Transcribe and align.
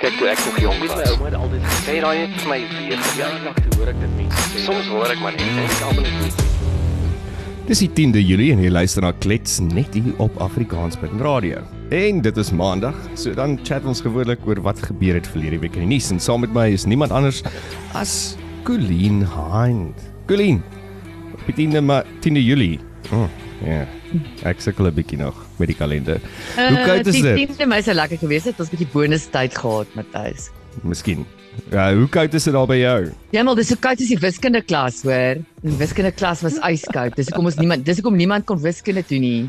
Kyk 0.00 0.14
toe 0.16 0.28
ek 0.32 0.38
nog 0.46 0.58
jonk 0.62 0.78
was. 0.80 0.94
My 0.96 1.08
ouma 1.12 1.26
het 1.28 1.34
altyd 1.36 1.64
gesê, 1.66 1.80
Sê 1.84 1.94
daai 2.00 2.18
net 2.22 2.36
vir 2.40 2.48
my 2.48 2.60
weer. 2.72 3.02
ja, 3.18 3.26
nog 3.44 3.58
toe 3.60 3.74
hoor 3.76 3.90
ek 3.92 3.98
dit 4.00 4.14
mense 4.16 4.44
sê. 4.48 4.62
Soms 4.64 4.86
hoor 4.88 5.12
ek 5.12 5.20
maar 5.20 5.34
net 5.36 5.42
en 5.50 5.58
ek 5.66 5.82
almal 5.88 6.06
net 6.08 6.46
Dis 7.70 7.82
die 7.84 7.90
10de 7.94 8.22
Julie 8.24 8.48
en 8.54 8.62
jy 8.64 8.70
luister 8.72 9.04
na 9.04 9.12
Klets 9.22 9.58
net 9.62 9.92
hier 9.94 10.16
op 10.24 10.34
Afrikaanspunt 10.42 11.20
Radio. 11.22 11.60
En 11.94 12.22
dit 12.24 12.40
is 12.42 12.50
Maandag, 12.56 12.96
so 13.14 13.34
dan 13.36 13.58
chat 13.62 13.84
ons 13.86 14.00
gewoonlik 14.02 14.40
oor 14.48 14.58
wat 14.64 14.80
gebeur 14.88 15.20
het 15.20 15.28
verlede 15.30 15.60
week 15.62 15.76
in 15.78 15.84
die 15.84 15.92
nuus 15.92 16.08
en 16.10 16.18
saam 16.18 16.40
met 16.42 16.56
my 16.56 16.64
is 16.74 16.88
niemand 16.88 17.12
anders 17.14 17.44
as 17.94 18.34
Colleen 18.66 19.20
Hind. 19.36 20.00
Colleen. 20.26 20.62
Op 21.36 21.44
die 21.46 21.60
10de 21.60 21.84
ma 21.84 22.00
10de 22.24 22.42
Julie. 22.42 22.80
Oh, 23.12 23.28
ja. 23.64 23.86
Ek 24.44 24.60
sukkel 24.60 24.86
'n 24.88 24.94
bietjie 24.94 25.18
nog 25.18 25.36
met 25.58 25.68
die 25.68 25.76
kalender. 25.76 26.20
Hoe 26.56 26.84
koud 26.86 27.06
is 27.06 27.16
Uh, 27.16 27.22
dit? 27.22 27.36
Die 27.36 27.46
tiende 27.46 27.66
my 27.66 27.80
sou 27.82 27.94
lekker 27.94 28.18
gewees 28.18 28.44
het, 28.44 28.58
ons 28.60 28.68
'n 28.70 28.76
bietjie 28.76 28.88
bonus 28.92 29.26
tyd 29.30 29.54
gehad, 29.54 29.86
Matthys. 29.94 30.50
Miskien. 30.82 31.26
Ja, 31.70 31.92
hoe 31.94 32.08
koud 32.08 32.32
is 32.34 32.44
dit 32.44 32.54
daar 32.54 32.66
by 32.66 32.76
jou? 32.78 33.10
Ja, 33.32 33.42
maar 33.42 33.54
dis 33.56 33.68
so 33.68 33.76
koud 33.76 34.00
as 34.00 34.08
die 34.08 34.18
wiskunde 34.18 34.62
klas, 34.62 35.02
hoor. 35.02 35.42
Die 35.62 35.76
wiskunde 35.78 36.12
klas 36.12 36.42
was 36.42 36.58
yskoud. 36.62 37.16
Dis 37.16 37.26
hoekom 37.28 37.44
ons 37.46 37.56
niemand 37.56 37.84
dis 37.84 37.96
hoekom 37.98 38.16
niemand 38.16 38.44
kon 38.46 38.58
wiskunde 38.62 39.02
doen 39.08 39.20
nie. 39.20 39.48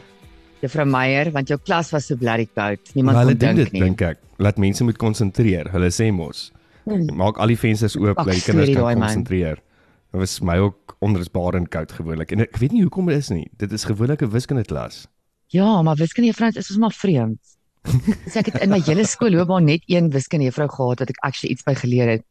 Juffrou 0.62 0.86
Meyer, 0.86 1.32
want 1.32 1.48
jou 1.48 1.58
klas 1.64 1.92
was 1.92 2.06
so 2.08 2.16
bloody 2.16 2.48
koud. 2.56 2.80
Niemand 2.96 3.18
Hulle 3.18 3.36
kon 3.36 3.38
dink 3.38 3.56
dit 3.56 3.72
nie. 3.74 3.82
dink 3.82 4.02
ek. 4.02 4.18
Laat 4.38 4.58
mense 4.58 4.84
moet 4.84 4.98
konsentreer. 4.98 5.70
Hulle 5.72 5.90
sê 5.92 6.12
mos. 6.12 6.52
Hmm. 6.86 7.06
Maak 7.16 7.38
al 7.38 7.48
die 7.48 7.58
vensters 7.58 7.96
oop, 7.96 8.18
die 8.26 8.42
kinders 8.42 8.70
kan 8.74 8.84
daai 8.84 8.96
man. 8.96 9.58
Dit 10.12 10.20
was 10.20 10.40
my 10.44 10.58
ook 10.60 10.96
onrusbarend 11.00 11.70
koud 11.72 11.92
gewoonlik. 11.92 12.32
En 12.32 12.44
ek 12.44 12.58
weet 12.60 12.76
nie 12.76 12.84
hoekom 12.84 13.08
dit 13.08 13.18
is 13.18 13.30
nie. 13.32 13.48
Dit 13.58 13.72
is 13.72 13.88
gewoonlik 13.88 14.22
'n 14.22 14.30
wiskunde 14.30 14.66
klas. 14.68 15.08
Ja, 15.48 15.82
maar 15.82 15.96
wiskunde 15.96 16.30
juffrou 16.30 16.52
is 16.52 16.70
ons 16.70 16.80
maar 16.80 16.96
vreemd. 16.96 17.40
Dis 18.26 18.36
ek 18.36 18.52
het 18.52 18.62
in 18.62 18.70
my 18.70 18.82
hele 18.86 19.06
skoolloopbaan 19.08 19.66
net 19.66 19.84
een 19.88 20.10
wiskunde 20.12 20.46
juffrou 20.46 20.68
gehad 20.70 21.00
wat 21.00 21.10
ek 21.10 21.24
actually 21.26 21.54
iets 21.54 21.64
by 21.64 21.74
geleer 21.74 22.08
het. 22.08 22.26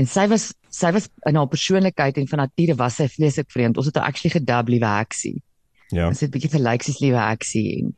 En 0.00 0.06
sy 0.06 0.26
was 0.28 0.54
sy 0.70 0.90
was 0.92 1.08
in 1.28 1.36
haar 1.36 1.48
persoonlikheid 1.50 2.16
en 2.16 2.28
van 2.28 2.38
nature 2.38 2.74
was 2.74 2.96
sy 2.96 3.08
vreeslik 3.08 3.50
vreemd. 3.52 3.76
Ons 3.76 3.86
het 3.86 3.96
haar 4.00 4.08
actually 4.08 4.32
gedub 4.32 4.68
liewe 4.68 4.86
heksie. 4.86 5.42
Ja. 5.90 6.08
Ons 6.08 6.20
het 6.20 6.30
'n 6.30 6.32
bietjie 6.32 6.56
gelyk 6.56 6.82
soos 6.82 7.00
liewe 7.00 7.20
heksie 7.20 7.66
en 7.78 7.94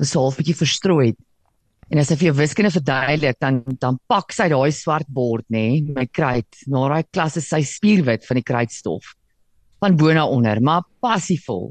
so 0.00 0.20
half 0.20 0.36
bietjie 0.36 0.56
verstrooid. 0.56 1.16
En 1.90 2.00
as 2.02 2.08
sy 2.10 2.16
vir 2.18 2.32
jou 2.32 2.36
wiskunde 2.40 2.72
verduidelik, 2.74 3.38
dan 3.38 3.62
dan 3.78 3.98
pak 4.10 4.32
sy 4.34 4.48
daai 4.50 4.72
swart 4.74 5.06
bord 5.06 5.46
nê, 5.48 5.80
nee, 5.80 5.94
met 5.94 6.10
kruit. 6.10 6.62
Na 6.66 6.88
daai 6.90 7.06
klas 7.12 7.36
is 7.38 7.46
sy 7.48 7.62
spierwit 7.62 8.26
van 8.26 8.40
die 8.40 8.46
kruitstof. 8.46 9.12
Van 9.84 9.96
bo 9.96 10.12
na 10.12 10.24
onder, 10.26 10.60
maar 10.60 10.82
passievol. 11.00 11.70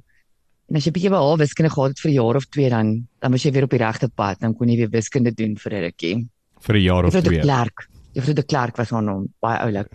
En 0.69 0.79
as 0.79 0.87
jy 0.87 0.93
bietjie 0.95 1.11
by 1.13 1.19
haar 1.19 1.41
wiskunde 1.41 1.69
gehad 1.73 1.93
het 1.93 1.99
vir 1.99 2.11
'n 2.11 2.15
jaar 2.15 2.35
of 2.35 2.45
2 2.49 2.69
dan 2.69 3.07
dan 3.21 3.31
was 3.31 3.43
jy 3.43 3.51
weer 3.51 3.63
op 3.63 3.75
die 3.75 3.83
regte 3.83 4.09
pad, 4.09 4.39
dan 4.39 4.55
kon 4.55 4.69
jy 4.69 4.77
weer 4.77 4.89
wiskunde 4.89 5.31
doen 5.31 5.55
vir 5.57 5.73
'n 5.73 5.83
rukkie. 5.83 6.27
vir 6.65 6.75
'n 6.75 6.81
jaar 6.81 7.05
of 7.05 7.13
Juffrou 7.13 7.23
de 7.23 7.29
2. 7.29 7.41
Klerk. 7.41 7.87
Juffrou 8.13 8.33
de 8.33 8.43
Klerk 8.43 8.77
was 8.77 8.89
haar 8.89 9.03
naam, 9.03 9.27
baie 9.41 9.59
oulik. 9.59 9.87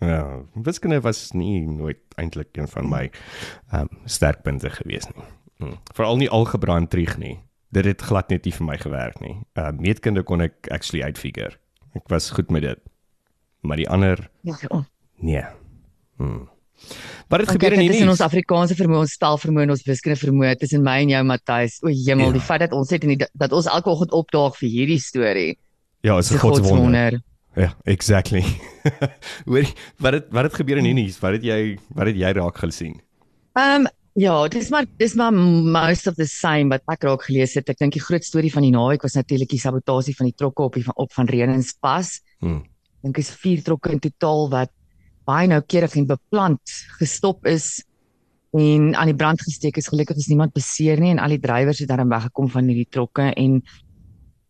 Ja, 0.00 0.42
wiskunde 0.54 1.00
was 1.00 1.32
nie 1.32 1.60
nooit 1.60 1.98
eintlik 2.16 2.56
een 2.56 2.68
van 2.68 2.88
my 2.88 3.10
ehm 3.72 3.80
um, 3.80 3.88
sterkpunte 4.04 4.70
gewees 4.70 5.06
nie. 5.14 5.24
Hm. 5.58 5.76
Veral 5.94 6.16
nie 6.16 6.30
algebra 6.30 6.76
en 6.76 6.88
trig 6.88 7.18
nie. 7.18 7.38
Dit 7.76 7.84
het 7.84 8.02
glad 8.08 8.30
net 8.32 8.46
nie 8.48 8.54
vir 8.56 8.66
my 8.66 8.76
gewerk 8.80 9.20
nie. 9.20 9.34
Uh, 9.58 9.68
meetkunde 9.76 10.22
kon 10.24 10.40
ek 10.46 10.68
actually 10.72 11.02
uitfigure. 11.04 11.58
Ek 11.98 12.08
was 12.12 12.30
goed 12.32 12.50
met 12.54 12.64
dit. 12.64 12.80
Maar 13.66 13.80
die 13.82 13.88
ander 13.92 14.28
Ja, 14.46 14.56
oh. 14.72 14.84
nee. 15.20 15.42
Hm. 16.16 16.46
Wat 17.28 17.40
het 17.40 17.48
Want 17.48 17.56
gebeur 17.56 17.72
in 17.72 17.80
dit 17.86 17.96
is 17.96 18.00
in 18.04 18.08
ons 18.12 18.20
Afrikaanse 18.24 18.76
vermoë, 18.78 19.02
ons 19.06 19.16
taalvermoë 19.20 19.64
en 19.66 19.72
ons 19.74 19.84
wiskunde 19.88 20.18
vermoë 20.20 20.54
tussen 20.60 20.84
my 20.84 20.98
en 21.02 21.12
jou 21.14 21.22
Matthys. 21.24 21.78
O 21.82 21.88
hemel, 21.92 22.26
Ja. 22.30 22.32
die 22.36 22.44
feit 22.48 22.60
dat 22.60 22.72
ons 22.76 22.90
net 22.92 23.04
in 23.04 23.14
die 23.16 23.26
dat 23.32 23.52
ons 23.52 23.66
elke 23.66 23.90
oggend 23.90 24.12
opdaag 24.12 24.56
vir 24.60 24.68
hierdie 24.68 25.00
storie. 25.00 25.56
Ja, 26.04 26.18
is 26.18 26.30
'n 26.30 26.38
godswonder. 26.38 27.18
godswonder. 27.18 27.20
Ja, 27.56 27.74
exactly. 27.84 28.44
Hoor, 29.48 29.64
wat 29.98 30.12
het 30.12 30.26
wat 30.30 30.44
het 30.44 30.54
gebeur 30.54 30.76
in 30.78 30.84
hierdie 30.84 31.04
nuus? 31.04 31.18
Wat 31.20 31.32
het 31.32 31.42
jy 31.42 31.78
wat 31.88 32.06
het 32.06 32.16
jy 32.16 32.32
raak 32.32 32.56
gesien? 32.58 33.00
Ehm 33.56 33.80
um, 33.80 33.88
ja, 34.16 34.36
dis 34.48 34.70
maar 34.72 34.86
dis 34.96 35.14
maar 35.14 35.34
most 35.34 36.06
of 36.08 36.16
the 36.16 36.26
same 36.26 36.72
wat 36.72 36.84
ek 36.92 37.04
raak 37.04 37.26
gelees 37.28 37.56
het. 37.58 37.68
Ek 37.68 37.80
dink 37.82 37.96
die 37.98 38.02
groot 38.02 38.24
storie 38.24 38.52
van 38.52 38.64
die 38.64 38.72
naweek 38.72 39.04
was 39.04 39.16
natuurlik 39.18 39.50
die 39.52 39.60
sabotasie 39.60 40.16
van 40.16 40.30
die 40.30 40.36
trokke 40.36 40.64
op 40.64 40.78
die 40.78 40.84
van 40.86 40.96
op 40.96 41.12
van 41.12 41.28
Renenspas. 41.28 42.20
Hm. 42.40 42.62
Dink 43.04 43.20
is 43.20 43.30
vier 43.42 43.60
trokke 43.66 43.92
in 43.92 44.00
totaal 44.00 44.48
wat 44.54 44.72
baie 45.28 45.50
noukeurig 45.50 45.98
en 46.00 46.06
beplant 46.08 46.76
gestop 47.00 47.44
is 47.50 47.82
en 48.56 48.94
aan 48.96 49.10
die 49.10 49.18
brand 49.18 49.42
gesteek 49.42 49.76
is. 49.76 49.90
Gelukkig 49.92 50.22
is 50.22 50.30
niemand 50.32 50.54
beseer 50.56 51.02
nie 51.02 51.12
en 51.12 51.20
al 51.20 51.36
die 51.36 51.42
drywers 51.42 51.82
het 51.84 51.92
daarin 51.92 52.08
weggekom 52.08 52.48
van 52.54 52.72
hierdie 52.72 52.88
trokke 52.88 53.28
en 53.34 53.60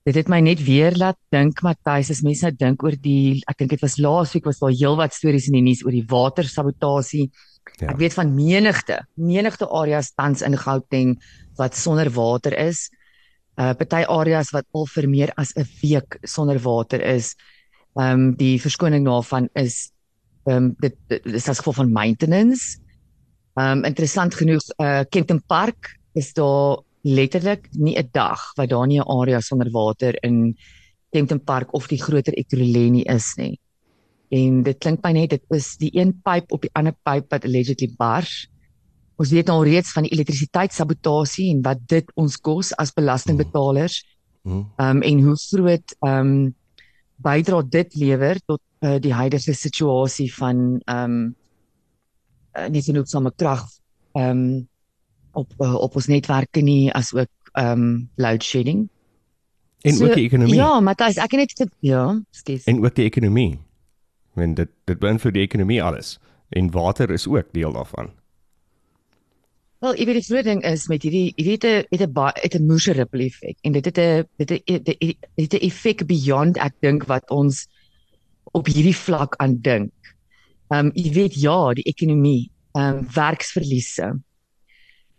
dit 0.06 0.14
het 0.14 0.30
my 0.30 0.38
net 0.46 0.62
weer 0.62 0.94
laat 0.94 1.18
dink 1.34 1.58
Matthys 1.66 2.12
as 2.14 2.22
mense 2.22 2.46
nou 2.46 2.54
dink 2.54 2.86
oor 2.86 2.94
die 2.94 3.42
ek 3.50 3.58
dink 3.64 3.74
dit 3.74 3.82
was 3.82 3.98
laasweek 3.98 4.46
was 4.46 4.62
daar 4.62 4.70
heelwat 4.70 5.16
stories 5.16 5.50
in 5.50 5.58
die 5.58 5.66
nuus 5.72 5.82
oor 5.82 5.96
die 5.96 6.06
watersabotasie. 6.06 7.26
Ja. 7.26 7.55
Ja. 7.80 7.90
Ek 7.92 7.98
weet 8.00 8.14
van 8.16 8.34
menigte, 8.34 9.00
menigte 9.14 9.68
areas 9.68 10.12
tans 10.14 10.42
in 10.42 10.56
Gauteng 10.56 11.16
wat 11.58 11.76
sonder 11.76 12.10
water 12.10 12.56
is. 12.58 12.88
Uh 13.56 13.72
party 13.74 14.04
areas 14.04 14.52
wat 14.52 14.66
al 14.72 14.86
vir 14.86 15.08
meer 15.08 15.32
as 15.36 15.52
'n 15.56 15.66
week 15.82 16.18
sonder 16.22 16.58
water 16.58 17.00
is. 17.00 17.34
Ehm 17.96 18.12
um, 18.12 18.34
die 18.36 18.60
verskoning 18.60 19.04
daarvan 19.04 19.48
is 19.54 19.90
ehm 20.46 20.56
um, 20.56 20.74
dit, 20.78 20.94
dit 21.08 21.26
is 21.34 21.48
as 21.48 21.58
gevolg 21.58 21.76
van 21.76 21.92
maintenance. 21.92 22.78
Ehm 23.56 23.78
um, 23.78 23.84
interessant 23.84 24.34
genoeg 24.34 24.64
uh 24.78 25.04
Kenton 25.10 25.42
Park 25.46 25.96
is 26.14 26.32
daar 26.32 26.82
letterlik 27.02 27.68
nie 27.72 27.96
'n 27.98 28.08
dag 28.12 28.40
wat 28.56 28.68
daar 28.68 28.86
nie 28.86 29.00
'n 29.00 29.08
area 29.20 29.40
sonder 29.40 29.70
water 29.70 30.14
in 30.22 30.56
Kenton 31.10 31.40
Park 31.44 31.74
of 31.74 31.88
die 31.88 32.02
groter 32.02 32.32
Ekurhuleni 32.32 33.02
is 33.02 33.34
nie. 33.36 33.58
En 34.36 34.60
dit 34.66 34.78
klink 34.82 35.02
my 35.04 35.12
net 35.16 35.32
dit 35.36 35.56
is 35.56 35.70
die 35.80 35.90
een 35.96 36.12
pyp 36.26 36.52
op 36.52 36.66
die 36.66 36.72
ander 36.76 36.94
pyp 37.06 37.30
wat 37.32 37.46
allegedly 37.48 37.88
bars. 37.98 38.34
Ons 39.16 39.32
weet 39.32 39.48
al 39.48 39.64
reeds 39.64 39.94
van 39.96 40.04
die 40.04 40.12
elektrisiteitssabotasie 40.12 41.48
en 41.54 41.62
wat 41.64 41.80
dit 41.88 42.10
ons 42.20 42.36
kos 42.36 42.74
as 42.76 42.92
belastingbetalers. 42.96 44.02
Hm. 44.44 44.62
Ehm 44.76 44.96
um, 44.96 45.02
en 45.02 45.24
hoe 45.26 45.36
groot 45.48 45.96
ehm 46.00 46.30
um, 46.36 46.54
bydra 47.16 47.62
dit 47.62 47.94
lewer 47.96 48.36
tot 48.44 48.60
uh, 48.84 48.98
die 49.00 49.12
huidige 49.12 49.54
situasie 49.54 50.28
van 50.34 50.80
ehm 50.84 51.16
um, 51.16 51.34
uh, 52.56 52.68
nie 52.68 52.82
genoegsame 52.82 53.32
krag 53.36 53.64
ehm 54.12 54.30
um, 54.30 54.68
op 55.32 55.52
uh, 55.60 55.74
op 55.74 55.96
ons 55.96 56.06
netwerke 56.12 56.60
nie 56.60 56.92
as 56.92 57.14
ook 57.14 57.52
ehm 57.52 57.72
um, 57.72 58.10
load 58.16 58.44
shedding. 58.44 58.88
En 59.80 60.02
ook 60.02 60.14
die 60.14 60.24
ekonomie. 60.24 60.54
Ja, 60.54 60.80
Matthys, 60.80 61.16
ek 61.16 61.36
het 61.36 61.58
net 61.58 61.70
ja, 61.80 62.22
skus. 62.30 62.64
En 62.64 62.84
ook 62.84 62.94
die 62.94 63.04
ekonomie. 63.04 63.58
Want 64.36 64.56
dit 64.60 64.70
dit 64.88 65.00
beïnvloed 65.00 65.34
die 65.34 65.46
ekonomie 65.46 65.82
alles. 65.82 66.16
En 66.54 66.70
water 66.70 67.10
is 67.10 67.26
ook 67.26 67.52
deel 67.56 67.72
daarvan. 67.72 68.12
Wel, 69.84 69.92
ek 69.92 70.08
weet 70.08 70.18
die 70.20 70.24
groot 70.24 70.46
ding 70.46 70.62
is 70.64 70.86
met 70.88 71.04
hierdie 71.04 71.32
hierdie 71.36 71.58
'n 71.68 71.84
het 71.90 72.02
'n 72.06 72.30
het 72.42 72.54
'n 72.54 72.66
moose 72.66 72.92
ripple 72.92 73.24
effek 73.24 73.56
en 73.62 73.72
dit 73.72 73.84
het 73.84 73.98
'n 73.98 74.24
dit 74.38 74.50
het 74.50 74.88
het 75.36 75.54
'n 75.54 75.64
effek 75.68 76.06
beyond 76.06 76.56
ek 76.56 76.74
dink 76.80 77.04
wat 77.04 77.30
ons 77.30 77.66
op 78.52 78.66
hierdie 78.66 78.96
vlak 78.96 79.36
aan 79.36 79.60
dink. 79.60 79.92
Ehm 80.68 80.86
um, 80.86 80.90
jy 80.94 81.12
weet 81.12 81.34
ja, 81.40 81.72
die 81.74 81.84
ekonomie, 81.84 82.50
ehm 82.72 82.98
um, 82.98 83.06
werksverliese. 83.14 84.16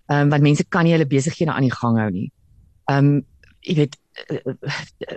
Ehm 0.07 0.22
um, 0.22 0.29
want 0.29 0.41
mense 0.41 0.66
kan 0.66 0.83
nie 0.83 0.94
hulle 0.95 1.07
besighede 1.07 1.51
aan 1.51 1.67
die 1.67 1.77
gang 1.79 1.97
hou 1.97 2.09
nie. 2.11 2.31
Ehm 2.85 3.06
um, 3.06 3.25
jy 3.61 3.75
weet 3.75 3.97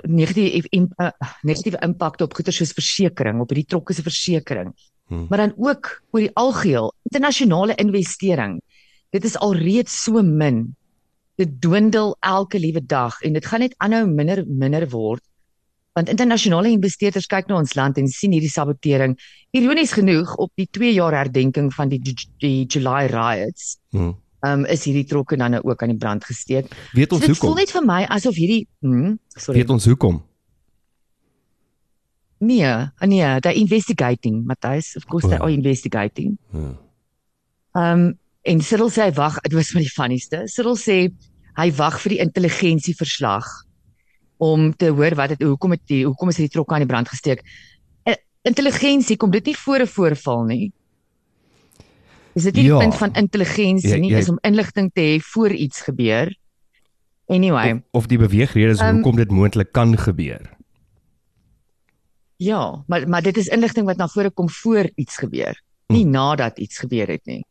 negatiewe 0.06 0.66
im- 0.70 0.92
eh, 0.96 1.10
negatiewe 1.42 1.78
impakte 1.84 2.24
op 2.24 2.34
goeder 2.34 2.52
soos 2.52 2.72
versekerings, 2.76 3.40
op 3.42 3.48
hierdie 3.52 3.66
trokke 3.68 3.94
se 3.94 4.02
versekerings. 4.02 4.90
Hmm. 5.10 5.26
Maar 5.28 5.38
dan 5.38 5.54
ook 5.56 6.02
oor 6.10 6.20
die 6.20 6.30
algeheel 6.38 6.92
internasionale 7.10 7.74
investering. 7.82 8.60
Dit 9.10 9.24
is 9.24 9.36
alreeds 9.38 10.02
so 10.04 10.22
min. 10.22 10.76
Dit 11.40 11.60
dwindel 11.60 12.16
elke 12.20 12.58
liewe 12.58 12.82
dag 12.86 13.20
en 13.22 13.32
dit 13.32 13.46
gaan 13.46 13.60
net 13.60 13.74
aanhou 13.78 14.06
minder 14.06 14.44
minder 14.46 14.88
word. 14.92 15.22
Want 15.92 16.08
internasionale 16.08 16.70
investeerders 16.70 17.26
kyk 17.26 17.48
na 17.50 17.56
ons 17.58 17.74
land 17.74 17.98
en 17.98 18.06
sien 18.08 18.32
hierdie 18.32 18.50
sabotering. 18.52 19.16
Ironies 19.50 19.92
genoeg 19.92 20.36
op 20.36 20.52
die 20.54 20.68
2 20.70 20.92
jaar 20.94 21.12
herdenking 21.16 21.72
van 21.74 21.88
die 21.90 21.98
die, 22.38 22.66
July 22.66 23.06
riots, 23.10 23.78
Hm. 23.90 24.12
Um, 24.46 24.64
is 24.66 24.84
hierdie 24.84 25.04
trokke 25.06 25.36
dan 25.36 25.50
nou 25.50 25.62
ook 25.64 25.82
aan 25.82 25.88
die 25.88 25.98
brand 25.98 26.24
gesteek. 26.24 26.66
Weet 26.92 27.08
So 27.10 27.16
ons 27.16 27.26
dit 27.26 27.36
voel 27.36 27.48
hoekom? 27.50 27.58
net 27.58 27.70
vir 27.70 27.84
my 27.84 28.02
asof 28.08 28.34
hierdie 28.34 28.66
hm, 28.80 29.16
sorry. 29.36 29.58
Weet 29.60 29.70
ons 29.70 29.84
hoekom? 29.86 30.22
Nee, 32.40 32.88
nee, 33.04 33.40
they're 33.40 33.52
investigating, 33.54 34.44
Matthys. 34.46 34.96
Of 34.96 35.04
course 35.06 35.26
O. 35.26 35.28
they 35.28 35.38
are 35.38 35.52
investigating. 35.52 36.38
Ehm 36.54 36.76
um, 37.74 38.18
en 38.42 38.62
Cyril 38.64 38.88
sê 38.88 39.02
hy 39.04 39.12
wag, 39.12 39.34
dit 39.44 39.52
was 39.52 39.72
maar 39.76 39.84
die 39.84 39.92
funnieste. 39.92 40.38
Cyril 40.48 40.78
sê 40.80 40.94
hy 41.60 41.66
wag 41.76 41.98
vir 42.00 42.14
die 42.14 42.20
intelligensieverslag 42.24 43.44
om 44.40 44.70
te 44.72 44.88
hoor 44.96 45.12
wat 45.18 45.34
dit 45.34 45.42
hoekom 45.44 45.74
het 45.76 45.82
die 45.92 46.06
hoekom 46.06 46.32
is 46.32 46.38
hierdie 46.40 46.54
trokke 46.54 46.72
aan 46.74 46.86
die 46.86 46.88
brand 46.88 47.10
gesteek. 47.12 47.42
Uh, 48.08 48.16
intelligensie 48.48 49.18
kom 49.20 49.30
dit 49.30 49.44
nie 49.52 49.56
voor 49.60 49.84
'n 49.84 49.86
voorval 49.86 50.44
nie. 50.48 50.72
Is 52.34 52.42
dit 52.42 52.54
nie 52.54 52.64
Ja. 52.64 52.78
die 52.78 52.88
punt 52.88 52.94
van 52.96 53.14
intelligensie 53.14 53.90
Jy- 53.90 53.98
nie, 54.00 54.10
jy- 54.10 54.18
is 54.18 54.28
om 54.28 54.38
inligting 54.42 54.90
te 54.94 55.00
hê 55.00 55.18
voor 55.20 55.50
iets 55.50 55.80
gebeur. 55.80 56.36
Anyway, 57.26 57.72
Of, 57.72 57.80
of 57.90 58.06
die 58.06 58.18
beweegredes 58.18 58.78
Ehm, 58.80 58.94
hoekom 58.94 59.16
dit 59.16 59.30
moontlik 59.30 59.72
kan 59.72 59.96
gebeur. 59.98 60.50
Ja, 62.36 62.84
maar 62.86 63.08
maar 63.08 63.22
dit 63.22 63.36
is 63.36 63.48
inligting 63.52 63.86
wat 63.86 63.96
na 63.96 64.08
vore 64.08 64.30
kom 64.30 64.48
voor 64.50 64.88
iets 64.94 65.16
gebeur, 65.16 65.60
nie 65.88 66.04
Hm. 66.04 66.10
nadat 66.10 66.58
iets 66.58 66.78
gebeur 66.78 67.06
het 67.08 67.24
nie. 67.26 67.44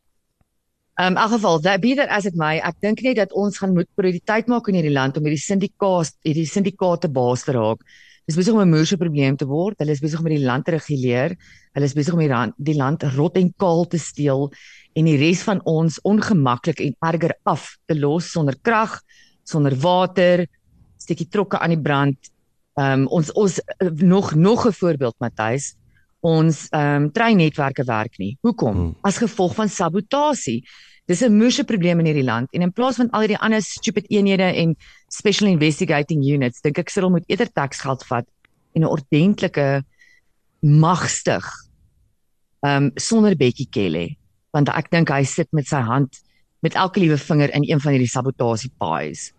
Um, 1.00 1.06
in 1.14 1.18
elk 1.18 1.32
geval, 1.32 1.60
that 1.60 1.80
be 1.82 1.96
that 1.96 2.10
as 2.10 2.26
it 2.26 2.36
may, 2.36 2.58
ek 2.60 2.76
dink 2.82 3.02
net 3.02 3.16
dat 3.16 3.32
ons 3.34 3.58
gaan 3.58 3.74
moet 3.74 3.88
prioriteit 3.96 4.48
maak 4.48 4.68
in 4.68 4.76
hierdie 4.76 4.92
land 4.92 5.18
om 5.18 5.24
hierdie 5.24 5.40
syndikaat, 5.40 6.12
hierdie 6.28 6.46
syndikaate 6.48 7.08
baas 7.10 7.44
te 7.44 7.52
raak. 7.56 7.80
Dis 8.28 8.36
besig 8.36 8.54
om 8.54 8.60
'n 8.60 8.70
moerse 8.70 8.98
probleem 8.98 9.38
te 9.38 9.46
word. 9.46 9.78
Hulle 9.80 9.92
is 9.92 10.02
besig 10.02 10.20
om 10.20 10.26
die 10.26 10.40
land 10.44 10.66
te 10.66 10.72
reguleer. 10.72 11.38
Hulle 11.78 11.86
is 11.86 11.94
besig 11.94 12.16
om 12.16 12.22
die 12.24 12.32
land, 12.32 12.56
die 12.58 12.78
land 12.78 13.04
rot 13.16 13.38
en 13.38 13.52
kaal 13.62 13.86
te 13.88 14.00
steel 14.02 14.50
en 14.98 15.06
die 15.06 15.18
res 15.22 15.44
van 15.46 15.62
ons 15.70 16.00
ongemaklik 16.08 16.82
en 16.82 16.96
erger 17.12 17.36
af 17.50 17.76
te 17.88 17.98
los 17.98 18.32
sonder 18.34 18.58
krag, 18.66 18.98
sonder 19.46 19.76
water, 19.78 20.48
steekie 21.00 21.30
trokke 21.30 21.60
aan 21.62 21.76
die 21.76 21.82
brand. 21.82 22.32
Ehm 22.80 23.06
um, 23.06 23.08
ons 23.20 23.32
ons 23.34 23.60
nog 24.02 24.34
nog 24.36 24.66
'n 24.68 24.74
voorbeeld 24.74 25.16
Matthys. 25.20 25.76
Ons 26.22 26.68
ehm 26.70 27.04
um, 27.04 27.12
treinnetwerke 27.12 27.84
werk 27.84 28.18
nie. 28.18 28.38
Hoekom? 28.42 28.76
Hmm. 28.76 28.96
As 29.02 29.18
gevolg 29.18 29.56
van 29.56 29.70
sabotasie. 29.70 30.64
Dis 31.06 31.22
'n 31.22 31.38
moerse 31.38 31.64
probleem 31.64 32.00
in 32.00 32.06
hierdie 32.06 32.24
land 32.24 32.48
en 32.52 32.62
in 32.62 32.72
plaas 32.72 32.96
van 32.96 33.10
al 33.10 33.20
hierdie 33.20 33.42
ander 33.42 33.62
stupid 33.62 34.06
eenhede 34.10 34.44
en 34.44 34.76
special 35.08 35.50
investigating 35.50 36.24
units, 36.24 36.62
dink 36.62 36.78
ek 36.78 36.90
Cyril 36.90 37.10
moet 37.10 37.24
eerder 37.28 37.50
taksgeld 37.52 38.06
vat 38.06 38.26
en 38.74 38.82
'n 38.82 38.88
ordentlike 38.88 39.84
magstig 40.62 41.46
ehm 42.60 42.84
um, 42.84 42.92
sonder 42.96 43.36
Bekkie 43.36 43.70
Kelly 43.72 44.18
want 44.52 44.70
ek 44.70 44.90
dink 44.92 45.10
hy 45.10 45.24
sit 45.24 45.48
met 45.56 45.68
sy 45.68 45.80
hand 45.86 46.22
met 46.66 46.76
elke 46.76 47.00
liewe 47.00 47.18
vinger 47.18 47.54
in 47.56 47.64
een 47.64 47.80
van 47.80 47.96
hierdie 47.96 48.12
sabotasie 48.12 48.72
pies. 48.82 49.30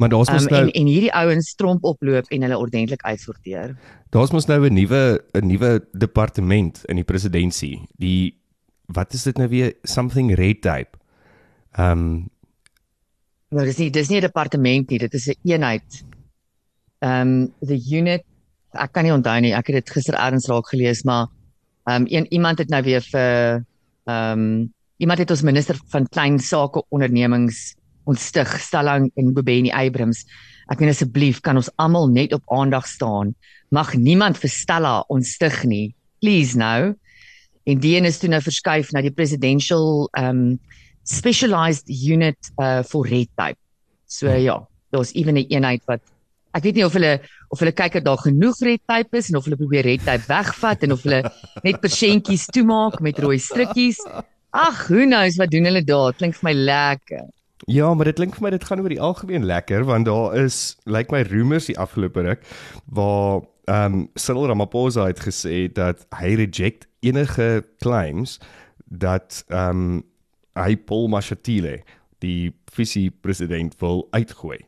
Maar 0.00 0.08
daar's 0.08 0.30
mos 0.30 0.46
Um, 0.46 0.50
nou 0.50 0.62
en 0.62 0.70
en 0.70 0.86
hierdie 0.86 1.12
ouens 1.12 1.48
stromp 1.48 1.84
oploop 1.84 2.30
en 2.30 2.42
hulle 2.42 2.58
ordentlik 2.58 3.02
uitsorteer. 3.02 3.76
daar's 4.10 4.30
mos 4.32 4.46
nou 4.46 4.68
'n 4.68 4.74
nuwe 4.74 5.20
'n 5.34 5.46
nuwe 5.46 5.84
departement 5.92 6.84
in 6.84 6.96
die 6.96 7.04
presidentskap. 7.04 7.88
Die 7.98 8.38
wat 8.86 9.12
is 9.12 9.22
dit 9.22 9.36
nou 9.36 9.48
weer 9.48 9.74
something 9.82 10.34
red 10.34 10.62
tape. 10.62 10.98
Ehm 11.76 11.98
um, 11.98 12.30
Nou 13.52 13.64
dis 13.64 13.76
nie 13.76 13.90
dis 13.90 14.08
nie 14.08 14.18
'n 14.18 14.20
departement 14.20 14.90
nie, 14.90 14.98
dit 14.98 15.14
is 15.14 15.28
'n 15.28 15.36
eenheid. 15.44 16.04
Um 17.00 17.52
the 17.60 17.76
unit 17.76 18.24
ek 18.74 18.92
kan 18.92 19.04
nie 19.04 19.14
onthou 19.14 19.38
nie. 19.40 19.52
Ek 19.54 19.68
het 19.70 19.82
dit 19.82 19.90
gister 19.96 20.16
ergens 20.18 20.48
raak 20.50 20.68
gelees, 20.72 21.04
maar 21.04 21.28
um 21.90 22.06
een 22.08 22.26
iemand 22.32 22.58
het 22.58 22.70
nou 22.70 22.82
weer 22.82 23.02
vir 23.02 23.64
um 24.10 24.72
iemand 25.02 25.18
het 25.18 25.30
ons 25.30 25.42
minister 25.42 25.78
van 25.90 26.06
klein 26.08 26.38
sake 26.38 26.82
ondernemings 26.90 27.74
ontstig, 28.04 28.50
Stellang 28.60 29.10
en 29.14 29.32
Bobeni 29.34 29.70
Abrams. 29.70 30.24
Ek 30.70 30.80
meen 30.80 30.92
asseblief 30.92 31.40
kan 31.42 31.58
ons 31.58 31.70
almal 31.82 32.08
net 32.10 32.32
op 32.34 32.42
aandag 32.54 32.86
staan. 32.86 33.34
Mag 33.70 33.94
niemand 33.94 34.38
vir 34.38 34.50
Stella 34.50 35.00
ontstig 35.08 35.62
nie. 35.64 35.94
Please 36.22 36.58
nou. 36.58 36.94
En 37.66 37.82
die 37.82 37.96
een 37.96 38.06
is 38.06 38.18
toe 38.18 38.30
nou 38.30 38.40
verskuif 38.42 38.90
na 38.92 39.02
die 39.02 39.14
presidential 39.14 40.08
um 40.18 40.58
specialized 41.02 41.88
unit 41.90 42.52
uh 42.62 42.82
vir 42.86 43.08
red 43.10 43.30
tape. 43.36 43.58
So 44.06 44.30
ja, 44.30 44.60
daar's 44.90 45.14
ewen 45.14 45.34
'n 45.34 45.46
eenheid 45.48 45.82
wat 45.86 46.02
ek 46.52 46.66
weet 46.66 46.80
nie 46.80 46.86
of 46.86 46.96
hulle 46.96 47.14
of 47.52 47.60
hulle 47.60 47.74
kyk 47.76 48.00
of 48.00 48.06
daar 48.06 48.20
genoeg 48.24 48.60
red 48.68 48.82
tape 48.88 49.20
is 49.20 49.30
en 49.30 49.38
of 49.40 49.46
hulle 49.48 49.60
probeer 49.60 49.88
red 49.88 50.04
tape 50.06 50.28
wegvat 50.28 50.84
en 50.86 50.96
of 50.96 51.04
hulle 51.06 51.22
net 51.64 51.80
persentjies 51.84 52.48
toemaak 52.52 53.00
met 53.04 53.20
rooi 53.22 53.38
strikkies. 53.40 54.00
Ag, 54.52 54.86
who 54.88 55.06
knows 55.06 55.38
wat 55.40 55.52
doen 55.52 55.68
hulle 55.68 55.84
daar? 55.84 56.12
Klink 56.16 56.36
vir 56.40 56.50
my 56.50 56.56
lekker. 56.58 57.30
Ja, 57.70 57.94
maar 57.94 58.10
dit 58.10 58.18
klink 58.18 58.34
vir 58.36 58.48
my 58.48 58.50
dit 58.50 58.64
gaan 58.66 58.82
oor 58.82 58.92
die 58.92 59.00
algemeen 59.00 59.46
lekker 59.46 59.86
want 59.86 60.08
daar 60.08 60.34
is 60.40 60.76
lyk 60.84 61.08
like 61.08 61.14
my 61.14 61.22
rumors 61.30 61.70
die 61.70 61.78
afgelope 61.78 62.24
ruk 62.26 62.46
waar 62.86 63.42
ehm 63.70 63.94
um, 63.94 64.08
Cyril 64.18 64.48
Ramaphosa 64.50 65.06
het 65.06 65.22
gesê 65.22 65.68
dat 65.72 66.02
hy 66.18 66.34
reject 66.40 66.88
enige 67.00 67.62
claims 67.78 68.40
dat 68.84 69.44
ehm 69.48 69.70
um, 69.70 70.02
hy 70.58 70.76
Paul 70.76 71.08
Mashatile 71.08 71.80
die 72.20 72.52
visie 72.72 73.10
president 73.10 73.78
wil 73.80 74.06
uitgooi. 74.10 74.58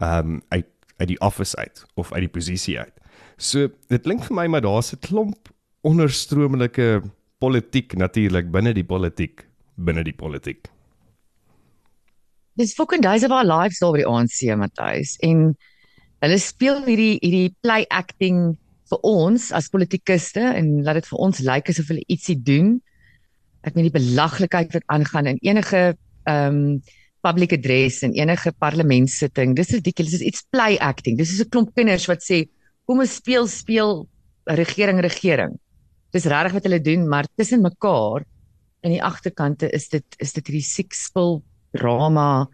Ehm 0.00 0.36
um, 0.36 0.42
uit 0.48 0.66
uit 0.96 1.08
die 1.08 1.20
office 1.20 1.56
uit 1.56 1.84
of 1.94 2.12
uit 2.12 2.24
die 2.26 2.32
posisie 2.32 2.78
uit. 2.78 2.94
So 3.36 3.68
dit 3.92 4.02
klink 4.02 4.24
vir 4.24 4.36
my 4.36 4.46
maar 4.46 4.64
daar's 4.64 4.92
'n 4.92 5.00
klomp 5.00 5.48
onderstromelike 5.80 7.02
politiek 7.38 7.94
natuurlik 7.94 8.50
binne 8.50 8.72
die 8.72 8.84
politiek 8.84 9.46
binne 9.76 10.02
die 10.04 10.16
politiek. 10.16 10.68
Dis 12.56 12.74
fucking 12.74 13.02
days 13.02 13.24
of 13.24 13.30
our 13.30 13.44
lives 13.44 13.78
daar 13.78 13.92
by 13.92 13.98
die 14.00 14.08
ANC, 14.08 14.56
Matthys. 14.56 15.16
En 15.20 15.56
hulle 16.24 16.38
speel 16.38 16.80
hierdie 16.86 17.18
hierdie 17.20 17.54
play 17.60 17.84
acting 17.92 18.56
vir 18.90 19.02
ons 19.04 19.50
as 19.52 19.68
politikuste 19.68 20.40
en 20.40 20.82
laat 20.86 21.02
dit 21.02 21.08
vir 21.10 21.22
ons 21.26 21.42
lyk 21.44 21.68
asof 21.68 21.90
hulle 21.92 22.06
ietsie 22.08 22.38
doen. 22.40 22.78
Ek 23.66 23.76
meen 23.76 23.90
die 23.90 23.98
belaglikheid 23.98 24.72
wat 24.72 24.86
aangaan 24.86 25.34
in 25.34 25.42
enige 25.42 25.82
ehm 26.26 26.62
um, 26.62 26.70
public 27.26 27.52
address 27.56 28.04
en 28.06 28.14
enige 28.14 28.52
parlementsitting. 28.62 29.56
Dis 29.58 29.74
ridiculous. 29.74 30.14
Dis 30.18 30.28
iets 30.30 30.46
play 30.54 30.78
acting. 30.78 31.18
Dis 31.18 31.32
is 31.34 31.42
'n 31.42 31.50
klomp 31.50 31.74
kinders 31.74 32.06
wat 32.06 32.22
sê 32.22 32.46
kom 32.86 33.00
ons 33.02 33.14
speel 33.14 33.46
speel 33.46 34.06
regering 34.46 35.00
regering. 35.02 35.58
Dis 36.14 36.24
regtig 36.24 36.52
wat 36.52 36.64
hulle 36.64 36.80
doen, 36.80 37.08
maar 37.08 37.26
tussen 37.36 37.62
mekaar 37.62 38.24
in 38.82 38.94
die 38.94 39.02
agterkante 39.02 39.68
is 39.74 39.88
dit 39.88 40.04
is 40.22 40.32
dit 40.32 40.46
hierdie 40.46 40.64
siekspil 40.64 41.42
drama 41.72 42.46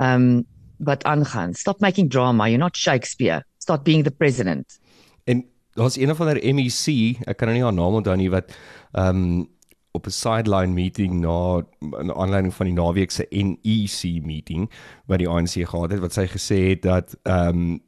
um 0.00 0.46
wat 0.80 1.04
aangaan. 1.04 1.54
Stop 1.54 1.80
making 1.80 2.08
drama. 2.08 2.48
You're 2.48 2.58
not 2.58 2.76
Shakespeare. 2.76 3.44
Start 3.58 3.84
being 3.84 4.04
the 4.04 4.10
president. 4.10 4.80
En 5.24 5.44
daar's 5.76 5.96
een 5.96 6.16
van 6.16 6.26
haar 6.26 6.40
MEC, 6.40 7.20
ek 7.28 7.36
kan 7.36 7.50
nou 7.50 7.56
nie 7.58 7.64
haar 7.64 7.76
naam 7.76 8.00
onthou 8.00 8.16
nie 8.16 8.30
wat 8.32 8.52
ehm 8.92 9.16
um, 9.16 9.48
op 9.92 10.06
'n 10.06 10.10
sideline 10.10 10.72
meeting 10.72 11.20
na 11.20 11.62
'n 11.80 12.12
aanleiding 12.12 12.54
van 12.54 12.66
die 12.66 12.74
naweek 12.74 13.10
se 13.10 13.26
NEC 13.30 14.22
meeting 14.24 14.70
wat 15.06 15.18
die 15.18 15.28
ANC 15.28 15.68
gehad 15.68 15.90
het 15.90 16.00
wat 16.00 16.12
sy 16.12 16.26
gesê 16.26 16.68
het 16.68 16.82
dat 16.82 17.16
ehm 17.22 17.48
um, 17.48 17.82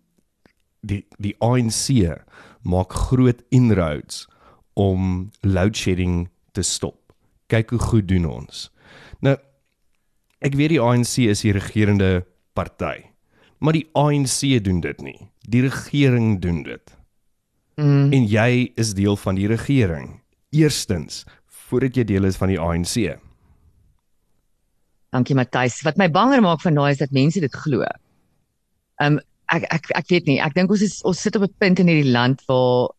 die 0.81 1.06
die 1.19 1.34
ANC 1.38 2.19
maak 2.62 2.93
groot 2.93 3.43
inroads 3.49 4.28
om 4.72 5.31
load 5.40 5.76
shedding 5.76 6.28
te 6.52 6.62
stop. 6.62 7.14
Kyk 7.46 7.70
hoe 7.70 7.78
goed 7.78 8.08
doen 8.08 8.25
ons. 8.25 8.72
Nou 9.20 9.37
ek 10.38 10.55
weet 10.55 10.69
die 10.69 10.81
ANC 10.81 11.16
is 11.16 11.40
die 11.40 11.52
regerende 11.52 12.26
party. 12.52 13.12
Maar 13.58 13.72
die 13.72 13.88
ANC 13.93 14.64
doen 14.64 14.81
dit 14.81 15.00
nie. 15.00 15.28
Die 15.48 15.62
regering 15.62 16.40
doen 16.40 16.62
dit. 16.62 16.96
Mm. 17.76 18.12
En 18.12 18.26
jy 18.26 18.72
is 18.75 18.94
deel 18.94 19.16
van 19.16 19.38
die 19.38 19.46
regering. 19.46 20.20
Eerstens, 20.50 21.22
voordat 21.72 21.96
jy 21.96 22.05
deel 22.08 22.29
is 22.29 22.38
van 22.41 22.52
die 22.52 22.60
ANC. 22.60 23.17
Dankie 25.12 25.36
Matthys. 25.36 25.81
Wat 25.86 25.98
my 26.00 26.08
banger 26.12 26.44
maak 26.44 26.62
van 26.64 26.76
daai 26.76 26.93
is 26.93 27.02
dat 27.02 27.12
mense 27.17 27.41
dit 27.41 27.60
glo. 27.64 27.88
Um 29.05 29.19
ek 29.52 29.67
ek 29.76 29.91
ek 29.98 30.08
weet 30.12 30.29
nie. 30.31 30.38
Ek 30.41 30.55
dink 30.56 30.72
ons 30.72 30.84
is 30.84 31.00
ons 31.08 31.20
sit 31.20 31.36
op 31.36 31.44
'n 31.44 31.55
punt 31.60 31.81
in 31.81 31.91
hierdie 31.91 32.12
land 32.12 32.41
waar 32.48 32.93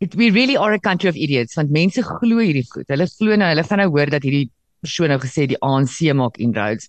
it, 0.00 0.14
we 0.14 0.30
really 0.30 0.56
are 0.56 0.72
a 0.72 0.78
country 0.78 1.08
of 1.08 1.16
idiots 1.16 1.56
want 1.58 1.70
mense 1.70 2.02
glo 2.02 2.38
hierdie 2.38 2.66
goed. 2.70 2.86
Hulle 2.88 3.06
glo 3.06 3.36
nou, 3.36 3.48
hulle 3.50 3.66
gaan 3.66 3.82
nou 3.82 3.90
hoor 3.90 4.10
dat 4.10 4.22
hierdie 4.22 4.50
persoon 4.80 5.10
nou 5.10 5.18
gesê 5.18 5.46
die 5.46 5.58
ANC 5.60 5.98
maak 6.14 6.38
inroads 6.38 6.88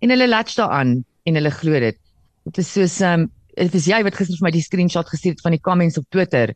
en 0.00 0.14
hulle 0.14 0.28
latch 0.28 0.54
daaraan 0.54 1.04
en 1.26 1.34
hulle 1.34 1.50
glo 1.50 1.80
dit. 1.80 1.98
Dit 2.46 2.58
is 2.62 2.72
soos 2.72 3.00
um 3.02 3.30
dit 3.58 3.74
is 3.74 3.86
jy 3.90 4.02
wat 4.06 4.14
gister 4.14 4.38
vir 4.38 4.46
my 4.46 4.54
die 4.54 4.62
screenshot 4.62 5.08
gestuur 5.10 5.34
het 5.34 5.42
van 5.42 5.56
die 5.56 5.62
comments 5.62 5.98
op 5.98 6.06
Twitter 6.14 6.54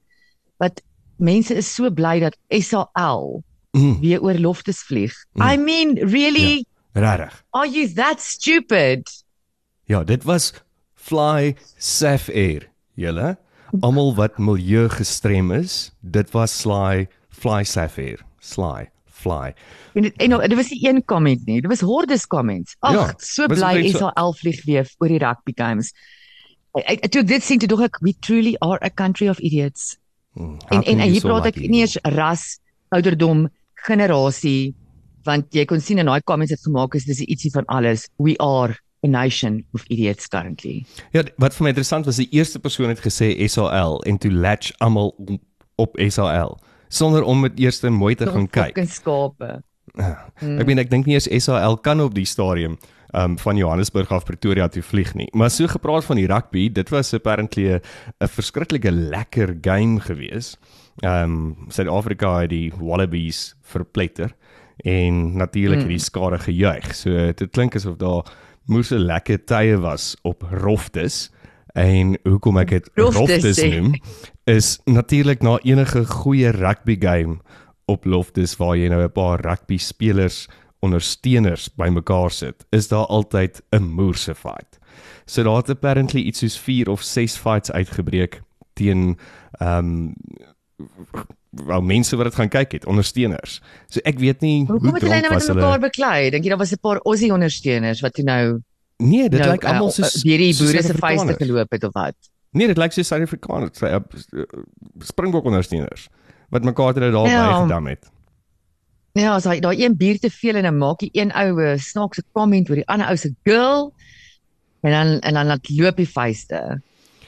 wat 0.62 0.78
mense 1.18 1.54
is 1.59 1.66
so 1.66 1.90
bly 1.90 2.21
dat 2.23 2.38
SAL 2.54 3.42
Mm, 3.73 4.00
weer 4.00 4.21
oor 4.21 4.35
loftes 4.37 4.83
vlieg. 4.85 5.14
Mm. 5.33 5.43
I 5.43 5.57
mean, 5.57 5.95
really? 6.11 6.64
regtig. 6.93 7.38
Are 7.57 7.69
you 7.69 7.88
that 7.97 8.21
stupid? 8.21 9.09
Ja, 9.88 10.02
dit 10.05 10.25
was 10.29 10.52
Fly 10.95 11.55
Saf 11.79 12.29
Air. 12.29 12.69
Julle, 12.95 13.38
almal 13.81 14.12
wat 14.14 14.37
milieu 14.38 14.88
gestrem 14.93 15.49
is, 15.57 15.91
dit 16.00 16.29
was 16.37 16.52
Sly 16.61 17.07
Fly 17.33 17.62
Saf 17.64 17.97
Air. 17.99 18.21
Sly 18.45 18.91
Fly. 19.09 19.55
En 19.97 20.02
dit 20.05 20.17
en 20.21 20.29
nou, 20.35 20.41
dit 20.49 20.57
was 20.59 20.69
nie 20.75 20.83
een 20.88 21.00
comment 21.09 21.47
nie. 21.49 21.61
Dit 21.64 21.71
was 21.73 21.81
hordes 21.81 22.26
comments. 22.26 22.76
Ag, 22.81 22.93
Ja, 22.93 23.07
so 23.19 23.47
bly 23.49 23.57
omtrent 23.62 23.97
so- 23.97 24.11
SAL 24.12 24.33
vlieg 24.43 24.61
weer 24.69 24.91
oor 24.99 25.09
die 25.09 25.19
rugby 25.23 25.52
games. 25.57 25.95
Ek 26.76 27.05
ek- 27.05 27.11
toe 27.12 27.25
dit 27.25 27.43
sien 27.45 27.59
toe 27.59 27.69
dog 27.69 27.81
ek 27.88 27.99
we 28.05 28.12
truly 28.21 28.55
are 28.61 28.79
a 28.85 28.91
country 28.91 29.29
of 29.33 29.41
idiots. 29.41 29.97
Hmm, 30.35 30.59
En 30.69 30.83
en, 30.83 30.99
en 31.00 31.09
hier 31.09 31.21
praat 31.25 31.47
ek 31.47 31.57
nie 31.57 31.81
eens 31.81 31.97
ras, 32.02 32.59
ouderdom, 32.93 33.49
generasie 33.86 34.74
want 35.26 35.54
jy 35.54 35.64
kon 35.70 35.80
sien 35.82 36.02
in 36.02 36.10
daai 36.10 36.22
comments 36.26 36.52
het 36.54 36.62
gemaak 36.66 36.96
is 36.98 37.06
dis 37.06 37.22
ietsie 37.22 37.52
van 37.54 37.66
alles. 37.70 38.08
We 38.18 38.34
are 38.42 38.74
a 39.04 39.08
nation 39.08 39.64
of 39.74 39.84
idiots 39.88 40.28
currently. 40.28 40.84
Ja, 41.14 41.24
wat 41.42 41.54
vir 41.54 41.66
my 41.66 41.72
interessant 41.74 42.06
was, 42.06 42.20
die 42.22 42.30
eerste 42.34 42.58
persoon 42.62 42.92
het 42.92 43.02
gesê 43.02 43.34
SAL 43.46 44.00
en 44.06 44.18
toe 44.22 44.32
latch 44.32 44.72
almal 44.82 45.14
op, 45.80 45.98
SAL 45.98 46.58
sonder 46.92 47.24
om 47.24 47.46
dit 47.48 47.64
eers 47.66 47.80
mooi 47.88 48.14
te 48.14 48.26
gaan 48.28 48.46
kyk. 48.46 48.74
Fucking 48.74 48.90
skape. 48.90 49.62
Hmm. 49.92 50.58
Ek 50.60 50.68
meen 50.68 50.80
ek 50.80 50.90
dink 50.92 51.08
nie 51.08 51.18
eens 51.18 51.28
SAL 51.44 51.78
kan 51.84 52.00
op 52.00 52.14
die 52.16 52.28
stadium 52.28 52.78
um 53.12 53.38
van 53.38 53.57
Johannesburg 53.57 54.11
af 54.12 54.25
Pretoria 54.25 54.69
toe 54.69 54.83
vlieg 54.83 55.14
nie. 55.14 55.28
Maar 55.33 55.50
so 55.50 55.66
gepraat 55.66 56.04
van 56.04 56.16
die 56.16 56.26
rugby, 56.26 56.69
dit 56.73 56.88
was 56.88 57.14
apparently 57.14 57.75
'n 57.75 58.28
verskriklike 58.28 58.90
lekker 58.90 59.57
game 59.61 60.00
gewees. 60.00 60.57
Um 61.04 61.57
Suid-Afrika 61.69 62.40
het 62.40 62.50
die 62.50 62.73
Wallabies 62.78 63.54
verpletter 63.62 64.35
en 64.76 65.37
natuurlik 65.37 65.78
het 65.78 65.88
die 65.88 65.99
skare 65.99 66.38
gejuig. 66.38 66.95
So 66.95 67.33
dit 67.33 67.50
klink 67.50 67.76
asof 67.76 67.97
daar 67.97 68.25
moes 68.66 68.90
'n 68.90 69.07
lekker 69.07 69.45
tye 69.45 69.78
was 69.78 70.16
op 70.23 70.42
Roftus. 70.50 71.31
En 71.75 72.19
hoekom 72.23 72.59
ek 72.59 72.69
dit 72.69 72.90
sê. 73.59 73.81
noem 73.81 73.95
is 74.45 74.81
natuurlik 74.85 75.42
na 75.42 75.59
enige 75.62 76.04
goeie 76.04 76.50
rugby 76.50 76.97
game 77.00 77.38
op 77.87 78.04
Loftus 78.04 78.57
waar 78.57 78.76
jy 78.76 78.88
nou 78.88 79.02
'n 79.02 79.12
paar 79.12 79.40
rugby 79.40 79.78
spelers 79.78 80.49
ondersteuners 80.82 81.68
bymekaar 81.78 82.30
sit, 82.30 82.64
is 82.70 82.88
daar 82.88 83.06
altyd 83.06 83.62
'n 83.70 83.82
moerse 83.82 84.34
fight. 84.34 84.78
So 85.24 85.42
daar 85.42 85.56
het 85.56 85.70
apparently 85.70 86.20
iets 86.20 86.38
soos 86.38 86.58
4 86.58 86.90
of 86.90 87.02
6 87.02 87.36
fights 87.36 87.72
uitgebreek 87.72 88.40
teen 88.74 89.18
ehm 89.52 89.78
um, 89.78 90.14
wel 91.50 91.80
mense 91.80 92.16
wat 92.16 92.24
dit 92.24 92.34
gaan 92.34 92.48
kyk 92.48 92.72
het, 92.72 92.86
ondersteuners. 92.86 93.60
So 93.88 94.00
ek 94.02 94.18
weet 94.18 94.40
nie 94.40 94.64
Hoekom 94.66 94.88
hoe 94.88 94.94
het 94.94 95.02
hulle 95.02 95.20
dronk 95.20 95.22
nou 95.22 95.34
was 95.34 95.46
met 95.46 95.56
mekaar 95.56 95.72
hulle. 95.72 95.86
beklei? 95.86 96.30
Dink 96.30 96.44
jy 96.44 96.48
daar 96.48 96.58
was 96.58 96.72
'n 96.72 96.80
paar 96.80 97.00
Aussie 97.04 97.32
ondersteuners 97.32 98.00
wat 98.00 98.14
toe 98.14 98.24
nou 98.24 98.60
Nee, 98.96 99.28
dit 99.28 99.40
nou, 99.40 99.50
lyk 99.50 99.64
almal 99.64 99.86
uh, 99.86 99.92
soos 99.92 100.22
deur 100.22 100.38
die 100.38 100.52
soos 100.52 100.70
boere 100.70 100.82
se 100.82 100.94
vuiste 100.94 101.34
geloop 101.34 101.70
het 101.70 101.84
of 101.84 101.92
wat? 101.92 102.14
Nee, 102.52 102.66
dit 102.66 102.76
lyk 102.78 102.92
soos 102.92 103.06
Suid-Afrikaners, 103.06 103.82
uh, 103.82 103.98
uh, 104.32 104.44
Springbok 104.98 105.44
ondersteuners 105.44 106.08
wat 106.52 106.64
mekaar 106.64 106.92
dit 106.94 107.12
daar 107.12 107.28
Ja. 107.28 107.48
bygedam 107.48 107.86
het. 107.86 108.10
Ja, 109.12 109.35
as 109.37 109.45
hy 109.45 109.59
daai 109.61 109.76
een 109.83 109.97
bier 110.00 110.19
te 110.19 110.31
veel 110.33 110.57
en 110.57 110.64
dan 110.64 110.78
maak 110.81 111.02
hy 111.04 111.11
een 111.12 111.33
ou 111.37 111.61
'n 111.61 111.78
snaakse 111.78 112.23
comment 112.33 112.69
oor 112.71 112.81
die 112.81 112.88
ander 112.88 113.09
ou 113.09 113.16
se 113.16 113.35
girl 113.45 113.92
en 114.83 114.90
dan 114.90 115.21
en 115.21 115.35
dan 115.35 115.47
laat 115.47 115.69
loop 115.71 115.97
die 115.97 116.09
vuiste. 116.09 116.81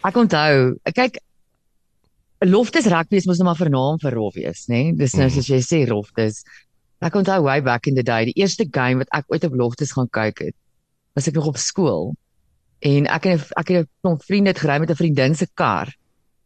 Ek 0.05 0.17
onthou, 0.17 0.79
kyk 0.85 1.21
Loftus 2.45 2.87
rugby 2.87 3.17
is 3.17 3.26
mos 3.26 3.38
nou 3.38 3.47
maar 3.49 3.57
vernaam 3.57 3.99
vir 4.00 4.12
rof 4.12 4.35
wees, 4.35 4.67
né? 4.69 4.83
Nee? 4.85 4.93
Dis 4.93 5.14
nou 5.14 5.29
Mhm. 5.29 5.35
soos 5.35 5.47
jy 5.49 5.61
sê 5.61 5.88
Loftus. 5.88 6.43
Ek 7.00 7.14
onthou 7.14 7.43
way 7.43 7.61
back 7.61 7.87
in 7.87 7.95
the 7.95 8.03
day, 8.03 8.25
die 8.25 8.37
eerste 8.37 8.67
game 8.71 8.99
wat 8.99 9.09
ek 9.12 9.25
ooit 9.29 9.45
op 9.45 9.55
Loftus 9.55 9.93
gaan 9.93 10.09
kyk 10.09 10.38
het, 10.38 10.55
was 11.14 11.29
ek 11.29 11.35
nog 11.35 11.47
op 11.47 11.57
skool. 11.57 12.14
En 12.83 13.07
ek 13.07 13.25
het 13.25 13.53
ek 13.57 13.69
het 13.69 13.87
'n 13.87 13.88
klomp 14.03 14.23
vriende 14.25 14.50
het 14.50 14.59
gery 14.59 14.79
met 14.81 14.91
'n 14.91 14.95
vriendin 14.97 15.35
se 15.35 15.47
kar. 15.55 15.93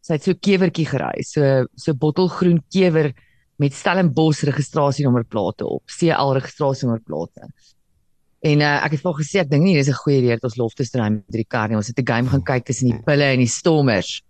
Sy 0.03 0.13
het 0.15 0.23
so 0.23 0.33
kewertjie 0.35 0.87
gery, 0.87 1.23
so 1.23 1.67
so 1.77 1.95
bottelgroen 1.95 2.63
kewer 2.71 3.13
met 3.59 3.75
Stellenbosch 3.75 4.45
registrasienommerplate 4.47 5.67
op, 5.67 5.83
CL 5.91 6.33
registrasienommerplate. 6.39 7.49
En 8.47 8.63
uh, 8.63 8.75
ek 8.87 8.95
het 8.95 9.03
vir 9.03 9.11
haar 9.11 9.19
gesê 9.19 9.41
ek 9.43 9.51
dink 9.51 9.67
nie 9.67 9.75
dis 9.75 9.91
'n 9.91 9.99
goeie 9.99 10.19
idee 10.21 10.39
dat 10.39 10.47
ons 10.47 10.59
Loftus 10.61 10.95
ry 10.95 11.09
met 11.11 11.35
die 11.35 11.45
kar 11.45 11.69
nie. 11.69 11.77
Ons 11.77 11.91
het 11.91 11.99
'n 11.99 12.07
game 12.07 12.31
gaan 12.31 12.45
kyk 12.45 12.65
tussen 12.65 12.91
die 12.91 13.03
Bulle 13.03 13.35
en 13.35 13.43
die 13.43 13.51
Stormers. 13.51 14.23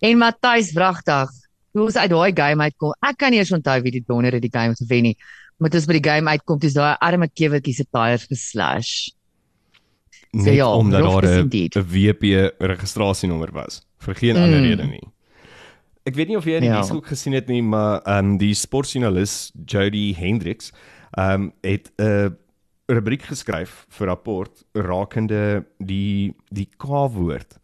En 0.00 0.18
Matthys 0.18 0.72
wragtig, 0.76 1.30
toe 1.72 1.84
ons 1.84 1.96
uit 1.96 2.10
daai 2.10 2.32
game 2.36 2.62
uitkom, 2.62 2.92
ek 3.00 3.16
kan 3.16 3.30
nie 3.30 3.40
eens 3.40 3.52
onthou 3.52 3.80
wie 3.82 3.92
die 3.92 4.04
donder 4.06 4.32
het 4.32 4.42
die 4.42 4.52
game 4.52 4.74
gewen 4.76 5.02
nie. 5.02 5.16
Maar 5.58 5.70
toe 5.70 5.80
ons 5.80 5.88
by 5.88 5.96
die 5.98 6.10
game 6.10 6.30
uitkom, 6.30 6.58
dis 6.58 6.74
daai 6.74 6.96
arme 7.00 7.28
kewertjie 7.28 7.74
se 7.74 7.84
tyres 7.84 8.26
geslash. 8.26 9.10
Net 10.32 10.54
ja, 10.54 10.68
omdat 10.68 11.02
daar 11.02 11.24
'n 11.24 11.86
WP 11.88 12.52
registrasienommer 12.60 13.52
was 13.52 13.82
vir 13.98 14.14
geen 14.14 14.36
mm. 14.36 14.42
ander 14.42 14.60
rede 14.60 14.84
nie. 14.84 15.08
Ek 16.08 16.16
weet 16.16 16.30
nie 16.32 16.38
of 16.38 16.46
jy 16.48 16.60
die 16.62 16.70
Ja. 16.70 16.78
nuus 16.80 16.90
ook 16.94 17.06
gesien 17.12 17.34
het 17.36 17.48
nie, 17.52 17.62
maar 17.62 18.00
ehm 18.06 18.32
um, 18.32 18.36
die 18.40 18.54
sportjoernalis 18.56 19.52
Jody 19.66 20.14
Hendricks 20.16 20.72
ehm 21.18 21.48
um, 21.48 21.52
het 21.62 21.90
'n 22.00 22.36
rubriek 22.88 23.22
geskryf 23.28 23.84
vir 23.92 24.06
rapport 24.08 24.64
rakende 24.74 25.64
die 25.78 26.34
die 26.50 26.68
K-woord 26.78 27.58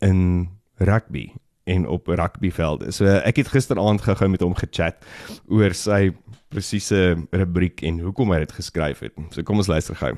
in 0.00 0.48
rugby 0.78 1.28
en 1.66 1.86
op 1.86 2.06
rugbyvelde. 2.08 2.90
So 2.92 3.04
ek 3.04 3.36
het 3.36 3.48
gisteraand 3.52 4.00
gou-gou 4.02 4.28
met 4.28 4.40
hom 4.40 4.54
gechat 4.54 5.04
oor 5.48 5.74
sy 5.74 6.10
presiese 6.48 7.16
rubriek 7.30 7.82
en 7.82 7.98
hoekom 8.00 8.32
hy 8.32 8.38
dit 8.38 8.52
geskryf 8.52 9.00
het. 9.04 9.12
So 9.30 9.42
kom 9.42 9.56
ons 9.60 9.68
luister 9.68 9.94
gou. 9.94 10.16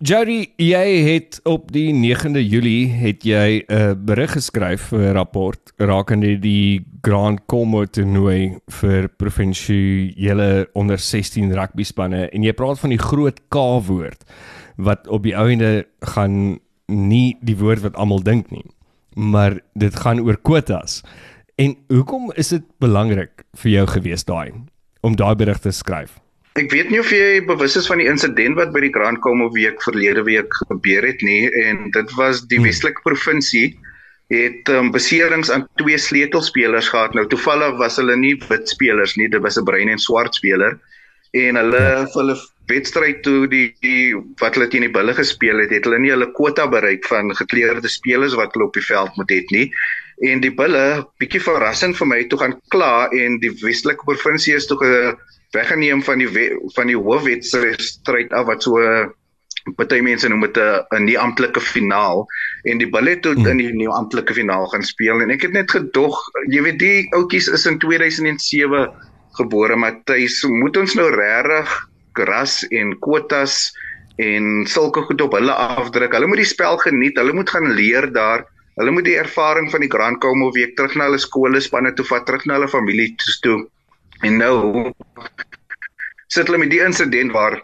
Jody, 0.00 0.46
jy 0.56 0.84
het 1.04 1.36
op 1.44 1.66
die 1.74 1.90
9de 1.92 2.40
Julie 2.40 2.86
het 2.88 3.20
jy 3.20 3.60
'n 3.60 3.68
uh, 3.68 3.92
berig 3.92 4.32
geskryf 4.32 4.88
vir 4.88 5.12
'n 5.12 5.12
rapport 5.12 5.72
rakende 5.76 6.40
die 6.40 6.86
Grand 7.02 7.40
Como 7.46 7.84
toernooi 7.84 8.56
vir 8.80 9.08
provinsiale 9.08 10.70
onder 10.72 10.98
16 10.98 11.52
rugby 11.52 11.84
spanne 11.84 12.30
en 12.32 12.42
jy 12.42 12.52
praat 12.52 12.80
van 12.80 12.90
die 12.90 12.98
groot 12.98 13.40
K-woord 13.50 14.24
wat 14.76 15.06
op 15.08 15.22
die 15.22 15.36
ouende 15.36 15.84
gaan 16.00 16.58
nie 16.88 17.36
die 17.42 17.56
woord 17.56 17.82
wat 17.82 17.94
almal 17.94 18.22
dink 18.22 18.50
nie, 18.50 18.64
maar 19.14 19.60
dit 19.74 19.96
gaan 19.96 20.20
oor 20.20 20.36
quotas. 20.40 21.02
En 21.58 21.76
hoekom 21.88 22.32
is 22.36 22.48
dit 22.48 22.64
belangrik 22.78 23.44
vir 23.52 23.70
jou 23.70 23.86
gewees 23.86 24.24
daai 24.24 24.52
om 25.02 25.16
daai 25.16 25.34
berig 25.34 25.58
te 25.58 25.70
skryf? 25.70 26.16
Ek 26.58 26.72
weet 26.74 26.90
nie 26.90 26.98
of 26.98 27.10
jy 27.14 27.42
bewus 27.46 27.76
is 27.78 27.86
van 27.86 28.00
die 28.02 28.08
insident 28.10 28.58
wat 28.58 28.72
by 28.74 28.82
die 28.82 28.92
Grand 28.94 29.20
Como 29.22 29.50
week 29.54 29.82
verlede 29.84 30.24
week 30.26 30.50
gebeur 30.66 31.06
het 31.06 31.22
nie 31.22 31.46
en 31.62 31.90
dit 31.94 32.14
was 32.18 32.42
die 32.50 32.58
Hmm. 32.58 32.66
Westelike 32.66 33.04
provinsie 33.06 33.78
het 34.30 34.68
um, 34.70 34.90
beserings 34.94 35.50
aan 35.50 35.66
twee 35.78 35.98
sleutelspelers 35.98 36.88
gehad. 36.90 37.14
Nou 37.14 37.26
toevallig 37.26 37.78
was 37.78 37.98
hulle 37.98 38.16
nie 38.16 38.36
wit 38.48 38.68
spelers 38.70 39.16
nie, 39.16 39.28
dit 39.28 39.42
was 39.42 39.58
'n 39.58 39.64
bruin 39.64 39.88
en 39.88 39.98
swart 39.98 40.34
speler 40.34 40.78
en 41.32 41.56
hulle 41.56 41.82
vir 42.10 42.18
hulle 42.18 42.36
wedstryd 42.70 43.22
toe 43.22 43.46
die, 43.50 43.70
die 43.82 44.14
wat 44.40 44.54
hulle 44.54 44.68
teen 44.70 44.86
die 44.86 44.92
Bulle 44.94 45.14
gespeel 45.14 45.62
het, 45.62 45.72
het 45.74 45.86
hulle 45.86 45.98
nie 46.02 46.12
hulle 46.12 46.30
kwota 46.34 46.66
bereik 46.70 47.06
van 47.10 47.30
gekleurde 47.36 47.90
spelers 47.90 48.36
wat 48.38 48.54
hulle 48.54 48.68
op 48.68 48.78
die 48.78 48.86
veld 48.86 49.16
moet 49.18 49.34
hê 49.34 49.40
nie. 49.54 49.66
En 50.30 50.42
die 50.44 50.52
Bulle, 50.54 51.06
bietjie 51.22 51.42
verrassend 51.42 51.96
vir 51.98 52.10
my, 52.10 52.20
toe 52.28 52.38
gaan 52.42 52.56
kla 52.74 53.08
en 53.16 53.38
die 53.42 53.52
Westelike 53.62 54.06
provinsie 54.06 54.54
is 54.58 54.68
toe 54.70 54.78
ge, 54.82 54.92
weggeneem 55.52 56.02
van 56.02 56.18
die 56.18 56.28
we, 56.28 56.44
van 56.74 56.86
die 56.86 56.98
hoofwedstryd 56.98 58.32
af 58.32 58.46
wat 58.46 58.62
so 58.62 58.78
party 59.76 60.00
mense 60.00 60.28
noem 60.28 60.46
dit 60.46 60.56
'n 60.56 60.96
'n 60.96 61.04
nie 61.04 61.18
amptelike 61.18 61.60
finaal 61.60 62.26
en 62.64 62.78
die 62.78 62.88
Bulle 62.88 63.10
het 63.10 63.24
Hmm. 63.24 63.46
in 63.46 63.58
die 63.58 63.72
nie 63.72 63.88
amptelike 63.88 64.34
finaal 64.34 64.66
gaan 64.66 64.82
speel 64.82 65.20
en 65.20 65.30
ek 65.30 65.42
het 65.42 65.52
net 65.52 65.70
gedog, 65.70 66.16
jy 66.48 66.62
weet 66.62 66.78
die 66.78 67.08
ouetjies 67.12 67.48
is 67.48 67.66
in 67.66 67.78
2007 67.78 68.88
gebore, 69.38 69.76
Matthys, 69.76 70.42
moet 70.44 70.76
ons 70.76 70.94
nou 70.94 71.08
regtig 71.14 71.88
gras 72.18 72.64
en 72.70 72.94
kwotas 72.98 73.70
en 74.20 74.66
sulke 74.68 75.02
goed 75.06 75.20
op 75.24 75.32
hulle 75.32 75.52
afdruk. 75.52 76.12
Hulle 76.12 76.28
moet 76.28 76.42
die 76.42 76.50
spel 76.50 76.76
geniet, 76.82 77.16
hulle 77.16 77.32
moet 77.32 77.50
gaan 77.50 77.70
leer 77.72 78.12
daar. 78.12 78.44
Hulle 78.76 78.90
moet 78.90 79.04
die 79.04 79.16
ervaring 79.16 79.70
van 79.70 79.80
die 79.80 79.90
Grand 79.90 80.20
Como 80.20 80.50
week 80.52 80.76
terug 80.76 80.96
na 80.96 81.08
hulle 81.08 81.20
skole 81.20 81.60
spanne 81.60 81.92
toe 81.96 82.04
vat, 82.04 82.26
terug 82.26 82.44
na 82.46 82.58
hulle 82.58 82.68
familie 82.68 83.14
toe. 83.44 83.62
En 84.22 84.36
nou 84.36 84.92
sit 86.28 86.46
hulle 86.46 86.58
met 86.62 86.70
die 86.70 86.82
insident 86.84 87.32
waar 87.32 87.58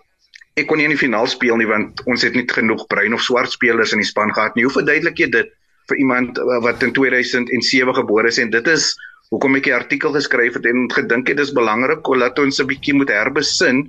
ek 0.56 0.66
kon 0.66 0.78
nie 0.80 0.86
in 0.88 0.94
die 0.94 1.00
finaal 1.00 1.26
speel 1.28 1.58
nie 1.60 1.68
want 1.68 2.00
ons 2.08 2.22
het 2.24 2.34
nie 2.34 2.46
genoeg 2.48 2.86
bruin 2.90 3.14
of 3.14 3.22
swart 3.22 3.52
spelers 3.52 3.92
in 3.92 4.00
die 4.00 4.08
span 4.08 4.32
gehad 4.32 4.56
nie. 4.56 4.64
Hoe 4.64 4.72
verduidelik 4.78 5.18
jy 5.20 5.28
dit 5.34 5.52
vir 5.90 6.00
iemand 6.02 6.38
uh, 6.38 6.60
wat 6.64 6.82
in 6.82 6.92
2007 6.96 7.94
gebore 7.94 8.28
is 8.32 8.40
en 8.42 8.50
dit 8.50 8.66
is 8.72 8.94
hoekom 9.30 9.58
ek 9.58 9.68
die 9.68 9.74
artikel 9.74 10.12
geskryf 10.14 10.56
het 10.58 10.66
en 10.70 10.86
gedink 10.90 11.28
het 11.28 11.36
dis 11.36 11.52
belangrik 11.54 12.08
om 12.08 12.18
laat 12.22 12.38
ons 12.38 12.60
'n 12.60 12.66
bietjie 12.66 12.94
moet 12.94 13.10
herbesin. 13.10 13.84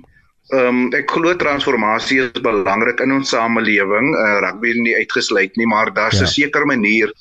Ehm 0.52 0.68
um, 0.68 0.92
ek 0.96 1.10
glo 1.10 1.34
transformasie 1.36 2.20
is 2.24 2.40
belangrik 2.42 3.00
in 3.00 3.12
ons 3.12 3.28
samelewing. 3.30 4.14
Uh, 4.14 4.38
rugby 4.44 4.68
is 4.70 4.80
nie 4.82 4.96
uitgesluit 4.96 5.56
nie, 5.56 5.66
maar 5.66 5.92
daar's 5.92 6.20
'n 6.20 6.24
Ja. 6.24 6.34
sekere 6.36 6.66
manier 6.66 7.12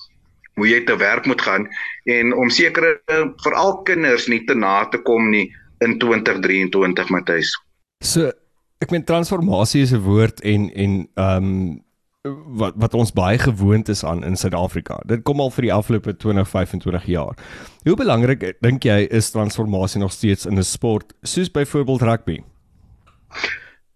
hoe 0.55 0.67
jy 0.67 0.83
te 0.85 0.95
werk 0.97 1.25
moet 1.25 1.41
gaan 1.41 1.67
en 2.07 2.33
om 2.33 2.49
sekere 2.53 2.97
veral 3.43 3.81
kinders 3.87 4.27
nie 4.31 4.43
te 4.47 4.55
na 4.55 4.85
te 4.91 5.01
kom 5.03 5.29
nie 5.31 5.47
in 5.83 5.97
2023 5.99 7.11
Matthys. 7.13 7.51
So 8.03 8.31
ek 8.83 8.93
meen 8.93 9.03
transformasie 9.03 9.81
is 9.81 9.93
'n 9.93 10.05
woord 10.05 10.41
en 10.41 10.71
en 10.73 11.09
ehm 11.15 11.43
um, 11.43 11.83
wat 12.59 12.73
wat 12.75 12.93
ons 12.93 13.13
baie 13.13 13.37
gewoond 13.39 13.89
is 13.89 14.03
aan 14.03 14.23
in 14.23 14.35
Suid-Afrika. 14.35 14.99
Dit 15.05 15.23
kom 15.23 15.39
al 15.39 15.51
vir 15.51 15.61
die 15.61 15.73
afgelope 15.73 16.17
20, 16.17 16.49
25 16.49 17.05
jaar. 17.05 17.35
Hoe 17.83 17.95
belangrik 17.95 18.57
dink 18.59 18.83
jy 18.83 19.07
is 19.09 19.31
transformasie 19.31 19.99
nog 19.99 20.11
steeds 20.11 20.45
in 20.45 20.57
'n 20.57 20.63
sport 20.63 21.13
soos 21.21 21.51
byvoorbeeld 21.51 22.01
rugby? 22.01 22.43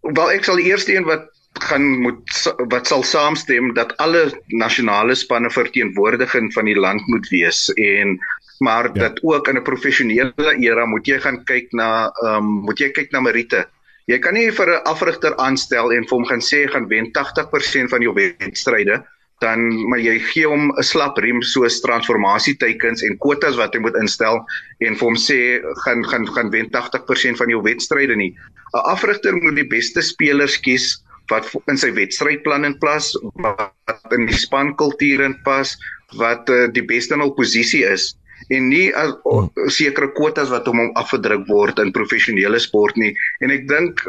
Wel 0.01 0.32
ek 0.32 0.44
sal 0.44 0.56
die 0.56 0.65
eerste 0.65 0.96
een 0.96 1.03
wat 1.03 1.27
gaan 1.60 2.00
moet 2.00 2.48
wat 2.72 2.88
sal 2.88 3.03
saamstem 3.03 3.74
dat 3.74 3.98
alle 3.98 4.31
nasionale 4.48 5.15
spanne 5.15 5.50
verteenwoordiging 5.50 6.53
van 6.53 6.65
die 6.65 6.79
land 6.79 7.08
moet 7.08 7.27
wees 7.29 7.70
en 7.74 8.20
maar 8.62 8.89
Ja. 8.93 9.10
dat 9.10 9.20
ook 9.24 9.48
in 9.48 9.58
'n 9.58 9.63
professionele 9.63 10.55
era 10.60 10.86
moet 10.86 11.08
jy 11.08 11.20
gaan 11.20 11.43
kyk 11.43 11.72
na 11.72 12.12
ehm 12.24 12.36
um, 12.36 12.46
moet 12.46 12.79
jy 12.79 12.89
kyk 12.91 13.12
na 13.12 13.20
meriete. 13.20 13.65
Jy 14.05 14.20
kan 14.20 14.34
nie 14.34 14.51
vir 14.51 14.70
'n 14.70 14.84
afrigter 14.84 15.36
aanstel 15.38 15.91
en 15.91 16.03
vir 16.03 16.17
hom 16.17 16.25
gaan 16.25 16.41
sê 16.41 16.70
gaan 16.70 16.88
wen 16.88 17.12
80% 17.12 17.89
van 17.89 18.01
jou 18.01 18.13
wedstryde 18.13 19.03
dan 19.41 19.89
maar 19.89 20.00
jy 20.00 20.20
gee 20.20 20.46
hom 20.48 20.72
'n 20.77 20.84
slap 20.84 21.17
riem 21.17 21.41
soos 21.41 21.81
transformasieteikens 21.81 23.01
en 23.01 23.17
kwotas 23.17 23.55
wat 23.58 23.74
hy 23.74 23.79
moet 23.79 23.96
instel 23.96 24.46
en 24.79 24.96
vir 24.96 25.08
hom 25.08 25.15
sê 25.15 25.62
gaan 25.84 26.05
gaan 26.05 26.27
gaan 26.27 26.51
wen 26.51 26.70
80% 26.70 27.38
van 27.38 27.50
jou 27.50 27.62
wedstryde 27.62 28.15
nie. 28.15 28.36
'n 28.74 28.86
Afrigter 28.93 29.34
moet 29.36 29.55
die 29.55 29.67
beste 29.67 30.01
spelers 30.01 30.58
kies 30.60 31.03
wat 31.30 31.48
in 31.68 31.78
sy 31.78 31.92
wedstrydplan 31.96 32.66
in 32.66 32.78
pas, 32.80 33.12
wat 33.44 34.16
in 34.18 34.25
die 34.28 34.38
spankultuur 34.38 35.22
in 35.24 35.38
pas, 35.46 35.78
wat 36.20 36.50
uh, 36.50 36.68
die 36.74 36.84
beste 36.84 37.16
in 37.16 37.24
hul 37.24 37.36
posisie 37.38 37.86
is 37.88 38.12
en 38.50 38.70
nie 38.72 38.90
as 38.98 39.13
o, 39.30 39.46
sekere 39.72 40.10
kwotas 40.16 40.50
wat 40.51 40.66
hom 40.70 40.90
afgedruk 41.00 41.46
word 41.50 41.80
in 41.84 41.94
professionele 41.96 42.60
sport 42.60 42.98
nie. 43.00 43.13
En 43.44 43.54
ek 43.54 43.68
dink 43.70 44.01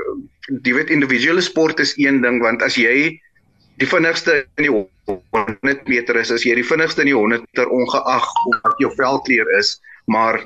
jy 0.65 0.75
weet 0.77 0.91
individuele 0.95 1.45
sport 1.45 1.83
is 1.85 1.95
een 2.01 2.23
ding 2.25 2.41
want 2.43 2.65
as 2.67 2.79
jy 2.81 3.13
die 3.81 3.89
vinnigste 3.89 4.43
in 4.61 4.67
die 4.67 4.73
100 4.73 5.87
meter 5.91 6.19
is, 6.21 6.33
as 6.35 6.47
jy 6.47 6.57
die 6.59 6.67
vinnigste 6.67 7.05
in 7.05 7.13
die 7.13 7.19
100 7.19 7.47
meter 7.47 7.71
ongeag 7.73 8.27
wat 8.63 8.83
jou 8.83 8.91
velkleur 8.97 9.49
is, 9.59 9.77
maar 10.07 10.41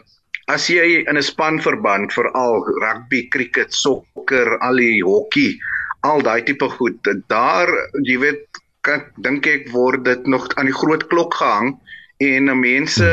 as 0.52 0.68
jy 0.70 1.02
in 1.02 1.16
'n 1.16 1.22
spanverband 1.22 2.12
veral 2.14 2.62
rugby, 2.82 3.26
cricket, 3.28 3.72
sokker, 3.74 4.58
al 4.62 4.76
die 4.76 5.02
hokkie, 5.02 5.58
al 6.06 6.22
daai 6.22 6.42
tipe 6.46 6.68
goed, 6.78 7.10
daar 7.32 7.70
jy 8.06 8.18
weet 8.22 8.62
kan 8.86 9.02
dink 9.26 9.46
ek 9.50 9.68
word 9.74 10.04
dit 10.06 10.26
nog 10.30 10.46
aan 10.54 10.70
die 10.70 10.78
groot 10.78 11.06
klok 11.10 11.34
gehang 11.34 11.74
en 12.22 12.50
mense 12.60 13.10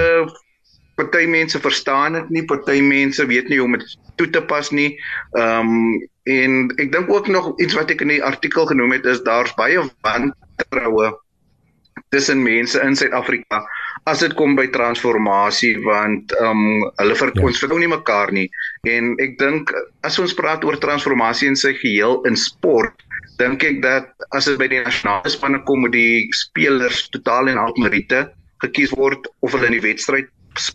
party 0.96 1.26
mense 1.26 1.60
verstaan 1.60 2.20
dit 2.20 2.30
nie, 2.30 2.46
party 2.46 2.80
mense 2.86 3.26
weet 3.26 3.50
nie 3.50 3.58
hoe 3.58 3.68
om 3.68 3.78
dit 3.80 3.96
toe 4.22 4.30
te 4.30 4.42
pas 4.46 4.70
nie. 4.72 4.92
Ehm 5.38 5.74
um, 5.74 6.02
en 6.24 6.54
ek 6.80 6.94
dink 6.94 7.10
ook 7.12 7.28
nog 7.28 7.50
iets 7.60 7.76
wat 7.76 7.90
ek 7.92 8.00
in 8.06 8.14
die 8.14 8.24
artikel 8.24 8.64
genoem 8.70 8.94
het 8.96 9.08
is 9.12 9.20
daar's 9.26 9.52
baie 9.58 9.82
wantroue 10.08 11.10
tussen 12.16 12.40
mense 12.46 12.80
in 12.80 12.96
Suid-Afrika 12.96 13.60
as 14.10 14.20
dit 14.20 14.34
kom 14.36 14.56
by 14.60 14.68
transformasie 14.74 15.78
want 15.86 16.34
ehm 16.40 16.52
um, 16.52 16.92
hulle 17.00 17.16
vir 17.22 17.32
ja. 17.34 17.46
ons 17.48 17.64
vertrou 17.64 17.80
nie 17.80 17.92
mekaar 17.92 18.34
nie 18.36 18.48
en 18.96 19.14
ek 19.24 19.38
dink 19.40 19.74
as 20.08 20.20
ons 20.20 20.36
praat 20.40 20.66
oor 20.68 20.80
transformasie 20.86 21.50
in 21.52 21.60
sy 21.60 21.74
geheel 21.80 22.20
in 22.30 22.40
sport 22.40 23.06
dink 23.40 23.64
ek 23.64 23.82
dat 23.86 24.28
as 24.36 24.50
dit 24.50 24.60
by 24.60 24.70
die 24.72 24.84
nasionale 24.84 25.32
spanne 25.32 25.64
kom 25.68 25.86
moet 25.86 25.96
die 25.96 26.30
spelers 26.36 27.08
totaal 27.16 27.52
en 27.52 27.62
al 27.62 27.76
meriete 27.80 28.26
gekies 28.66 28.96
word 29.00 29.30
of 29.42 29.56
hulle 29.56 29.72
in 29.72 29.78
die 29.80 29.86
wedstryd 29.88 30.28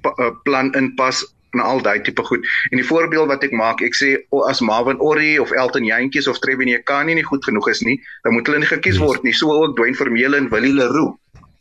uh, 0.08 0.32
plan 0.44 0.72
inpas 0.80 1.24
na 1.56 1.64
al 1.64 1.80
daai 1.80 2.00
tipe 2.04 2.22
goed. 2.28 2.44
En 2.70 2.80
die 2.80 2.86
voorbeeld 2.86 3.30
wat 3.30 3.44
ek 3.46 3.54
maak, 3.56 3.80
ek 3.84 3.96
sê 3.96 4.10
oh, 4.30 4.44
as 4.50 4.60
Marvin 4.64 5.00
Orri 5.04 5.38
of 5.40 5.52
Elton 5.56 5.86
Jantjies 5.88 6.28
of 6.28 6.40
Trevin 6.44 6.68
Ekani 6.74 7.16
nie 7.16 7.24
goed 7.24 7.44
genoeg 7.46 7.70
is 7.72 7.80
nie, 7.86 7.96
dan 8.26 8.36
moet 8.36 8.48
hulle 8.50 8.60
nie 8.62 8.70
gekies 8.70 9.00
word 9.00 9.24
nie. 9.24 9.32
So 9.36 9.54
ook 9.54 9.76
Dwayne 9.78 9.96
Vermeulen 9.96 10.44
en 10.44 10.50
Willie 10.52 10.74
Leroux. 10.76 11.16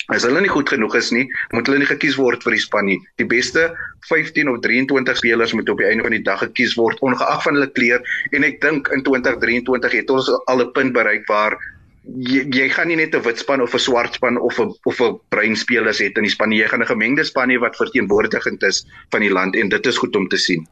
As 0.07 0.23
hulle 0.23 0.39
nie 0.39 0.51
goed 0.51 0.69
genoeg 0.71 0.95
is 0.95 1.09
nie, 1.11 1.25
moet 1.51 1.67
hulle 1.67 1.81
nie 1.81 1.89
gekies 1.89 2.15
word 2.15 2.43
vir 2.45 2.55
die 2.55 2.63
span 2.63 2.85
nie. 2.87 2.99
Die 3.19 3.27
beste 3.27 3.73
15 4.07 4.47
of 4.47 4.61
23 4.63 5.17
spelers 5.19 5.53
moet 5.53 5.69
op 5.69 5.81
die 5.81 5.87
einde 5.89 6.05
van 6.05 6.15
die 6.15 6.23
dag 6.23 6.39
gekies 6.45 6.77
word 6.79 7.01
ongeag 7.03 7.41
van 7.43 7.57
hulle 7.59 7.67
kleur 7.75 8.05
en 8.31 8.47
ek 8.47 8.61
dink 8.63 8.87
in 8.95 9.03
2023 9.03 9.97
het 9.99 10.13
ons 10.13 10.31
al 10.47 10.63
'n 10.63 10.71
punt 10.71 10.93
bereik 10.95 11.27
waar 11.27 11.57
jy, 12.07 12.45
jy 12.55 12.69
gaan 12.71 12.87
nie 12.87 12.95
net 12.95 13.15
'n 13.15 13.23
wit 13.25 13.39
span 13.43 13.61
of 13.61 13.73
'n 13.73 13.83
swart 13.83 14.13
span 14.15 14.37
of 14.39 14.59
'n 14.59 14.71
of 14.85 15.01
'n 15.01 15.19
bruin 15.29 15.55
spelers 15.55 15.99
het 15.99 16.15
in 16.17 16.23
die 16.23 16.31
span 16.31 16.49
nie. 16.49 16.59
Jy 16.63 16.67
gaan 16.67 16.81
'n 16.81 16.93
gemengde 16.93 17.23
span 17.23 17.49
hê 17.49 17.59
wat 17.59 17.75
verteenwoordigend 17.75 18.63
is 18.63 18.85
van 19.11 19.21
die 19.21 19.31
land 19.31 19.55
en 19.55 19.69
dit 19.69 19.85
is 19.85 19.97
goed 19.97 20.15
om 20.15 20.27
te 20.27 20.37
sien. 20.37 20.67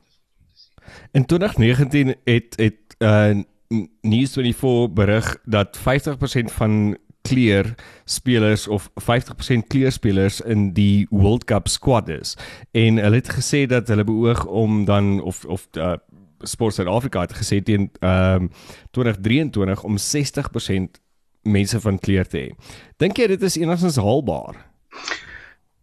In 1.12 1.25
2019 1.25 2.15
het 2.24 2.56
het 2.56 2.96
uh 3.00 3.44
News24 4.08 4.94
berig 4.94 5.38
dat 5.44 5.77
50% 5.77 6.51
van 6.51 6.98
kleur 7.25 7.74
spelers 8.05 8.67
of 8.67 8.89
50% 9.01 9.67
kleurspelers 9.67 10.41
in 10.41 10.74
die 10.77 11.08
World 11.10 11.46
Cup 11.50 11.67
squad 11.67 12.10
is. 12.10 12.36
En 12.72 13.01
hulle 13.01 13.22
het 13.22 13.32
gesê 13.38 13.65
dat 13.70 13.89
hulle 13.91 14.05
beoog 14.08 14.46
om 14.46 14.86
dan 14.86 15.17
of 15.22 15.46
of 15.46 15.67
uh, 15.77 15.96
Sport 16.46 16.74
Suid-Afrika 16.74 17.25
het 17.25 17.34
gesê 17.34 17.62
teen 17.63 17.89
ehm 18.00 18.48
um, 18.48 18.51
2023 18.91 19.84
om 19.84 19.98
60% 19.98 21.01
mense 21.41 21.79
van 21.79 22.00
kleur 22.00 22.27
te 22.27 22.38
hê. 22.38 22.50
Dink 23.01 23.17
jy 23.17 23.27
dit 23.34 23.44
is 23.46 23.58
enigstens 23.62 24.00
haalbaar? 24.01 24.58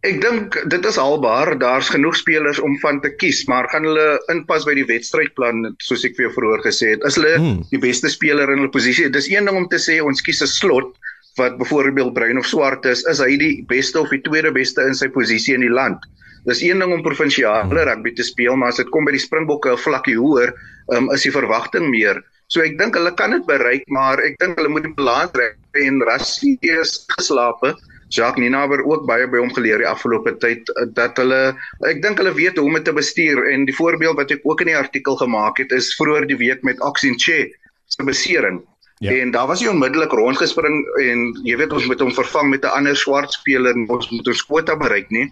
Ek 0.03 0.17
dink 0.19 0.57
dit 0.67 0.85
is 0.85 0.97
haalbaar. 0.99 1.53
Daar's 1.61 1.89
genoeg 1.93 2.17
spelers 2.19 2.59
om 2.59 2.75
van 2.81 2.99
te 3.01 3.13
kies, 3.15 3.45
maar 3.47 3.69
gaan 3.71 3.87
hulle 3.87 4.07
inpas 4.33 4.65
by 4.67 4.75
die 4.75 4.87
wedstrydplan 4.89 5.69
soos 5.83 6.03
ek 6.03 6.17
vir 6.17 6.27
jou 6.27 6.33
vroeër 6.39 6.65
gesê 6.65 6.91
het. 6.95 7.05
Is 7.07 7.15
hulle 7.19 7.37
hmm. 7.37 7.61
die 7.71 7.79
beste 7.79 8.11
speler 8.11 8.51
in 8.51 8.63
hulle 8.63 8.73
posisie? 8.73 9.07
Dis 9.13 9.31
een 9.31 9.47
ding 9.47 9.61
om 9.61 9.69
te 9.71 9.79
sê 9.79 10.01
ons 10.03 10.25
kies 10.25 10.43
'n 10.43 10.51
slot 10.51 10.91
wat 11.39 11.57
byvoorbeeld 11.57 12.13
bruin 12.13 12.37
of 12.37 12.45
swart 12.45 12.85
is, 12.85 13.03
is 13.09 13.21
hy 13.23 13.37
die 13.41 13.53
beste 13.69 13.99
of 13.99 14.11
die 14.13 14.21
tweede 14.21 14.51
beste 14.53 14.85
in 14.85 14.97
sy 14.97 15.09
posisie 15.13 15.55
in 15.57 15.65
die 15.65 15.73
land. 15.73 16.03
Dis 16.45 16.61
een 16.61 16.81
ding 16.83 16.91
om 16.91 17.01
provinsiale 17.05 17.63
hmm. 17.63 17.77
rugby 17.87 18.11
te 18.17 18.25
speel, 18.27 18.57
maar 18.59 18.73
as 18.73 18.81
dit 18.81 18.89
kom 18.91 19.07
by 19.07 19.15
die 19.15 19.23
Springbokke 19.23 19.71
'n 19.71 19.79
vlakkie 19.79 20.17
hoër, 20.19 20.53
um, 20.91 21.09
is 21.15 21.23
die 21.23 21.31
verwagting 21.31 21.87
meer. 21.89 22.19
So 22.51 22.61
ek 22.61 22.75
dink 22.77 22.97
hulle 22.99 23.13
kan 23.15 23.31
dit 23.31 23.45
bereik, 23.47 23.87
maar 23.87 24.19
ek 24.21 24.35
dink 24.41 24.59
hulle 24.59 24.69
moet 24.69 24.83
die 24.83 24.93
balans 24.97 25.31
trek 25.33 25.55
en 25.79 26.03
Rassie 26.05 26.57
is 26.61 27.05
geslape. 27.15 27.73
Jacques 28.13 28.43
Ninaber 28.43 28.83
ook 28.85 29.07
baie 29.09 29.25
by 29.25 29.39
hom 29.41 29.49
geleer 29.55 29.81
die 29.81 29.89
afgelope 29.89 30.35
tyd 30.43 30.69
eh, 30.75 30.85
dat 30.93 31.17
hulle 31.17 31.55
ek 31.89 32.03
dink 32.03 32.19
hulle 32.21 32.35
weet 32.35 32.59
hoe 32.59 32.67
om 32.67 32.77
dit 32.77 32.85
te 32.85 32.93
bestuur 32.93 33.47
en 33.49 33.65
die 33.65 33.73
voorbeeld 33.73 34.19
wat 34.19 34.35
ek 34.35 34.45
ook 34.45 34.61
in 34.61 34.69
die 34.69 34.77
artikel 34.77 35.17
gemaak 35.17 35.63
het 35.63 35.73
is 35.73 35.89
vroeër 35.97 36.27
die 36.29 36.37
week 36.37 36.61
met 36.67 36.83
Oxenche 36.85 37.47
se 37.89 38.05
besering. 38.05 38.61
Ja. 39.03 39.11
En 39.11 39.31
daar 39.35 39.47
was 39.47 39.59
hy 39.59 39.67
onmiddellik 39.67 40.13
rondgespring 40.15 40.77
en 41.03 41.23
jy 41.43 41.57
weet 41.59 41.73
ons 41.75 41.87
moet 41.91 41.99
hom 41.99 42.13
vervang 42.15 42.53
met 42.53 42.63
'n 42.63 42.75
ander 42.77 42.95
swart 42.95 43.33
speler 43.35 43.75
en 43.75 43.87
ons 43.91 44.09
moet 44.09 44.27
ons 44.27 44.45
kwota 44.47 44.77
bereik 44.79 45.09
nie. 45.11 45.27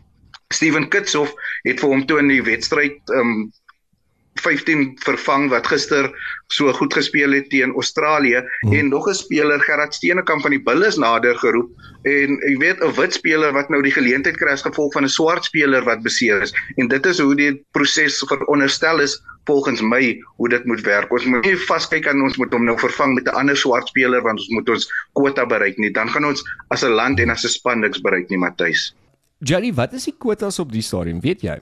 Steven 0.51 0.89
Kitshoff 0.91 1.31
het 1.63 1.79
vir 1.79 1.89
hom 1.89 2.03
toe 2.05 2.19
in 2.19 2.27
die 2.27 2.43
wedstryd 2.43 2.99
um 3.15 3.51
15 4.41 4.97
vervang 5.05 5.49
wat 5.49 5.67
gister 5.69 6.09
so 6.51 6.71
goed 6.73 6.93
gespeel 6.93 7.31
het 7.31 7.49
teen 7.49 7.73
Australië 7.73 8.41
hmm. 8.41 8.73
en 8.73 8.89
nog 8.89 9.07
'n 9.09 9.13
speler 9.13 9.59
Gerard 9.61 9.93
Steenekamp 9.93 10.41
van 10.41 10.51
die 10.51 10.63
Bulls 10.63 10.97
nader 10.97 11.35
geroep. 11.35 11.69
En 12.03 12.29
jy 12.49 12.57
weet 12.57 12.83
'n 12.83 12.93
wit 12.99 13.13
speler 13.13 13.53
wat 13.53 13.69
nou 13.69 13.81
die 13.81 13.91
geleentheid 13.91 14.37
kry 14.37 14.51
as 14.51 14.61
gevolg 14.61 14.93
van 14.93 15.03
'n 15.03 15.09
swart 15.09 15.45
speler 15.45 15.83
wat 15.83 16.01
beseer 16.03 16.41
is. 16.41 16.53
En 16.75 16.87
dit 16.87 17.05
is 17.05 17.19
hoe 17.19 17.35
die 17.35 17.65
proses 17.71 18.23
veronderstel 18.27 18.99
is 18.99 19.21
volgens 19.45 19.81
my 19.81 20.21
hoe 20.37 20.49
dit 20.49 20.65
moet 20.65 20.81
werk. 20.81 21.11
Ons 21.11 21.25
moet 21.25 21.45
nie 21.45 21.57
vaskyk 21.57 22.07
aan 22.07 22.21
ons 22.21 22.37
moet 22.37 22.53
hom 22.53 22.65
nou 22.65 22.77
vervang 22.79 23.13
met 23.13 23.27
'n 23.27 23.35
ander 23.35 23.57
swart 23.57 23.87
speler 23.87 24.21
want 24.21 24.39
ons 24.39 24.49
moet 24.49 24.69
ons 24.69 24.89
kwota 25.13 25.45
bereik 25.45 25.77
nie. 25.77 25.91
Dan 25.91 26.09
gaan 26.09 26.25
ons 26.25 26.43
as 26.69 26.83
'n 26.83 26.91
land 26.91 27.19
en 27.19 27.29
as 27.29 27.43
'n 27.43 27.49
span 27.49 27.79
niks 27.79 28.01
bereik 28.01 28.29
nie 28.29 28.37
Matthys. 28.37 28.93
Jerry 29.39 29.73
wat 29.73 29.93
is 29.93 30.03
die 30.03 30.15
kwotas 30.17 30.59
op 30.59 30.71
die 30.71 30.81
stadium 30.81 31.19
weet 31.19 31.41
jy 31.41 31.59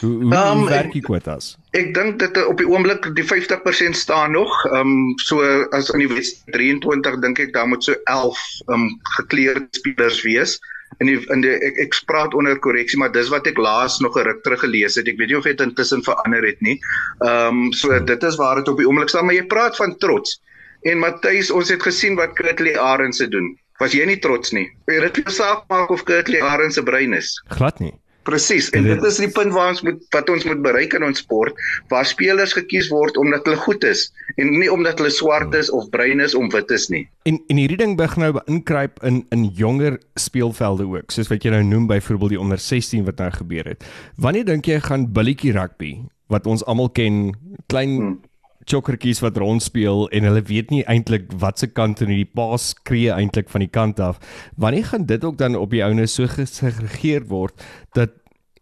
Hoe 0.00 0.10
hoe, 0.10 0.34
um, 0.34 0.58
hoe 0.58 0.68
werk 0.68 0.92
die 0.92 1.02
kwotas? 1.02 1.54
Ek, 1.70 1.80
ek 1.80 1.90
dink 1.94 2.18
dit 2.18 2.38
op 2.42 2.58
die 2.58 2.66
oomblik 2.66 3.06
die 3.14 3.24
50% 3.26 3.98
staan 3.98 4.34
nog. 4.34 4.50
Ehm 4.72 4.94
um, 4.94 5.18
so 5.22 5.42
as 5.76 5.90
in 5.94 6.02
die 6.02 6.10
Wes 6.10 6.34
23 6.56 7.20
dink 7.22 7.42
ek 7.44 7.52
daar 7.54 7.68
moet 7.70 7.84
so 7.86 7.94
11 8.10 8.40
ehm 8.66 8.74
um, 8.74 8.88
gekleurde 9.18 9.68
spelers 9.78 10.22
wees. 10.26 10.58
In 11.02 11.10
die 11.10 11.18
in 11.34 11.42
die 11.46 11.54
ek, 11.54 11.78
ek 11.86 11.94
spraak 11.94 12.34
onder 12.34 12.58
korreksie, 12.58 12.98
maar 12.98 13.12
dis 13.14 13.30
wat 13.30 13.46
ek 13.50 13.58
laas 13.58 14.00
nog 14.02 14.18
'n 14.18 14.26
ruk 14.26 14.42
terug 14.42 14.66
gelees 14.66 14.98
het. 14.98 15.08
Ek 15.08 15.18
weet 15.18 15.30
nie 15.30 15.38
of 15.38 15.46
dit 15.46 15.60
intussen 15.60 16.02
verander 16.02 16.42
het 16.42 16.60
nie. 16.60 16.78
Ehm 17.22 17.70
um, 17.70 17.72
so 17.72 17.94
hmm. 17.94 18.06
dit 18.06 18.22
is 18.22 18.36
waar 18.36 18.56
dit 18.56 18.68
op 18.68 18.78
die 18.78 18.88
oomblik 18.88 19.08
staan, 19.08 19.26
maar 19.30 19.38
jy 19.38 19.46
praat 19.46 19.76
van 19.76 19.96
trots. 19.98 20.40
En 20.84 20.98
Matthys, 20.98 21.50
ons 21.50 21.68
het 21.68 21.82
gesien 21.82 22.16
wat 22.18 22.34
Kurtley 22.34 22.74
Arends 22.78 23.16
se 23.22 23.28
doen. 23.28 23.54
Was 23.80 23.94
jy 23.94 24.04
nie 24.06 24.18
trots 24.18 24.52
nie? 24.52 24.66
Jy 24.86 25.00
het 25.00 25.14
dit 25.14 25.30
saak 25.32 25.64
maak 25.72 25.90
of 25.90 26.02
Kurtley 26.04 26.42
Arends 26.42 26.74
se 26.74 26.82
brein 26.82 27.14
is. 27.14 27.30
Glad 27.48 27.80
nie. 27.80 27.94
Presies. 28.24 28.70
En 28.76 28.86
dit 28.86 29.04
is 29.04 29.18
die 29.20 29.30
punt 29.32 29.52
waar 29.52 29.72
ons 29.74 29.82
moet 29.86 30.00
wat 30.16 30.30
ons 30.32 30.46
moet 30.48 30.62
bereik 30.64 30.96
in 30.96 31.04
ons 31.06 31.20
sport, 31.20 31.58
waar 31.92 32.06
spelers 32.08 32.54
gekies 32.56 32.88
word 32.92 33.18
omdat 33.20 33.46
hulle 33.48 33.60
goed 33.64 33.84
is 33.84 34.06
en 34.40 34.50
nie 34.58 34.70
omdat 34.72 35.00
hulle 35.02 35.12
swart 35.12 35.54
is 35.58 35.70
of 35.70 35.90
bruin 35.92 36.24
is 36.24 36.34
om 36.38 36.48
wit 36.54 36.72
is 36.74 36.88
nie. 36.92 37.04
En 37.28 37.40
en 37.52 37.60
hierdie 37.60 37.80
ding 37.80 37.96
begin 38.00 38.26
nou 38.26 38.44
inkruip 38.50 39.00
in 39.04 39.22
in 39.34 39.48
jonger 39.56 39.98
speelvelde 40.20 40.88
ook, 40.88 41.12
soos 41.14 41.30
wat 41.32 41.44
jy 41.44 41.54
nou 41.54 41.64
noem 41.68 41.88
byvoorbeeld 41.90 42.36
die 42.36 42.40
onder 42.40 42.58
16 42.58 43.04
wat 43.08 43.20
nou 43.22 43.30
gebeur 43.38 43.74
het. 43.74 43.84
Wanneer 44.16 44.48
dink 44.48 44.68
jy 44.68 44.80
gaan 44.84 45.10
billetjie 45.12 45.52
rugby 45.56 45.96
wat 46.32 46.46
ons 46.48 46.64
almal 46.64 46.88
ken, 46.96 47.34
klein 47.68 47.98
hmm 48.00 48.22
chokkertjies 48.70 49.20
wat 49.24 49.38
rondspeel 49.40 50.08
en 50.14 50.26
hulle 50.28 50.42
weet 50.48 50.70
nie 50.72 50.82
eintlik 50.90 51.30
wat 51.42 51.60
se 51.60 51.68
kant 51.70 52.02
in 52.04 52.12
hierdie 52.12 52.34
paas 52.36 52.70
skree 52.74 53.12
eintlik 53.12 53.50
van 53.52 53.64
die 53.64 53.70
kant 53.70 54.00
af. 54.00 54.20
Wanneer 54.56 54.90
gaan 54.90 55.06
dit 55.06 55.24
ook 55.24 55.38
dan 55.38 55.56
op 55.56 55.70
die 55.74 55.84
ouene 55.84 56.06
so 56.10 56.28
gesegregeer 56.30 57.26
word 57.30 57.64
dat 57.94 58.16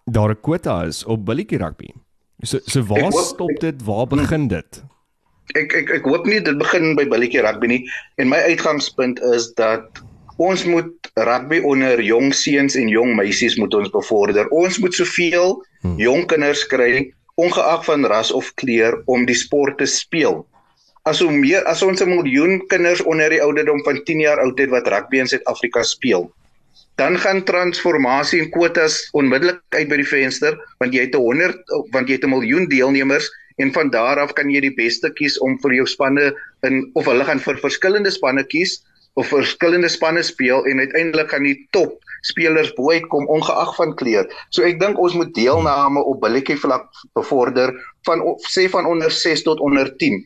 daar 0.05 0.35
'n 0.35 0.41
kwota 0.43 0.83
is 0.87 1.05
op 1.05 1.27
billetjie 1.27 1.59
rugby? 1.59 1.91
So 2.43 2.59
so 2.67 2.83
waar 2.83 3.01
hoop, 3.03 3.13
stop 3.13 3.61
dit? 3.61 3.85
Waar 3.85 4.07
begin 4.07 4.49
dit? 4.49 4.83
Ek 5.55 5.73
ek 5.73 5.91
ek 5.91 6.05
hoop 6.05 6.27
nie 6.27 6.41
dit 6.41 6.59
begin 6.59 6.97
by 6.97 7.05
billetjie 7.05 7.43
rugby 7.43 7.67
nie 7.67 7.83
en 8.17 8.29
my 8.29 8.39
uitgangspunt 8.51 9.21
is 9.21 9.53
dat 9.55 10.03
ons 10.37 10.65
moet 10.65 11.11
rugby 11.15 11.61
onder 11.61 12.03
jong 12.03 12.35
seuns 12.35 12.75
en 12.75 12.89
jong 12.89 13.15
meisies 13.17 13.57
moet 13.57 13.75
ons 13.75 13.91
bevorder. 13.91 14.49
Ons 14.49 14.79
moet 14.79 14.95
soveel 14.95 15.65
hmm. 15.83 15.99
jong 15.99 16.27
kinders 16.27 16.67
kry 16.67 17.13
ongeag 17.35 17.85
van 17.85 18.05
ras 18.07 18.33
of 18.33 18.53
kleur 18.55 19.03
om 19.07 19.25
die 19.27 19.37
sport 19.37 19.79
te 19.79 19.87
speel. 19.87 20.43
As 21.09 21.21
hoe 21.21 21.33
meer 21.33 21.65
as 21.65 21.83
ons 21.83 22.03
'n 22.03 22.09
miljoen 22.09 22.67
kinders 22.69 23.03
onder 23.03 23.31
die 23.31 23.43
ouderdom 23.43 23.83
van 23.85 24.05
10 24.05 24.21
jaar 24.21 24.41
oud 24.41 24.59
het 24.59 24.71
wat 24.71 24.89
rugby 24.89 25.19
in 25.19 25.29
Suid-Afrika 25.29 25.83
speel, 25.83 26.31
dan 26.97 27.19
gaan 27.19 27.45
transformasie 27.45 28.41
en 28.43 28.51
kwotas 28.51 29.09
onmiddellik 29.17 29.61
uit 29.69 29.89
by 29.89 29.97
die 29.97 30.09
venster 30.09 30.59
want 30.79 30.95
jy 30.95 31.07
het 31.07 31.17
100 31.17 31.57
want 31.95 32.09
jy 32.09 32.19
het 32.19 32.25
'n 32.25 32.35
miljoen 32.35 32.69
deelnemers 32.69 33.31
en 33.57 33.73
van 33.73 33.91
daar 33.91 34.21
af 34.21 34.33
kan 34.33 34.51
jy 34.51 34.61
die 34.61 34.75
beste 34.77 35.11
kies 35.13 35.39
om 35.39 35.59
vir 35.63 35.75
jou 35.75 35.87
spanne 35.87 36.33
in 36.63 36.91
of 36.95 37.07
hulle 37.07 37.25
gaan 37.25 37.41
vir 37.41 37.57
verskillende 37.57 38.11
spanne 38.11 38.45
kies 38.45 38.83
of 39.15 39.29
verskillende 39.29 39.89
spanne 39.89 40.23
speel 40.23 40.65
en 40.67 40.79
uiteindelik 40.79 41.31
gaan 41.31 41.43
die 41.49 41.67
top 41.71 41.99
spelers 42.27 42.73
bo 42.77 42.91
uitkom 42.95 43.29
ongeag 43.31 43.75
van 43.79 43.95
kleur. 43.99 44.29
So 44.51 44.67
ek 44.67 44.81
dink 44.81 45.01
ons 45.03 45.17
moet 45.19 45.35
deelname 45.37 46.03
op 46.03 46.23
billetjie 46.23 46.59
vlak 46.63 46.89
bevorder 47.19 47.75
van 48.09 48.23
sê 48.51 48.69
van 48.73 48.89
onder 48.89 49.11
6 49.11 49.45
tot 49.47 49.61
onder 49.61 49.91
10. 50.01 50.23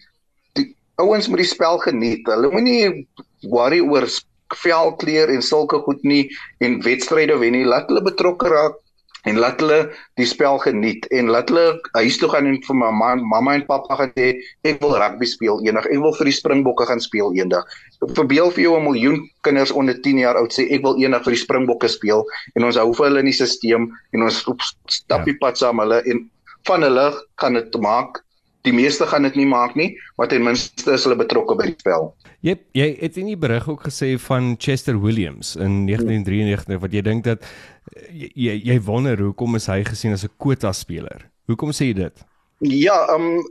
Die 0.59 0.69
ouens 1.03 1.29
moet 1.29 1.45
die 1.45 1.51
spel 1.51 1.81
geniet. 1.85 2.27
Hulle 2.29 2.53
moenie 2.53 3.07
worry 3.51 3.81
oor 3.85 4.09
velkleur 4.63 5.33
en 5.33 5.43
sulke 5.43 5.81
goed 5.85 6.03
nie 6.07 6.27
en 6.63 6.81
wedstryde 6.85 7.39
wen 7.41 7.57
nie. 7.57 7.67
Laat 7.67 7.91
hulle 7.91 8.05
betrokke 8.05 8.53
raak 8.53 8.79
en 9.27 9.39
laat 9.43 9.61
hulle 9.63 9.79
die 10.21 10.27
spel 10.29 10.59
geniet. 10.63 11.07
En 11.15 11.31
laat 11.35 11.51
hulle 11.51 11.81
huis 11.99 12.19
toe 12.21 12.29
gaan 12.33 12.47
en 12.47 12.59
vir 12.63 12.79
mamma 12.79 13.15
mamma 13.21 13.57
en 13.59 13.65
pappa 13.67 13.99
gaan 14.01 14.13
sê 14.19 14.29
ek 14.69 14.81
wil 14.85 14.97
rugby 14.99 15.29
speel 15.29 15.63
eendag. 15.67 15.89
Ek 15.91 16.03
wil 16.03 16.15
vir 16.19 16.31
die 16.31 16.37
springbokke 16.37 16.87
gaan 16.91 17.03
speel 17.03 17.35
eendag. 17.39 17.67
Verbeel 18.19 18.53
vir 18.55 18.63
jou 18.67 18.77
'n 18.79 18.87
miljoen 18.87 19.19
kinders 19.43 19.73
onder 19.73 19.99
10 20.03 20.19
jaar 20.19 20.37
oud 20.37 20.53
sê 20.53 20.69
ek 20.71 20.83
wil 20.83 20.97
eendag 21.03 21.25
vir 21.25 21.35
die 21.35 21.45
springbokke 21.45 21.89
speel. 21.89 22.25
En 22.55 22.65
ons 22.65 22.77
hou 22.77 22.93
vir 22.95 23.07
hulle 23.07 23.19
in 23.19 23.31
die 23.31 23.35
stelsel 23.35 23.89
en 24.13 24.23
ons 24.23 24.45
stap 24.89 25.25
die 25.25 25.35
ja. 25.35 25.41
pad 25.41 25.59
saam 25.59 25.79
hulle 25.79 26.03
en 26.07 26.31
van 26.67 26.83
hulle 26.83 27.13
gaan 27.39 27.55
dit 27.55 27.81
maak 27.81 28.26
die 28.67 28.77
meeste 28.77 29.07
gaan 29.07 29.27
dit 29.29 29.39
nie 29.41 29.49
maak 29.49 29.77
nie 29.79 29.95
maar 30.19 30.29
ten 30.29 30.45
minste 30.45 30.99
is 30.99 31.07
hulle 31.07 31.19
betrokke 31.19 31.57
by 31.59 31.71
die 31.71 31.79
spel 31.79 32.13
Jy 32.47 32.55
jy 32.77 32.87
het 33.01 33.17
in 33.19 33.31
die 33.31 33.39
berig 33.41 33.65
ook 33.69 33.87
gesê 33.89 34.13
van 34.23 34.55
Chester 34.63 34.99
Williams 35.01 35.55
in 35.57 35.87
1993 35.89 36.81
wat 36.83 36.93
jy 36.95 37.03
dink 37.03 37.25
dat 37.25 37.47
jy 38.13 38.55
jy 38.61 38.77
wonder 38.87 39.19
hoekom 39.19 39.57
is 39.59 39.67
hy 39.73 39.83
gesien 39.87 40.13
as 40.13 40.25
'n 40.25 40.35
quota 40.39 40.73
speler? 40.73 41.27
Hoekom 41.49 41.73
sê 41.73 41.91
jy 41.91 41.97
dit? 42.05 42.25
Ja, 42.61 43.07
ehm 43.15 43.39
um, 43.39 43.45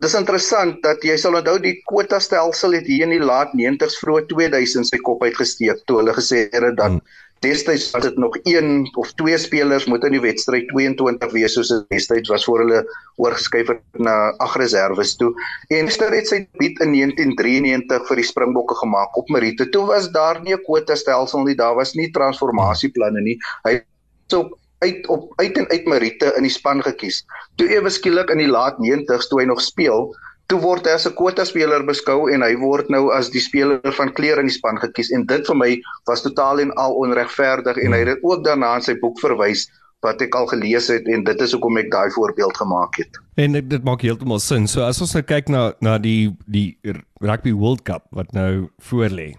dis 0.00 0.14
interessant 0.14 0.80
dat 0.82 1.02
jy 1.04 1.16
sal 1.20 1.36
onthou 1.36 1.58
die 1.62 1.76
quota 1.86 2.18
stelsel 2.18 2.72
het 2.72 2.86
hier 2.86 3.04
in 3.04 3.12
die 3.14 3.22
laat 3.22 3.52
90s 3.54 4.00
vroeg 4.00 4.26
2000 4.32 4.88
sy 4.88 4.98
kop 4.98 5.22
uitgesteek 5.22 5.84
toe 5.86 6.00
hulle 6.00 6.14
gesê 6.16 6.48
het 6.50 6.76
dat 6.76 6.96
hmm. 6.96 7.02
Destyds 7.40 7.90
was 7.90 8.02
dit 8.02 8.16
nog 8.20 8.36
een 8.42 8.88
of 9.00 9.12
twee 9.16 9.38
spelers 9.38 9.86
moet 9.88 10.04
in 10.04 10.12
die 10.12 10.20
wedstryd 10.20 10.68
22 10.68 11.30
wees 11.32 11.54
soos 11.56 11.70
dit 11.72 11.86
destyds 11.88 12.28
was 12.28 12.44
voor 12.44 12.60
hulle 12.64 12.80
oorgeskuif 13.16 13.72
het 13.72 14.00
na 14.04 14.16
ag 14.44 14.58
reserves 14.60 15.14
toe. 15.16 15.30
En 15.72 15.88
Ster 15.88 16.12
het 16.12 16.28
sy 16.28 16.42
debuut 16.42 16.82
in 16.84 16.92
1993 16.98 18.04
vir 18.10 18.20
die 18.20 18.28
Springbokke 18.28 18.76
gemaak 18.82 19.16
op 19.16 19.32
Merite. 19.32 19.70
Toe 19.72 19.86
was 19.88 20.10
daar 20.12 20.42
nie 20.44 20.52
'n 20.52 20.64
kwota 20.68 20.94
stelsel 20.94 21.48
nie, 21.48 21.56
daar 21.56 21.74
was 21.74 21.94
nie 21.94 22.10
transformasieplanne 22.12 23.20
nie. 23.20 23.38
Hy 23.64 23.80
so 24.28 24.58
uit 24.78 25.08
op 25.08 25.32
uit 25.36 25.56
en 25.56 25.68
uit 25.68 25.86
Merite 25.86 26.34
in 26.36 26.42
die 26.42 26.52
span 26.52 26.82
gekies. 26.82 27.24
Toe 27.56 27.68
ewe 27.68 27.90
skielik 27.90 28.30
in 28.30 28.38
die 28.38 28.48
laat 28.48 28.76
90s 28.80 29.28
toe 29.28 29.40
hy 29.40 29.46
nog 29.48 29.60
speel, 29.60 30.12
toe 30.50 30.60
word 30.60 30.86
hy 30.86 30.94
as 30.98 31.06
'n 31.06 31.14
kwota 31.18 31.44
speler 31.46 31.84
beskou 31.86 32.28
en 32.34 32.42
hy 32.42 32.54
word 32.58 32.90
nou 32.90 33.10
as 33.14 33.30
die 33.30 33.42
speler 33.42 33.94
van 33.98 34.10
kleur 34.12 34.40
in 34.42 34.50
die 34.50 34.56
span 34.56 34.78
gekies 34.82 35.12
en 35.14 35.26
dit 35.26 35.46
vir 35.46 35.56
my 35.56 35.70
was 36.10 36.22
totaal 36.22 36.60
en 36.60 36.72
al 36.76 36.96
onregverdig 37.04 37.78
en 37.78 37.94
hy 37.94 38.02
het 38.02 38.10
dit 38.14 38.24
ook 38.26 38.44
daarna 38.44 38.74
in 38.76 38.82
sy 38.82 38.94
boek 38.98 39.20
verwys 39.22 39.68
wat 40.02 40.22
ek 40.24 40.34
al 40.34 40.46
gelees 40.48 40.88
het 40.88 41.08
en 41.12 41.24
dit 41.24 41.40
is 41.44 41.52
hoekom 41.52 41.76
ek 41.76 41.90
daai 41.92 42.10
voorbeeld 42.10 42.56
gemaak 42.56 42.96
het. 42.96 43.18
En 43.36 43.52
dit, 43.52 43.66
dit 43.68 43.84
maak 43.84 44.00
heeltemal 44.00 44.40
sin. 44.40 44.66
So 44.66 44.82
as 44.82 45.00
ons 45.00 45.12
nou 45.14 45.22
kyk 45.22 45.48
na 45.52 45.72
na 45.84 45.98
die 45.98 46.32
die 46.46 46.78
Rugby 47.20 47.52
World 47.52 47.84
Cup 47.84 48.08
wat 48.16 48.32
nou 48.32 48.70
voor 48.90 49.12
lê. 49.12 49.34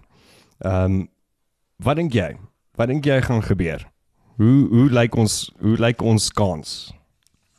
Ehm 0.61 1.01
um, 1.01 1.09
wat 1.81 1.97
dink 1.97 2.13
jy? 2.13 2.37
Wat 2.77 2.87
dink 2.93 3.05
jy 3.05 3.17
gaan 3.25 3.41
gebeur? 3.41 3.81
Hoe 4.37 4.69
hoe 4.69 4.87
lyk 4.93 5.17
ons 5.17 5.49
hoe 5.61 5.77
lyk 5.81 6.01
ons 6.01 6.29
kans? 6.29 6.93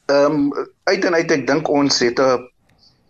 Ehm 0.07 0.49
um, 0.49 0.69
uit 0.87 1.05
en 1.05 1.15
uit 1.15 1.31
ek 1.31 1.47
dink 1.47 1.69
ons 1.69 1.99
het 1.99 2.23
'n 2.23 2.52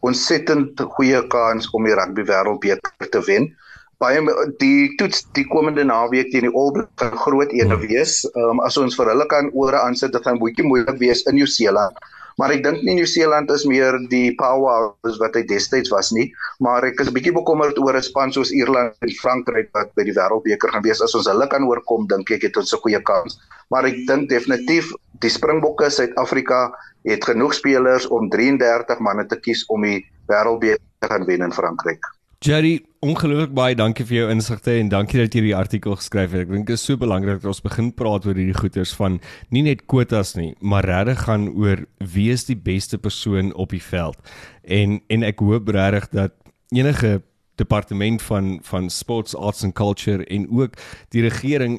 ontsettend 0.02 0.80
goeie 0.96 1.20
kans 1.32 1.68
om 1.76 1.86
die 1.86 1.94
rugby 1.96 2.24
wêreldbeker 2.28 3.10
te 3.14 3.22
wen. 3.28 3.50
Baie 4.02 4.22
die 4.58 4.94
toets 4.98 5.22
die 5.36 5.44
komende 5.46 5.84
naweek 5.86 6.32
teen 6.32 6.48
die 6.48 6.54
All 6.58 6.72
Blacks 6.74 6.98
gaan 7.04 7.20
groot 7.24 7.52
ene 7.54 7.76
hmm. 7.76 7.86
wees. 7.86 8.22
Ehm 8.32 8.58
um, 8.58 8.64
as 8.66 8.78
ons 8.80 8.98
vir 8.98 9.12
hulle 9.12 9.28
kan 9.30 9.52
ore 9.54 9.78
aansit, 9.78 10.14
dit 10.14 10.26
gaan 10.26 10.40
bietjie 10.42 10.66
moeilik 10.66 10.98
wees 11.02 11.22
in 11.30 11.38
Nieu-Seeland. 11.38 12.02
Maar 12.40 12.55
ek 12.57 12.62
dink 12.64 12.83
nie 12.83 12.95
Nieu-Seeland 12.97 13.51
is 13.51 13.64
meer 13.68 13.99
die 14.12 14.35
powerhouse 14.38 15.18
wat 15.21 15.35
hy 15.37 15.42
destyds 15.49 15.92
was 15.92 16.12
nie, 16.16 16.31
maar 16.61 16.85
ek 16.85 17.01
is 17.01 17.09
'n 17.09 17.16
bietjie 17.16 17.35
bekommerd 17.35 17.79
oor 17.79 17.97
'n 17.97 18.03
span 18.03 18.33
soos 18.33 18.53
Ierland 18.53 18.95
en 19.03 19.12
Frankryk 19.21 19.68
wat 19.73 19.95
by 19.95 20.05
die 20.05 20.16
wêreldbeker 20.16 20.73
gaan 20.73 20.83
wees. 20.83 21.03
As 21.03 21.14
ons 21.14 21.27
hulle 21.27 21.47
kan 21.49 21.64
oorkom, 21.64 22.07
dink 22.09 22.31
ek 22.31 22.42
het 22.42 22.57
ons 22.57 22.73
'n 22.73 22.81
goeie 22.81 23.03
kans. 23.03 23.38
Maar 23.71 23.87
ek 23.87 24.07
dink 24.07 24.29
definitief 24.29 24.92
die 25.21 25.31
Springbokke 25.31 25.90
Suid-Afrika 25.90 26.73
het 27.05 27.25
genoeg 27.25 27.55
spelers 27.55 28.07
om 28.07 28.29
33 28.31 28.99
manne 28.99 29.27
te 29.27 29.37
kies 29.37 29.64
om 29.68 29.83
die 29.83 30.07
wêreldbeker 30.29 30.79
te 31.01 31.09
gaan 31.09 31.25
wen 31.27 31.42
in 31.42 31.53
Frankryk. 31.53 32.21
Jerry, 32.42 32.81
ongelooflik 33.07 33.52
baie 33.55 33.74
dankie 33.78 34.02
vir 34.02 34.16
jou 34.16 34.31
insigte 34.33 34.72
en 34.74 34.88
dankie 34.90 35.20
dat 35.20 35.31
jy 35.31 35.38
hierdie 35.38 35.55
artikel 35.55 35.94
geskryf 35.94 36.33
het. 36.35 36.48
Ek 36.48 36.50
dink 36.50 36.64
dit 36.66 36.74
is 36.74 36.83
so 36.83 36.98
belangrik 36.98 37.38
dat 37.38 37.52
ons 37.52 37.62
begin 37.62 37.92
praat 37.94 38.24
oor 38.26 38.35
hierdie 38.35 38.57
goeters 38.57 38.90
van 38.98 39.20
nie 39.55 39.62
net 39.62 39.85
kwotas 39.87 40.35
nie, 40.35 40.48
maar 40.59 40.83
regtig 40.90 41.22
gaan 41.28 41.44
oor 41.55 41.85
wie 42.02 42.33
is 42.35 42.42
die 42.48 42.59
beste 42.59 42.98
persoon 42.98 43.52
op 43.55 43.70
die 43.70 43.83
veld. 43.83 44.18
En 44.66 44.98
en 45.07 45.26
ek 45.28 45.44
hoop 45.46 45.70
regtig 45.70 46.11
dat 46.16 46.35
enige 46.74 47.20
departement 47.62 48.26
van 48.26 48.57
van 48.66 48.90
sports 48.90 49.38
arts 49.38 49.62
and 49.62 49.78
culture 49.78 50.26
en 50.26 50.50
ook 50.50 50.74
die 51.14 51.22
regering 51.22 51.78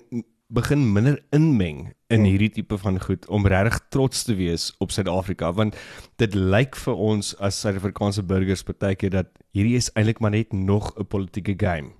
begin 0.53 0.85
minder 0.93 1.17
inmeng 1.33 1.93
in 2.13 2.21
hmm. 2.21 2.27
hierdie 2.29 2.51
tipe 2.53 2.77
van 2.77 2.99
goed 3.01 3.25
om 3.33 3.47
regtig 3.49 3.79
trots 3.89 4.23
te 4.27 4.35
wees 4.37 4.69
op 4.83 4.93
Suid-Afrika 4.93 5.49
want 5.57 5.77
dit 6.21 6.35
lyk 6.37 6.77
vir 6.85 6.99
ons 7.09 7.33
as 7.41 7.57
Suid-Afrikaanse 7.63 8.23
burgers 8.29 8.65
partykeer 8.67 9.15
dat 9.15 9.31
hierdie 9.57 9.79
is 9.79 9.89
eintlik 9.97 10.21
maar 10.21 10.35
net 10.35 10.53
nog 10.53 10.93
'n 10.97 11.09
politieke 11.09 11.55
game. 11.57 11.93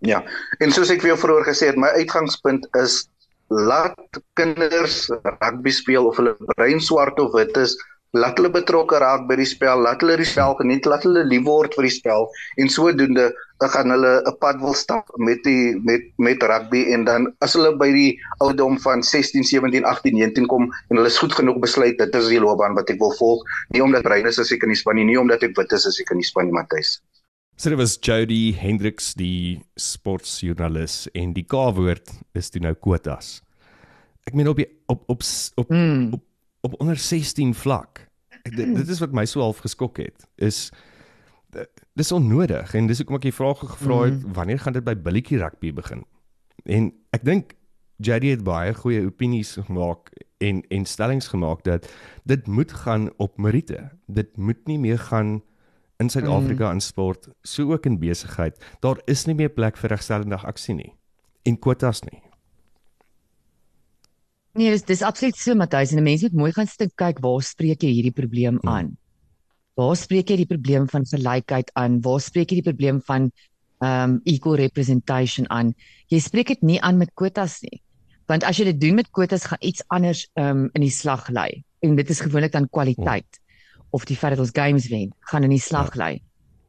Ja. 0.00 0.24
En 0.58 0.72
soos 0.72 0.90
ek 0.90 1.00
vir 1.00 1.12
jou 1.12 1.18
vroeër 1.18 1.48
gesê 1.48 1.66
het, 1.72 1.76
my 1.76 1.88
uitgangspunt 1.96 2.68
is 2.80 3.08
laat 3.48 4.20
kinders 4.38 5.08
rugby 5.24 5.70
speel 5.70 6.06
of 6.06 6.16
hulle 6.16 6.36
brein 6.54 6.80
swart 6.80 7.18
of 7.20 7.32
wit 7.32 7.56
is, 7.56 7.76
laat 8.16 8.38
hulle 8.38 8.50
betrokke 8.50 8.98
raak 8.98 9.28
by 9.28 9.36
die 9.38 9.46
spel, 9.46 9.82
laat 9.84 10.02
hulle 10.02 10.16
die 10.18 10.26
spel 10.26 10.56
geniet, 10.58 10.86
laat 10.90 11.04
hulle 11.06 11.22
lief 11.28 11.44
word 11.46 11.76
vir 11.78 11.86
die 11.86 11.94
spel 11.94 12.26
en 12.58 12.72
sodoende 12.72 13.30
gaan 13.60 13.92
hulle 13.92 14.22
'n 14.24 14.36
pad 14.40 14.56
wil 14.60 14.74
stap 14.74 15.06
met 15.18 15.42
die 15.44 15.76
met 15.84 16.02
met 16.16 16.42
rugby 16.42 16.84
en 16.94 17.04
dan 17.04 17.28
as 17.40 17.54
hulle 17.54 17.76
by 17.76 17.90
die 17.92 18.18
ouderdom 18.40 18.78
van 18.80 19.02
16, 19.02 19.44
17, 19.44 19.84
18, 19.84 20.14
19 20.16 20.46
kom 20.46 20.72
en 20.88 20.96
hulle 20.96 21.06
is 21.06 21.18
goed 21.18 21.32
genoeg 21.32 21.60
besluit 21.60 21.98
dit 21.98 22.14
is 22.14 22.28
die 22.28 22.40
loopbaan 22.40 22.74
wat 22.74 22.90
ek 22.90 22.98
wil 22.98 23.12
volg, 23.18 23.44
nie 23.70 23.82
omdat 23.82 24.02
brein 24.02 24.26
is 24.26 24.38
as 24.38 24.52
ek 24.52 24.62
in 24.62 24.72
die 24.72 24.80
span 24.80 24.96
nie, 24.96 25.04
nie 25.04 25.18
omdat 25.18 25.42
ek 25.42 25.56
wit 25.56 25.72
is 25.72 25.86
as 25.86 26.00
ek 26.00 26.10
in 26.10 26.18
die 26.18 26.26
span 26.26 26.46
nie, 26.46 26.56
Matthys. 26.56 27.00
So 27.56 27.68
dit 27.68 27.78
was 27.78 27.98
Jody 28.00 28.56
Hendricks 28.56 29.12
die 29.14 29.60
sportjoernalis 29.76 31.10
en 31.14 31.34
die 31.36 31.44
K-woord 31.44 32.08
is 32.32 32.48
toe 32.50 32.62
nou 32.64 32.72
kwotas. 32.74 33.42
Ek 34.24 34.32
meen 34.34 34.48
op 34.48 34.56
die, 34.56 34.68
op 34.88 35.04
op 35.12 35.20
op, 35.60 35.68
mm. 35.68 36.14
op 36.16 36.24
op 36.60 36.80
onder 36.80 36.96
16 36.96 37.54
vlak. 37.54 38.06
Ek, 38.42 38.56
dit, 38.56 38.74
dit 38.76 38.88
is 38.88 39.00
wat 39.02 39.12
my 39.12 39.24
so 39.28 39.42
half 39.44 39.62
geskok 39.64 40.00
het. 40.02 40.26
Is 40.36 40.70
dis 41.98 42.12
onnodig 42.14 42.74
en 42.78 42.86
dis 42.86 43.00
hoekom 43.02 43.18
ek 43.18 43.26
die 43.26 43.34
vraag 43.34 43.58
gevra 43.58 44.04
het 44.04 44.14
mm 44.14 44.22
-hmm. 44.22 44.34
wanneer 44.38 44.58
gaan 44.58 44.72
dit 44.72 44.84
by 44.84 44.94
billetjie 44.94 45.38
rugby 45.38 45.72
begin? 45.74 46.04
En 46.64 46.92
ek 47.10 47.24
dink 47.24 47.56
JD 47.96 48.22
het 48.22 48.44
baie 48.44 48.74
goeie 48.74 49.04
opinies 49.04 49.56
gemaak 49.66 50.12
en 50.38 50.62
en 50.68 50.84
stellings 50.84 51.28
gemaak 51.28 51.64
dat 51.64 51.90
dit 52.24 52.46
moet 52.46 52.72
gaan 52.72 53.10
op 53.16 53.38
meriete. 53.38 53.90
Dit 54.06 54.36
moet 54.36 54.66
nie 54.66 54.78
meer 54.78 54.98
gaan 54.98 55.42
in 55.96 56.08
Suid-Afrika 56.08 56.66
mm. 56.66 56.72
in 56.72 56.80
sport, 56.80 57.28
so 57.42 57.72
ook 57.72 57.86
in 57.86 57.98
besigheid. 57.98 58.64
Daar 58.80 59.00
is 59.04 59.24
nie 59.24 59.34
meer 59.34 59.50
plek 59.50 59.76
vir 59.76 59.88
regstellende 59.88 60.36
aksie 60.36 60.74
nie 60.74 60.94
en 61.42 61.58
kwotas 61.58 62.02
nie. 62.02 62.22
Nee, 64.58 64.72
dis 64.74 64.82
dis 64.82 65.02
absoluut 65.06 65.36
so 65.38 65.54
Matthys 65.54 65.92
en 65.94 66.02
mense 66.02 66.26
moet 66.26 66.40
mooi 66.40 66.50
gaan 66.56 66.66
sit 66.66 66.88
en 66.88 66.90
kyk 66.98 67.20
waar 67.22 67.42
spreek 67.46 67.84
jy 67.86 67.92
hierdie 67.94 68.14
probleem 68.14 68.58
hmm. 68.58 68.72
aan? 68.72 68.88
Waar 69.78 69.94
spreek 69.96 70.32
jy 70.32 70.40
die 70.42 70.50
probleem 70.50 70.88
van 70.90 71.06
gelykheid 71.06 71.70
aan? 71.78 72.00
Waar 72.02 72.18
spreek 72.24 72.50
jy 72.50 72.58
die 72.58 72.66
probleem 72.66 72.98
van 73.06 73.30
um 73.86 74.18
equal 74.28 74.58
representation 74.60 75.46
aan? 75.54 75.70
Jy 76.10 76.18
spreek 76.24 76.50
dit 76.50 76.66
nie 76.66 76.80
aan 76.82 76.98
met 76.98 77.14
kwotas 77.14 77.60
nie. 77.62 77.78
Want 78.30 78.42
as 78.46 78.58
jy 78.58 78.66
dit 78.72 78.80
doen 78.82 78.98
met 78.98 79.12
kwotas 79.14 79.46
gaan 79.50 79.62
iets 79.62 79.86
anders 79.94 80.26
um 80.34 80.66
in 80.74 80.82
die 80.82 80.94
slag 80.94 81.30
lê. 81.30 81.62
En 81.86 81.94
dit 81.96 82.10
is 82.10 82.22
gewoonlik 82.26 82.56
dan 82.56 82.66
kwaliteit 82.74 83.38
hmm. 83.38 83.86
of 83.94 84.08
die 84.10 84.18
feit 84.18 84.34
dat 84.34 84.42
ons 84.42 84.54
games 84.56 84.90
wen 84.90 85.14
gaan 85.30 85.46
in 85.46 85.54
die 85.54 85.62
slag 85.62 85.94
ja. 85.94 86.02
lê. 86.02 86.10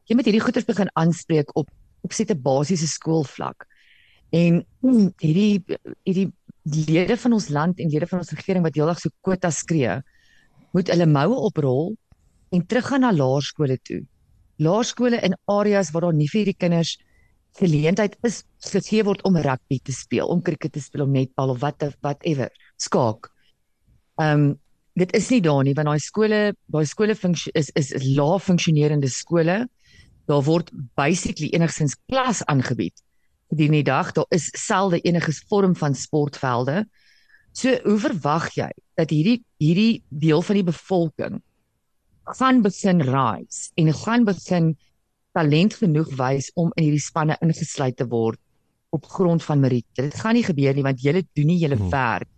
Jy 0.06 0.18
moet 0.18 0.30
hierdie 0.30 0.44
goeters 0.44 0.70
begin 0.70 0.90
aanspreek 0.94 1.50
op 1.58 1.70
op 2.02 2.14
sette 2.14 2.34
basiese 2.34 2.86
skoolvlak. 2.90 3.66
En 4.34 4.62
hmm, 4.82 5.10
hierdie 5.20 5.62
hierdie 6.06 6.30
lede 6.62 7.16
van 7.16 7.32
ons 7.32 7.48
land 7.48 7.80
en 7.80 7.90
lede 7.90 8.06
van 8.06 8.22
ons 8.22 8.32
regering 8.36 8.64
wat 8.64 8.76
heeldag 8.78 9.00
so 9.02 9.10
kwota 9.24 9.50
skree, 9.50 9.98
moet 10.72 10.90
hulle 10.92 11.06
moue 11.10 11.38
oprol 11.48 11.92
en 12.52 12.64
teruggaan 12.66 13.04
na 13.04 13.12
laerskole 13.12 13.78
toe. 13.82 14.02
Laerskole 14.62 15.18
in 15.26 15.34
areas 15.50 15.90
waar 15.92 16.08
daar 16.08 16.16
nie 16.16 16.28
vir 16.30 16.42
hierdie 16.42 16.58
kinders 16.58 16.96
geleentheid 17.58 18.16
is 18.24 18.42
gegee 18.70 19.04
word 19.04 19.20
om 19.28 19.36
rugby 19.36 19.78
te 19.84 19.92
speel, 19.92 20.28
om 20.32 20.40
cricket 20.42 20.72
te 20.72 20.80
speel, 20.80 21.04
om 21.04 21.12
netbal 21.12 21.52
of 21.52 21.60
wat 21.60 21.84
whatever, 22.00 22.52
skaak. 22.80 23.28
Ehm 24.20 24.52
um, 24.52 24.52
dit 24.92 25.08
is 25.16 25.30
nie 25.32 25.40
daar 25.40 25.62
nie 25.64 25.72
want 25.72 25.88
daai 25.88 26.02
skole, 26.04 26.38
daai 26.68 26.84
skole 26.84 27.14
funksie 27.16 27.52
is 27.56 27.70
is, 27.80 27.94
is 27.96 28.04
lae 28.16 28.36
funksionerende 28.38 29.08
skole. 29.08 29.62
Daar 30.28 30.42
word 30.44 30.68
basically 31.00 31.48
enigsins 31.56 31.96
klas 32.08 32.42
aangebied 32.44 33.00
die 33.56 33.82
dag. 33.82 34.12
Daar 34.12 34.26
is 34.30 34.48
selde 34.56 35.00
enige 35.00 35.32
vorm 35.48 35.74
van 35.76 35.94
sportvelde. 35.94 36.86
So 37.52 37.68
hoe 37.84 37.98
verwag 37.98 38.54
jy 38.56 38.70
dat 38.96 39.10
hierdie 39.10 39.42
hierdie 39.60 40.02
deel 40.08 40.42
van 40.42 40.54
die 40.56 40.64
bevolking 40.64 41.42
gaan 42.38 42.62
begin 42.62 43.02
rise 43.02 43.70
en 43.74 43.92
gaan 43.92 44.24
begin 44.24 44.76
talent 45.32 45.74
genoeg 45.74 46.08
wys 46.16 46.50
om 46.54 46.70
in 46.76 46.84
hierdie 46.86 47.00
spanne 47.02 47.36
ingesluit 47.42 47.96
te 47.96 48.06
word 48.06 48.38
op 48.90 49.04
grond 49.06 49.42
van 49.42 49.60
meriete. 49.60 50.02
Dit 50.02 50.14
gaan 50.20 50.34
nie 50.34 50.44
gebeur 50.44 50.74
nie 50.74 50.82
want 50.82 51.00
julle 51.02 51.22
doen 51.34 51.46
nie 51.46 51.58
julle 51.58 51.76
Hmm. 51.76 51.90
werk. 51.90 52.28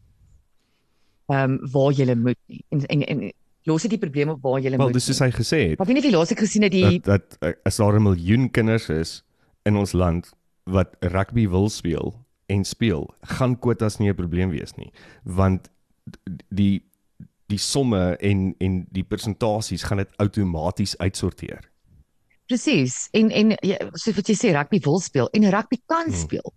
Ehm 1.31 1.51
um, 1.51 1.71
waar 1.73 1.93
julle 1.93 2.15
moet 2.17 2.39
nie. 2.47 2.65
En 2.71 2.85
en, 2.87 3.03
en 3.07 3.33
los 3.65 3.83
dit 3.83 3.91
die 3.91 3.99
probleem 3.99 4.29
op 4.29 4.43
waar 4.43 4.61
julle 4.61 4.77
Wel, 4.77 4.87
moet. 4.87 4.95
dis 4.95 5.05
soos 5.05 5.21
nie. 5.21 5.29
hy 5.31 5.37
gesê 5.39 5.61
het. 5.71 5.79
Maar 5.79 5.87
weet 5.87 5.97
nie 5.97 6.05
of 6.05 6.11
jy 6.11 6.17
laas 6.19 6.31
ek 6.35 6.39
gesien 6.45 6.63
het 6.63 6.73
die 6.73 7.01
dat 7.01 7.05
dat 7.07 7.37
eh, 7.41 7.53
as 7.65 7.77
daar 7.77 7.95
'n 7.99 8.03
miljoen 8.03 8.51
kinders 8.51 8.89
is 8.89 9.23
in 9.65 9.77
ons 9.77 9.93
land 9.93 10.33
wat 10.65 10.97
rugby 11.01 11.49
wil 11.49 11.69
speel 11.69 12.15
en 12.47 12.65
speel, 12.65 13.07
gaan 13.23 13.59
kwotas 13.59 13.99
nie 13.99 14.11
'n 14.11 14.15
probleem 14.17 14.51
wees 14.51 14.75
nie, 14.77 14.93
want 15.25 15.71
die 16.51 16.83
die 17.49 17.59
somme 17.59 18.17
en 18.21 18.55
en 18.59 18.87
die 18.91 19.05
persentasies 19.05 19.83
gaan 19.83 19.99
dit 19.99 20.09
outomaties 20.17 20.97
uitsorteer. 20.99 21.71
Presies. 22.47 23.09
En 23.13 23.31
en 23.31 23.55
ja, 23.63 23.77
so 23.97 24.13
wat 24.13 24.27
jy 24.29 24.35
sê 24.37 24.53
rugby 24.53 24.81
wil 24.85 25.01
speel 25.01 25.29
en 25.33 25.51
rugby 25.51 25.79
kan 25.87 26.07
Hmm. 26.07 26.15
speel. 26.15 26.53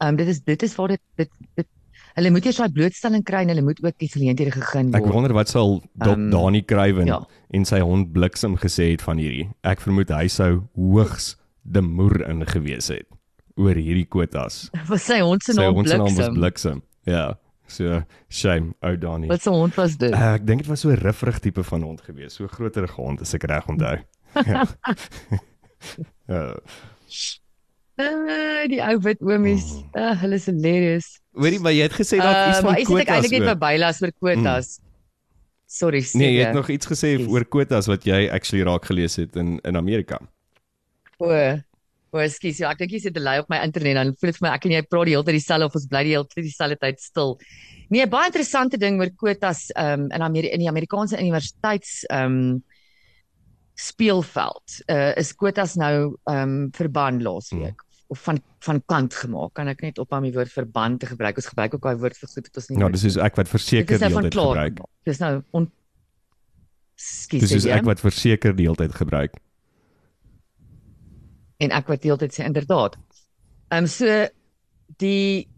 Ehm 0.00 0.08
um, 0.10 0.16
dit 0.16 0.28
is 0.28 0.40
dit 0.44 0.62
is 0.62 0.74
waar 0.76 0.88
dit 0.88 1.00
dit, 1.16 1.30
dit 1.54 1.66
hulle 2.14 2.30
moet 2.30 2.44
eers 2.46 2.56
daai 2.56 2.70
blootstelling 2.72 3.24
kry 3.24 3.42
en 3.42 3.48
hulle 3.48 3.62
moet 3.62 3.82
ook 3.84 3.98
die 3.98 4.08
geleenthede 4.08 4.50
gegee 4.50 4.86
Ek 4.88 5.02
word. 5.02 5.12
wonder 5.12 5.32
wat 5.32 5.48
sal 5.48 5.80
Dop 5.94 6.16
um, 6.16 6.22
Ehm, 6.24 6.30
Dani 6.30 6.62
Kruiven 6.64 7.06
ja. 7.06 7.26
en 7.50 7.64
sy 7.64 7.80
hond 7.80 8.12
Bliksem 8.12 8.56
gesê 8.56 8.90
het 8.90 9.02
van 9.02 9.18
hierdie. 9.18 9.48
Ek 9.62 9.80
vermoed 9.80 10.08
hy 10.08 10.26
sou 10.28 10.62
hoogs 10.74 11.36
de 11.62 11.80
moer 11.82 12.28
in 12.28 12.46
gewees 12.46 12.88
het 12.88 13.06
oor 13.56 13.74
hierdie 13.74 14.06
kwotas. 14.06 14.68
Wat 14.90 15.00
sy 15.00 15.20
hond 15.20 15.42
se 15.44 15.52
Sy 15.52 15.60
naam 15.60 15.74
hond 15.74 15.88
se 15.88 15.96
naam 15.96 16.06
was 16.06 16.14
Bliksem. 16.16 16.34
Bliksem. 16.40 16.82
Ja. 17.06 17.34
So 17.66 18.02
shame 18.30 18.74
ou 18.82 18.96
Dani. 18.96 19.26
Wat 19.26 19.42
se 19.42 19.50
hond 19.50 19.74
was 19.74 19.96
dit? 19.98 20.12
Uh, 20.14 20.34
ek 20.36 20.44
dink 20.46 20.62
dit 20.62 20.68
was 20.70 20.80
so 20.80 20.90
'n 20.90 21.00
rifrig 21.02 21.38
tipe 21.42 21.62
van 21.64 21.82
hond 21.82 22.00
gewees, 22.00 22.34
so 22.34 22.44
'n 22.44 22.48
groter 22.52 22.86
hond 22.94 23.20
as 23.20 23.34
ek 23.34 23.42
reg 23.44 23.66
onthou. 23.68 23.96
Ja. 24.46 24.66
uh, 26.28 26.54
Uh, 27.96 28.66
die 28.68 28.76
ou 28.84 28.98
wit 29.00 29.22
oomies. 29.24 29.64
Uh, 29.96 30.10
hulle 30.20 30.36
is 30.36 30.44
hilarious. 30.50 31.06
hoorie, 31.32 31.56
maar 31.64 31.72
jy 31.72 31.86
het 31.86 31.94
gesê 31.96 32.18
dat 32.20 32.50
iets 32.50 32.58
Uh, 32.58 32.62
van 32.62 32.70
maar 32.72 32.80
is 32.82 32.88
dit 32.88 32.98
ek 32.98 33.06
kwotas. 33.06 33.14
eintlik 33.16 33.40
net 33.40 33.48
verbylas 33.48 33.98
vir 34.02 34.12
kwotas. 34.20 34.66
Sorry, 35.66 36.02
Nee, 36.12 36.28
jy 36.28 36.34
seker. 36.36 36.44
het 36.46 36.54
nog 36.54 36.68
iets 36.68 36.86
gesê 36.86 37.08
Yes. 37.18 37.26
oor 37.32 37.44
kwotas 37.48 37.86
wat 37.88 38.04
jy 38.04 38.28
actually 38.28 38.64
raak 38.68 38.84
gelees 38.84 39.16
het 39.16 39.36
in 39.36 39.58
in 39.64 39.76
Amerika. 39.76 40.20
O. 41.18 41.30
O, 42.16 42.20
ekskuus, 42.22 42.62
ja, 42.62 42.70
ek 42.72 42.80
dink 42.80 42.94
jy 42.96 43.02
sit 43.04 43.16
te 43.16 43.20
lei 43.20 43.36
op 43.42 43.50
my 43.52 43.58
internet 43.66 43.98
dan 43.98 44.12
voel 44.16 44.32
dit 44.32 44.38
vir 44.38 44.46
my 44.46 44.52
ek 44.56 44.66
en 44.68 44.74
jy 44.76 44.82
praat 44.88 45.08
die 45.08 45.16
hele 45.16 45.26
tyd 45.26 45.36
dieselfde 45.36 45.68
of 45.68 45.76
ons 45.76 45.88
bly 45.90 46.02
die 46.06 46.14
hele 46.14 46.28
tyd 46.30 46.46
dieselfde 46.46 46.78
tyd 46.80 47.02
stil. 47.02 47.34
Nee, 47.92 48.06
baie 48.10 48.30
interessante 48.30 48.80
ding 48.80 48.98
oor 49.02 49.12
kwotas 49.20 49.66
um, 49.78 50.08
in 50.08 50.24
Amerika 50.24 50.56
in 50.56 50.64
die 50.64 50.70
Amerikaanse 50.70 51.20
universiteits 51.20 52.00
um 52.14 52.38
speelveld. 53.76 54.78
Uh 54.88 55.12
is 55.20 55.34
kwotas 55.36 55.76
nou 55.76 56.16
um 56.32 56.54
verbân 56.76 57.20
laasweek 57.26 57.84
of 58.08 58.22
van 58.24 58.40
van 58.64 58.80
kant 58.88 59.14
gemaak. 59.14 59.52
Kan 59.58 59.68
ek 59.68 59.84
net 59.84 60.00
ophou 60.02 60.22
om 60.22 60.26
die 60.26 60.34
woord 60.34 60.50
verband 60.50 61.02
te 61.02 61.10
gebruik? 61.10 61.38
Ons 61.42 61.50
gebruik 61.52 61.76
ook 61.76 61.84
daai 61.84 62.00
woord 62.00 62.16
vir 62.16 62.32
goed 62.32 62.48
wat 62.48 62.62
ons 62.62 62.70
nie 62.70 62.78
Ja, 62.78 62.88
moet 62.88 62.98
dis 62.98 63.08
is 63.12 63.18
ek 63.28 63.36
wat 63.38 63.52
verseker 63.52 64.00
die 64.00 64.06
nou 64.06 64.14
hele 64.14 64.30
tyd 64.30 64.40
gebruik. 64.40 64.86
Dis 65.06 65.20
nou 65.22 65.34
on 65.52 65.72
Skus, 66.96 67.42
Dis 67.44 67.52
is 67.52 67.66
ek 67.68 67.84
wat 67.84 68.00
verseker 68.00 68.54
die 68.56 68.64
hele 68.64 68.78
tyd 68.80 68.94
gebruik. 68.96 69.34
En 71.62 71.74
ek 71.76 71.92
wat 71.92 72.02
deeltyd 72.04 72.34
sê 72.34 72.46
inderdaad. 72.46 72.96
Ehm 73.72 73.84
um, 73.84 73.90
so 73.90 74.26
die 75.02 75.48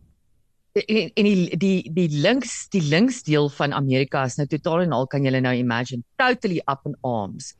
en, 0.86 1.10
en 1.14 1.28
die 1.28 1.56
die 1.58 1.92
die 1.94 2.08
links 2.22 2.68
die 2.74 2.82
linksdeel 2.84 3.48
van 3.54 3.74
Amerika 3.76 4.24
is 4.28 4.38
nou 4.38 4.46
totaal 4.50 4.86
en 4.86 4.94
al 4.96 5.08
kan 5.10 5.24
jy 5.26 5.40
nou 5.40 5.54
imagine 5.56 6.04
totally 6.20 6.60
up 6.66 6.86
in 6.86 6.96
arms 7.02 7.54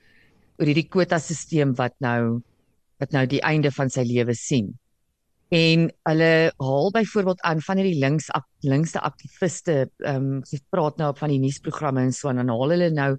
oor 0.59 0.71
hierdie 0.71 0.89
kwota 0.91 1.19
stelsel 1.23 1.75
wat 1.79 1.97
nou 2.05 2.41
wat 2.99 3.15
nou 3.15 3.25
die 3.31 3.43
einde 3.47 3.71
van 3.71 3.91
sy 3.95 4.03
lewe 4.03 4.35
sien. 4.35 4.73
En 5.55 5.87
hulle 6.09 6.33
haal 6.61 6.91
byvoorbeeld 6.93 7.45
aan 7.47 7.61
van 7.65 7.79
hierdie 7.79 8.01
links 8.03 8.27
ak, 8.37 8.45
linkste 8.67 9.01
aktiviste 9.01 9.77
ehm 10.05 10.17
um, 10.17 10.41
sy 10.45 10.61
praat 10.71 10.99
nou 10.99 11.13
op 11.15 11.23
van 11.23 11.33
die 11.33 11.43
nuusprogramme 11.43 12.05
en 12.05 12.13
so 12.13 12.31
en 12.33 12.43
dan 12.43 12.53
haal 12.53 12.75
hulle 12.75 12.91
nou 12.95 13.13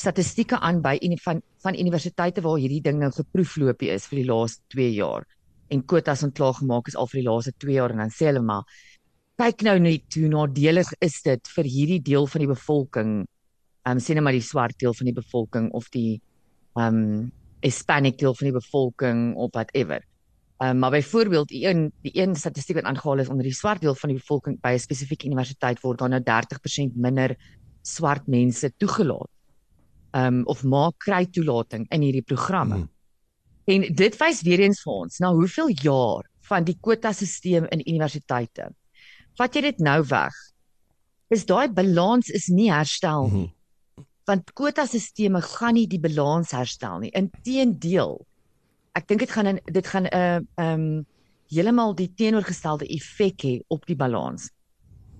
statistieke 0.00 0.58
aan 0.60 0.80
by 0.82 0.96
uni 1.02 1.18
van 1.24 1.42
van 1.62 1.78
universiteite 1.78 2.42
waar 2.44 2.58
hierdie 2.58 2.82
ding 2.82 2.98
nou 2.98 3.10
geproefloopie 3.14 3.92
is 3.94 4.08
vir 4.10 4.22
die 4.22 4.28
laaste 4.30 4.62
2 4.74 4.90
jaar 4.96 5.26
en 5.72 5.84
kwotas 5.86 6.24
ontklaar 6.26 6.54
gemaak 6.58 6.90
is 6.90 6.96
al 6.96 7.08
vir 7.12 7.20
die 7.20 7.28
laaste 7.28 7.54
2 7.64 7.78
jaar 7.78 7.94
en 7.94 8.02
dan 8.04 8.12
sê 8.14 8.28
hulle 8.30 8.42
maar 8.42 8.64
kyk 9.40 9.62
nou 9.66 9.78
net 9.78 10.18
hoe 10.18 10.28
nadelig 10.30 10.90
is 11.00 11.20
dit 11.22 11.54
vir 11.56 11.70
hierdie 11.76 12.02
deel 12.10 12.26
van 12.26 12.44
die 12.44 12.50
bevolking 12.50 13.14
ehm 13.84 13.96
um, 13.98 14.02
sê 14.02 14.14
net 14.16 14.24
maar 14.24 14.36
die 14.36 14.44
swart 14.44 14.78
deel 14.80 14.94
van 14.96 15.10
die 15.10 15.16
bevolking 15.16 15.70
of 15.72 15.88
die 15.94 16.20
ehm 16.74 17.00
um, 17.00 17.32
Hispanic 17.64 18.18
deel 18.20 18.34
van 18.36 18.50
die 18.50 18.52
bevolking 18.52 19.20
of 19.40 19.50
whatever. 19.52 20.02
Um, 20.62 20.78
maar 20.78 20.90
byvoorbeeld 20.90 21.48
die 21.48 21.66
een 21.66 21.92
die 22.02 22.12
een 22.14 22.36
statistiek 22.36 22.76
wat 22.76 22.84
aangehaal 22.84 23.18
is 23.18 23.28
onder 23.28 23.44
die 23.44 23.54
swart 23.54 23.80
deel 23.80 23.94
van 23.94 24.12
die 24.12 24.18
bevolking 24.18 24.60
by 24.60 24.74
'n 24.74 24.78
spesifieke 24.78 25.26
universiteit 25.26 25.80
word 25.80 25.98
daar 25.98 26.08
nou 26.08 26.22
30% 26.22 26.96
minder 26.96 27.36
swart 27.82 28.26
mense 28.26 28.72
toegelaat. 28.76 29.30
Ehm 30.14 30.26
um, 30.26 30.42
of 30.46 30.62
maak 30.62 30.98
kry 31.02 31.24
toelating 31.26 31.86
in 31.90 32.04
hierdie 32.06 32.22
programme. 32.22 32.74
Hmm. 32.74 32.90
En 33.64 33.94
dit 33.94 34.16
wys 34.20 34.42
weer 34.46 34.60
eens 34.62 34.82
vir 34.84 34.92
ons 34.92 35.18
na 35.18 35.32
hoeveel 35.34 35.72
jaar 35.82 36.28
van 36.48 36.64
die 36.64 36.76
kwotasisteem 36.80 37.66
in 37.72 37.82
universiteite. 37.82 38.68
Vat 39.38 39.56
jy 39.56 39.64
dit 39.70 39.80
nou 39.82 39.98
weg? 40.10 40.36
Is 41.34 41.46
daai 41.48 41.66
balans 41.72 42.30
is 42.30 42.46
nie 42.52 42.70
herstel 42.70 43.26
nie. 43.30 43.48
Mhm. 43.48 44.06
Want 44.24 44.52
kwotasisteme 44.56 45.42
gaan 45.44 45.74
nie 45.76 45.88
die 45.88 46.00
balans 46.00 46.54
herstel 46.56 47.02
nie. 47.02 47.10
Inteendeel. 47.12 48.20
Ek 48.96 49.08
dink 49.08 49.20
dit 49.20 49.34
gaan 49.34 49.50
in, 49.50 49.60
dit 49.66 49.86
gaan 49.86 50.06
'n 50.06 50.14
uh, 50.14 50.36
ehm 50.36 50.80
um, 50.80 51.06
heeltemal 51.50 51.94
die 51.94 52.08
teenoorgestelde 52.14 52.86
effek 52.86 53.42
hê 53.42 53.54
op 53.68 53.84
die 53.86 53.96
balans. 53.96 54.50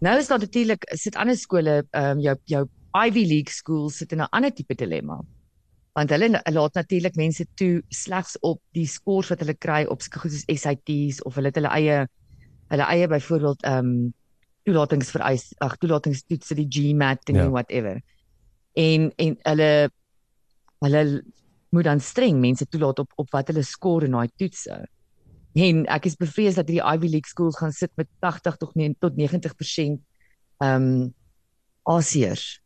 Nou 0.01 0.19
is 0.19 0.29
daar 0.29 0.39
natuurlik 0.39 0.87
sit 0.95 1.17
ander 1.17 1.37
skole 1.37 1.85
ehm 1.91 2.17
um, 2.17 2.21
jou 2.21 2.37
jou 2.45 2.65
Ivy 2.95 3.25
League 3.27 3.51
schools 3.51 3.97
sit 3.99 4.13
in 4.13 4.21
'n 4.21 4.29
ander 4.31 4.53
tipe 4.55 4.75
dilemma. 4.75 5.21
Want 5.95 6.11
hulle 6.11 6.41
laat 6.53 6.75
natuurlik 6.75 7.15
mense 7.17 7.47
toe 7.55 7.83
slegs 7.89 8.39
op 8.41 8.61
die 8.73 8.87
scores 8.87 9.29
wat 9.29 9.41
hulle 9.41 9.55
kry 9.55 9.85
op 9.85 10.03
goed 10.03 10.33
soos 10.33 10.47
SATs 10.47 11.23
of 11.23 11.35
hulle 11.35 11.51
het 11.51 11.57
hulle 11.57 11.71
eie 11.75 12.07
hulle 12.69 12.87
eie 12.87 13.09
byvoorbeeld 13.09 13.63
ehm 13.63 13.79
um, 13.87 14.15
toelatingsvereis 14.65 15.53
ag 15.61 15.77
toelatingstoetse 15.77 16.55
die 16.55 16.69
GMAT 16.69 17.29
en 17.29 17.35
Ja. 17.35 17.43
ja. 17.43 17.51
whatever. 17.51 18.01
En 18.73 19.13
en 19.17 19.37
hulle 19.43 19.91
hulle 20.79 21.23
moet 21.71 21.85
dan 21.85 22.01
streng 22.01 22.41
mense 22.41 22.67
toelaat 22.67 22.99
op 22.99 23.13
op 23.17 23.31
wat 23.31 23.49
hulle 23.49 23.63
score 23.63 24.05
in 24.05 24.13
daai 24.13 24.31
toetse. 24.37 24.87
En 25.55 25.87
ek 25.87 26.07
is 26.07 26.17
bevrees 26.17 26.55
dat 26.55 26.69
hierdie 26.69 26.95
Ivy 26.95 27.07
League 27.07 27.29
schools 27.29 27.57
gaan 27.59 27.73
sit 27.73 27.91
met 27.95 28.09
80 28.19 28.57
tot 28.57 28.75
9 28.75 28.97
tot 28.99 29.13
90% 29.19 30.01
ehm 30.59 30.83
um, 30.83 31.15
Asiërs 31.85 32.64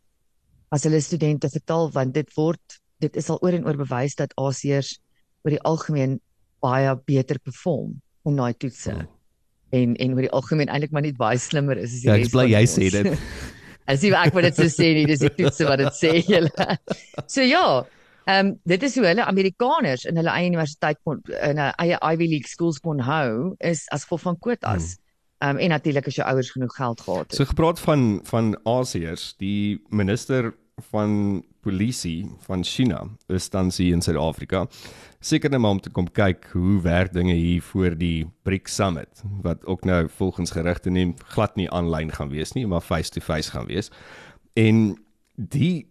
as 0.74 0.84
hulle 0.84 1.00
studente 1.00 1.50
vertaal 1.52 1.90
want 1.94 2.14
dit 2.14 2.30
word 2.36 2.80
dit 3.02 3.16
is 3.16 3.28
al 3.30 3.38
oor 3.44 3.54
en 3.54 3.66
oor 3.66 3.78
bewys 3.78 4.16
dat 4.18 4.34
Asiërs 4.40 4.96
oor 5.44 5.54
die 5.54 5.62
algemeen 5.68 6.18
baie 6.64 6.94
beter 7.06 7.38
perform 7.38 7.94
in 8.26 8.40
daai 8.40 8.54
toetse. 8.58 8.94
Hmm. 8.96 9.06
En 9.70 9.94
en 10.00 10.16
oor 10.16 10.26
die 10.26 10.34
algemeen 10.34 10.72
eintlik 10.72 10.94
maar 10.94 11.06
net 11.06 11.20
baie 11.20 11.38
slimmer 11.38 11.78
is 11.78 11.92
as 11.92 12.02
die 12.02 12.10
Ja, 12.10 12.16
ek 12.16 12.24
res 12.24 12.32
is 12.32 12.34
bly 12.34 12.46
jy 12.50 12.64
sê 12.66 12.90
dit. 12.96 13.12
As 13.88 14.02
jy 14.04 14.10
ek 14.12 14.34
wat 14.36 14.44
dit 14.44 14.58
so 14.58 14.68
sê 14.68 14.90
nie, 14.92 15.06
dis 15.08 15.22
die 15.22 15.30
toetse 15.32 15.64
wat 15.64 15.80
dit 15.80 15.94
sê 15.96 16.10
julle. 16.32 16.66
So 17.24 17.44
ja, 17.46 17.64
ehm 18.28 18.50
um, 18.50 18.50
dit 18.68 18.82
is 18.84 18.96
hoe 18.98 19.06
hulle 19.08 19.24
Amerikaners 19.24 20.04
in 20.10 20.20
hulle 20.20 20.34
eie 20.34 20.50
universiteit 20.50 20.98
kon 21.06 21.22
in 21.30 21.56
hulle 21.56 21.70
eie 21.80 22.00
Ivy 22.04 22.28
League 22.34 22.50
schools 22.50 22.82
kon 22.84 23.00
hou 23.06 23.54
is 23.64 23.86
as 23.94 24.04
gevolg 24.04 24.26
van 24.26 24.36
kwotas. 24.44 24.98
Ehm 25.38 25.50
um, 25.50 25.56
en 25.56 25.68
natuurlik 25.68 26.06
as 26.06 26.14
jou 26.14 26.28
ouers 26.28 26.50
genoeg 26.50 26.74
geld 26.74 27.00
gehad 27.00 27.26
het. 27.26 27.34
So 27.34 27.44
gepraat 27.44 27.80
van 27.80 28.20
van 28.22 28.58
Asiërs, 28.62 29.34
die 29.38 29.84
minister 29.88 30.54
van 30.90 31.44
polisie 31.60 32.30
van 32.46 32.64
China 32.64 33.06
is 33.26 33.48
tans 33.48 33.76
hier 33.76 33.92
in 33.92 34.02
Suid-Afrika. 34.02 34.66
Seker 35.20 35.50
net 35.50 35.60
maar 35.60 35.70
om 35.70 35.80
te 35.80 35.90
kom 35.90 36.10
kyk 36.10 36.48
hoe 36.52 36.80
werk 36.82 37.12
dinge 37.12 37.34
hier 37.34 37.62
voor 37.62 37.96
die 37.98 38.26
BRICS 38.42 38.74
Summit 38.74 39.22
wat 39.42 39.66
ook 39.66 39.84
nou 39.84 40.08
volgens 40.08 40.50
gerugte 40.50 40.90
neem 40.90 41.14
glad 41.34 41.56
nie 41.56 41.70
aanlyn 41.70 42.12
gaan 42.12 42.30
wees 42.30 42.52
nie, 42.52 42.66
maar 42.66 42.80
face 42.80 43.10
to 43.10 43.20
face 43.20 43.50
gaan 43.50 43.66
wees. 43.66 43.90
En 44.54 44.98
die 45.34 45.90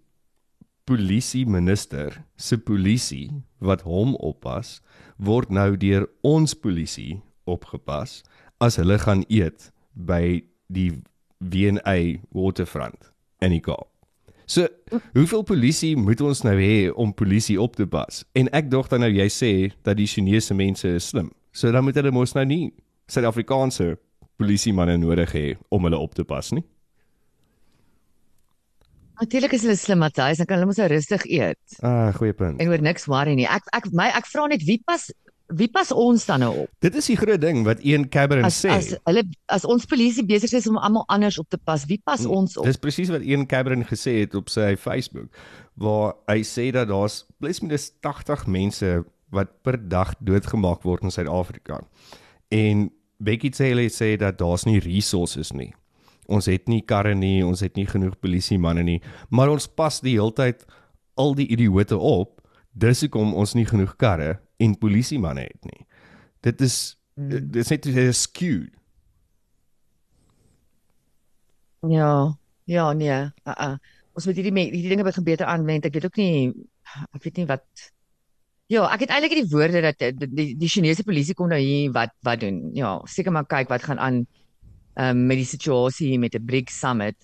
polisie 0.88 1.46
minister 1.46 2.24
se 2.36 2.58
polisie 2.58 3.44
wat 3.60 3.84
hom 3.84 4.16
oppas 4.16 4.80
word 5.18 5.50
nou 5.52 5.76
deur 5.78 6.08
ons 6.22 6.54
polisie 6.56 7.20
opgepas 7.44 8.22
as 8.63 8.76
hulle 8.80 8.98
gaan 9.00 9.24
eet 9.30 9.72
by 9.93 10.41
die 10.74 10.91
W&A 11.39 12.17
waterfront 12.34 13.12
in 13.41 13.52
die 13.54 13.62
Kaap. 13.62 13.88
So, 14.48 14.67
hoeveel 15.13 15.43
polisie 15.43 15.96
moet 16.00 16.22
ons 16.24 16.41
nou 16.48 16.56
hê 16.56 16.88
om 16.96 17.12
polisie 17.13 17.58
op 17.62 17.76
te 17.76 17.86
pas? 17.86 18.24
En 18.34 18.48
ek 18.56 18.70
dog 18.72 18.88
dan 18.88 19.04
nou 19.04 19.10
jy 19.12 19.28
sê 19.30 19.52
dat 19.84 19.98
die 20.00 20.08
Chinese 20.08 20.56
mense 20.56 20.88
is 20.88 21.10
slim. 21.12 21.32
So 21.52 21.72
dan 21.72 21.84
moet 21.84 21.96
hulle 22.00 22.12
mos 22.15 22.34
nou 22.38 22.46
nie 22.48 22.72
Suid-Afrikaanse 23.12 23.98
polisiemanne 24.39 24.98
nodig 25.02 25.32
hê 25.36 25.46
om 25.74 25.84
hulle 25.88 25.98
op 26.00 26.15
te 26.15 26.24
pas 26.28 26.52
nie. 26.56 26.63
Natuurlik 29.17 29.54
is 29.58 29.63
hulle 29.65 29.76
slim 29.80 29.98
Matthys, 30.04 30.38
dan 30.38 30.46
kan 30.46 30.60
hulle 30.60 30.67
mos 30.70 30.78
nou 30.78 30.88
rustig 30.91 31.24
eet 31.26 31.78
Ah, 31.82 32.12
goeie 32.13 32.34
punt. 32.38 32.60
en 32.62 32.70
oor 32.70 32.82
niks 32.86 33.08
worry 33.10 33.34
nie. 33.36 33.48
Ek 33.50 33.65
ek 33.74 33.88
my 33.91 34.10
ek 34.13 34.28
vra 34.30 34.48
net 34.48 34.63
wie 34.67 34.78
pas 34.86 35.08
wie 35.48 35.68
pas 35.72 35.92
ons 35.92 36.26
dan 36.26 36.40
nou 36.40 36.52
op? 36.66 36.70
Dit 36.84 36.96
is 36.96 37.06
die 37.08 37.16
groot 37.18 37.42
ding 37.42 37.64
wat 37.66 37.80
een 37.84 38.10
Cameron 38.10 38.44
As 38.46 38.58
sê. 38.66 38.70
as 38.70 38.90
hulle 39.06 39.24
as 39.48 39.66
ons 39.66 39.86
polisie 39.86 40.26
besig 40.26 40.52
is 40.54 40.68
om 40.68 40.78
almal 40.78 41.06
anders 41.08 41.38
op 41.40 41.50
te 41.50 41.58
pas, 41.58 41.86
wie 41.86 42.02
pas 42.04 42.22
Mm, 42.26 42.32
ons 42.32 42.58
op? 42.58 42.66
Dis 42.66 42.78
presies 42.78 43.10
wat 43.10 43.22
een 43.24 43.46
Cameron 43.48 43.84
gesê 43.86 44.20
het 44.20 44.36
op 44.36 44.50
sy 44.50 44.76
Facebook 44.76 45.30
waar 45.78 46.16
hy 46.28 46.42
sê 46.44 46.72
dat 46.74 46.88
daar's 46.90 47.26
plus 47.40 47.62
minus 47.62 47.92
80 48.02 48.48
mense 48.48 49.04
wat 49.30 49.48
per 49.64 49.78
dag 49.90 50.14
doodgemaak 50.20 50.84
word 50.84 51.04
in 51.04 51.12
Suid-Afrika. 51.12 51.82
En 52.50 52.90
Becky 53.20 53.50
Taylor 53.50 53.90
sê 53.90 54.16
dat 54.18 54.38
daar's 54.40 54.66
nie 54.66 54.80
resources 54.80 55.52
nie. 55.54 55.74
Ons 56.28 56.46
het 56.46 56.68
nie 56.68 56.82
karre 56.82 57.16
nie, 57.16 57.44
ons 57.46 57.60
het 57.64 57.76
nie 57.76 57.86
genoeg 57.88 58.18
polisiemanne 58.20 58.84
nie, 58.84 59.02
maar 59.30 59.50
ons 59.50 59.68
pas 59.68 60.02
die 60.02 60.18
heeltyd 60.18 60.66
al 61.16 61.34
die 61.36 61.48
idioote 61.48 61.98
op. 61.98 62.42
Dis 62.74 63.02
hoekom 63.02 63.34
ons 63.34 63.54
nie 63.56 63.66
genoeg 63.66 63.96
karre 63.98 64.40
en 64.58 64.78
polisiemanne 64.78 65.41
het 65.41 65.70
nie. 65.70 65.86
Dit 66.46 66.62
is 66.62 66.98
dit 67.15 67.56
is 67.56 67.70
net 67.74 67.84
dit 67.84 67.96
is 67.96 68.22
skewed. 68.22 68.74
Ja, 71.88 72.38
ja, 72.65 72.93
nee. 72.93 73.22
Uh 73.46 73.54
-uh. 73.54 73.76
Ons 74.13 74.26
moet 74.26 74.36
hierdie 74.36 74.54
hierdie 74.63 74.89
dinge 74.89 75.04
begin 75.04 75.24
beter 75.24 75.46
aanwend. 75.46 75.86
Ek 75.86 75.93
weet 75.93 76.06
ook 76.06 76.17
nie 76.17 76.54
ek 77.13 77.24
weet 77.24 77.38
nie 77.38 77.46
wat 77.46 77.65
Ja, 78.67 78.84
ek 78.91 79.06
het 79.06 79.10
eintlik 79.15 79.32
die 79.38 79.48
woorde 79.48 79.82
dat 79.82 80.00
die 80.00 80.28
die, 80.36 80.56
die 80.60 80.67
Chinese 80.67 81.04
polisie 81.04 81.34
kom 81.34 81.48
nou 81.48 81.60
hier 81.60 81.91
wat 81.96 82.12
wat 82.22 82.39
doen. 82.39 82.70
Ja, 82.76 83.00
seker 83.06 83.32
maar 83.32 83.46
kyk 83.46 83.70
wat 83.70 83.84
gaan 83.84 84.00
aan 84.00 84.26
um, 85.00 85.26
met 85.28 85.38
die 85.38 85.48
situasie 85.48 86.08
hier 86.10 86.20
met 86.20 86.36
'n 86.36 86.46
BRICS 86.46 86.80
summit 86.80 87.15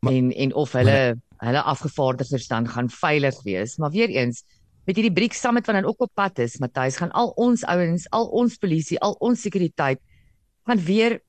Maar- 0.00 0.12
en 0.12 0.32
en 0.32 0.54
of 0.54 0.72
hulle 0.72 1.16
hulle 1.38 1.62
afgevaardigdes 1.62 2.46
dan 2.48 2.68
gaan 2.68 2.90
veilig 2.90 3.42
wees. 3.42 3.76
Maar 3.76 3.90
weer 3.90 4.08
eens 4.08 4.44
met 4.86 4.96
hierdie 4.96 5.12
BRICS 5.12 5.40
summit 5.40 5.66
wat 5.66 5.74
dan 5.74 5.84
ook 5.84 6.00
op 6.00 6.10
pad 6.14 6.38
is, 6.38 6.58
Matthys, 6.58 6.96
gaan 6.96 7.10
al 7.12 7.28
ons 7.36 7.64
ouens, 7.64 8.06
al 8.10 8.26
ons 8.26 8.56
polisie, 8.56 8.98
al 9.00 9.16
ons 9.20 9.40
sekuriteit 9.40 10.00
gaan 10.66 10.78
weer 10.84 11.20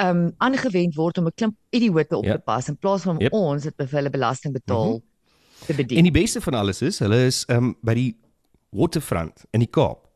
um 0.00 0.32
aangewend 0.38 0.94
word 0.96 1.18
om 1.18 1.26
'n 1.26 1.32
klomp 1.36 1.56
idioote 1.70 2.16
op 2.16 2.24
Ja. 2.24 2.32
te 2.32 2.38
pas 2.38 2.68
in 2.68 2.76
plaas 2.76 3.02
van 3.02 3.18
Yep. 3.18 3.32
ons 3.32 3.64
wat 3.64 3.74
vir 3.76 3.98
hulle 3.98 4.10
belasting 4.10 4.52
betaal 4.52 4.86
mm 4.86 4.92
-hmm. 4.92 5.66
te 5.66 5.74
bedien. 5.74 5.98
En 5.98 6.02
die 6.04 6.12
beste 6.22 6.40
van 6.40 6.54
alles 6.54 6.82
is, 6.82 6.98
hulle 6.98 7.26
is 7.26 7.44
um 7.48 7.76
by 7.82 7.94
die 7.94 8.16
waterfront 8.70 9.44
in 9.50 9.60
die 9.60 9.68
Kaap. 9.70 10.08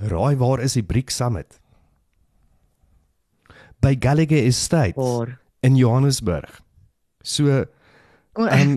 Raai 0.00 0.36
waar 0.36 0.60
is 0.60 0.72
die 0.72 0.82
BRICS 0.82 1.16
Summit? 1.16 1.60
By 3.80 3.96
Gallagher 3.98 4.44
Estate 4.44 4.94
Waar? 5.00 5.38
in 5.62 5.76
Johannesburg. 5.76 6.60
So 7.22 7.64
um, 8.46 8.76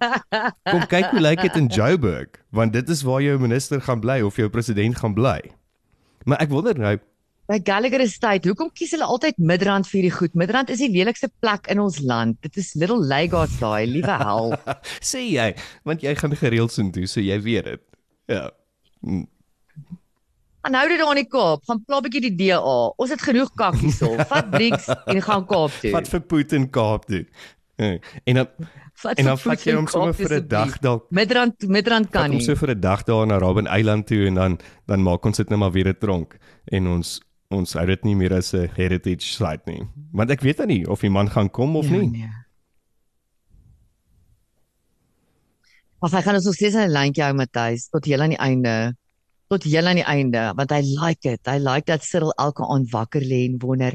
kom 0.72 0.86
kyk 0.88 1.10
hoe 1.12 1.20
lyk 1.20 1.44
dit 1.44 1.58
in 1.60 1.68
Joburg, 1.72 2.40
want 2.50 2.72
dit 2.72 2.88
is 2.88 3.04
waar 3.06 3.20
jou 3.24 3.36
minister 3.42 3.82
gaan 3.84 4.00
bly 4.00 4.22
of 4.24 4.40
jou 4.40 4.48
president 4.52 4.96
gaan 5.02 5.14
bly. 5.16 5.40
Maar 6.24 6.42
ek 6.46 6.50
wonder 6.50 6.78
nou, 6.78 6.96
By 7.46 7.60
Gallagher 7.62 8.02
Estate, 8.02 8.48
hoekom 8.50 8.72
kies 8.74 8.90
hulle 8.96 9.06
altyd 9.06 9.36
Midrand 9.38 9.86
vir 9.86 10.00
hierdie 10.00 10.16
goed? 10.16 10.32
Midrand 10.34 10.70
is 10.74 10.80
die 10.82 10.90
lelikste 10.90 11.28
plek 11.44 11.68
in 11.70 11.78
ons 11.78 12.00
land. 12.02 12.40
Dit 12.42 12.58
is 12.58 12.72
Little 12.74 12.98
Lagos 13.06 13.54
daai, 13.60 13.86
liewe 13.86 14.16
hel. 14.18 14.56
sê 15.12 15.22
jy, 15.22 15.52
want 15.86 16.02
jy 16.02 16.16
gaan 16.18 16.34
gereeld 16.34 16.74
soontoe, 16.74 17.06
so 17.06 17.22
jy 17.22 17.36
weet 17.44 17.68
dit. 17.70 17.84
Ja. 18.32 18.48
Mm. 19.06 19.28
Gaan 20.66 20.78
hou 20.80 20.88
dit 20.90 20.98
daar 20.98 21.12
in 21.14 21.20
die 21.22 21.30
Kaap, 21.30 21.62
gaan 21.70 21.84
pla 21.86 22.00
bietjie 22.02 22.24
die 22.24 22.34
DA. 22.40 22.58
Ons 22.98 23.14
het 23.14 23.22
genoeg 23.22 23.52
kakkies 23.54 24.00
al. 24.02 24.18
Vat 24.26 24.50
BRICS 24.50 24.90
en 25.14 25.22
gaan 25.28 25.46
Kaap 25.46 25.78
toe. 25.78 25.94
Wat 25.94 26.10
vir 26.10 26.26
Putin 26.26 26.66
Kaap 26.74 27.06
doen. 27.06 27.30
Ja. 27.78 27.92
En 28.26 28.42
dan 28.42 28.72
Vat 28.96 29.18
en 29.20 29.28
dan 29.28 29.38
vat 29.38 29.60
jy 29.60 29.74
hom 29.76 29.86
sommer 29.92 30.14
vir 30.16 30.32
'n 30.38 30.48
dag 30.48 30.78
dalk 30.80 31.10
Midrand 31.10 31.68
Midrand 31.68 32.10
kan 32.10 32.22
Kan 32.22 32.30
ons 32.32 32.46
nie. 32.46 32.46
so 32.46 32.54
vir 32.56 32.70
'n 32.74 32.80
dag 32.80 33.04
daar 33.04 33.26
na 33.26 33.38
Robben 33.38 33.66
Eiland 33.66 34.06
toe 34.06 34.26
en 34.26 34.34
dan 34.34 34.58
dan 34.86 35.02
maak 35.02 35.26
ons 35.26 35.36
dit 35.36 35.50
net 35.50 35.58
maar 35.58 35.72
weer 35.72 35.88
'n 35.88 35.98
tronk 36.00 36.38
en 36.72 36.86
ons 36.86 37.20
ons 37.50 37.72
hou 37.74 37.86
dit 37.86 38.04
nie 38.04 38.14
meer 38.14 38.32
as 38.32 38.54
'n 38.54 38.68
heritage 38.74 39.22
site 39.22 39.62
nie. 39.66 39.82
Want 40.12 40.30
ek 40.30 40.40
weet 40.40 40.56
dan 40.56 40.68
nie 40.68 40.88
of 40.88 41.00
die 41.00 41.10
man 41.10 41.28
gaan 41.30 41.50
kom 41.50 41.76
of 41.76 41.84
ja, 41.84 41.92
nie. 41.92 42.08
Nee. 42.10 42.30
Maar 46.00 46.10
hy 46.10 46.22
gaan 46.22 46.34
ons 46.34 46.44
nog 46.44 46.54
steeds 46.54 46.76
'n 46.76 46.92
lyntjie 46.92 47.24
hou 47.24 47.34
Matthys 47.34 47.88
tot 47.88 48.04
heel 48.04 48.20
aan 48.20 48.34
die 48.34 48.38
einde. 48.38 48.96
Tot 49.48 49.62
heel 49.62 49.86
aan 49.86 50.00
die 50.00 50.04
einde 50.04 50.52
want 50.56 50.70
hy 50.70 50.80
like 50.82 51.20
dit. 51.28 51.40
Hy 51.46 51.58
like 51.58 51.86
dat 51.86 52.04
Cyril 52.04 52.32
elke 52.32 52.62
aand 52.66 52.90
wakker 52.90 53.20
lê 53.20 53.44
en 53.46 53.58
wonder 53.58 53.92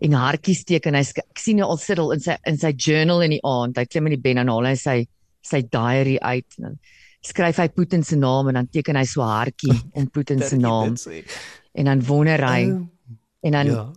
en 0.00 0.12
hartjies 0.12 0.64
teken. 0.68 0.94
Hy 0.94 1.00
ek 1.22 1.38
sien 1.40 1.56
nou 1.56 1.68
al 1.70 1.78
Cyril 1.78 2.12
in 2.12 2.20
sy 2.20 2.36
in 2.46 2.58
sy 2.58 2.72
journal 2.72 3.22
in 3.22 3.30
die 3.36 3.42
aand. 3.44 3.78
Hy 3.78 3.84
klim 3.86 4.06
in 4.06 4.16
die 4.16 4.20
bed 4.22 4.38
en 4.42 4.48
haal 4.48 4.66
hy 4.68 4.74
sy 4.76 5.06
sy 5.46 5.62
diary 5.62 6.18
uit 6.20 6.58
en 6.58 6.64
dan 6.70 6.78
skryf 7.26 7.56
hy 7.58 7.68
Putin 7.74 8.02
se 8.04 8.16
naam 8.16 8.48
en 8.48 8.54
dan 8.54 8.66
teken 8.70 8.96
hy 8.96 9.04
so 9.04 9.22
'n 9.22 9.28
hartjie 9.30 9.74
om 9.94 10.06
Putin 10.16 10.42
se 10.42 10.56
naam 10.56 10.94
en 11.74 11.84
dan 11.84 12.02
wonder 12.06 12.38
hy 12.46 12.62
en 13.42 13.52
dan 13.52 13.66
Ja. 13.66 13.92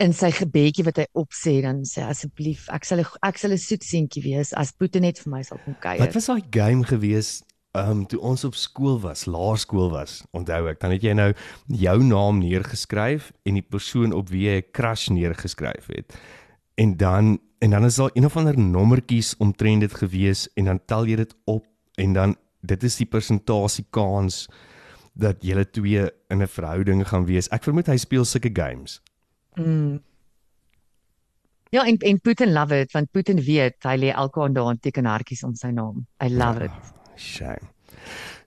in 0.00 0.12
sy 0.12 0.30
gebedjie 0.30 0.84
wat 0.84 0.96
hy 0.96 1.06
opsê 1.14 1.60
dan 1.62 1.82
sê 1.84 2.02
hy, 2.02 2.10
asseblief 2.10 2.68
ek 2.70 2.84
sal 2.84 3.00
ek 3.22 3.38
sal 3.38 3.52
'n 3.52 3.58
soet 3.58 3.82
seentjie 3.82 4.22
wees 4.22 4.52
as 4.54 4.72
Putin 4.72 5.02
net 5.02 5.18
vir 5.18 5.30
my 5.30 5.42
sal 5.42 5.58
kom 5.64 5.74
kuier. 5.80 5.98
Wat 6.00 6.14
was 6.14 6.26
daai 6.26 6.42
game 6.50 6.84
gewees 6.84 7.42
um 7.90 8.06
toe 8.06 8.20
ons 8.20 8.44
op 8.44 8.54
skool 8.54 9.00
was, 9.00 9.26
laerskool 9.26 9.90
was? 9.90 10.22
Onthou 10.36 10.66
ek, 10.70 10.80
dan 10.80 10.94
het 10.94 11.04
jy 11.04 11.14
nou 11.16 11.32
jou 11.66 11.96
naam 12.04 12.40
neergeskryf 12.42 13.32
en 13.44 13.58
die 13.58 13.64
persoon 13.64 14.12
op 14.12 14.30
wie 14.30 14.46
jy 14.48 14.56
'n 14.58 14.70
crush 14.72 15.08
neergeskryf 15.08 15.86
het. 15.86 16.16
En 16.76 16.96
dan 16.96 17.38
en 17.60 17.70
dan 17.70 17.84
is 17.84 17.96
daar 17.96 18.10
een 18.14 18.24
of 18.24 18.36
ander 18.36 18.58
nommertjies 18.58 19.36
omtrent 19.36 19.80
dit 19.80 19.94
gewees 19.94 20.48
en 20.54 20.64
dan 20.64 20.80
tel 20.86 21.06
jy 21.06 21.16
dit 21.16 21.34
op 21.44 21.66
en 21.94 22.12
dan 22.12 22.36
dit 22.60 22.82
is 22.82 22.96
die 22.96 23.06
persentasie 23.06 23.86
kans 23.90 24.48
dat 25.18 25.42
julle 25.42 25.64
twee 25.70 26.10
in 26.28 26.42
'n 26.42 26.46
verhouding 26.46 27.08
gaan 27.08 27.24
wees. 27.26 27.48
Ek 27.48 27.62
vermoed 27.62 27.86
hy 27.86 27.96
speel 27.96 28.24
sulke 28.24 28.50
games. 28.52 29.00
Mm. 29.54 30.00
Ja, 31.70 31.84
en 31.84 31.96
en 31.96 32.20
Putin 32.20 32.52
love 32.52 32.80
it 32.80 32.92
want 32.92 33.10
Putin 33.10 33.40
weet 33.40 33.82
hy 33.84 33.96
lê 33.96 34.12
elke 34.14 34.40
aand 34.40 34.54
daar 34.54 34.70
en 34.70 34.80
teken 34.80 35.04
hartjies 35.04 35.44
om 35.44 35.54
sy 35.54 35.68
naam. 35.68 36.06
I 36.24 36.28
love 36.28 36.64
it. 36.64 36.97
Shame. 37.18 37.66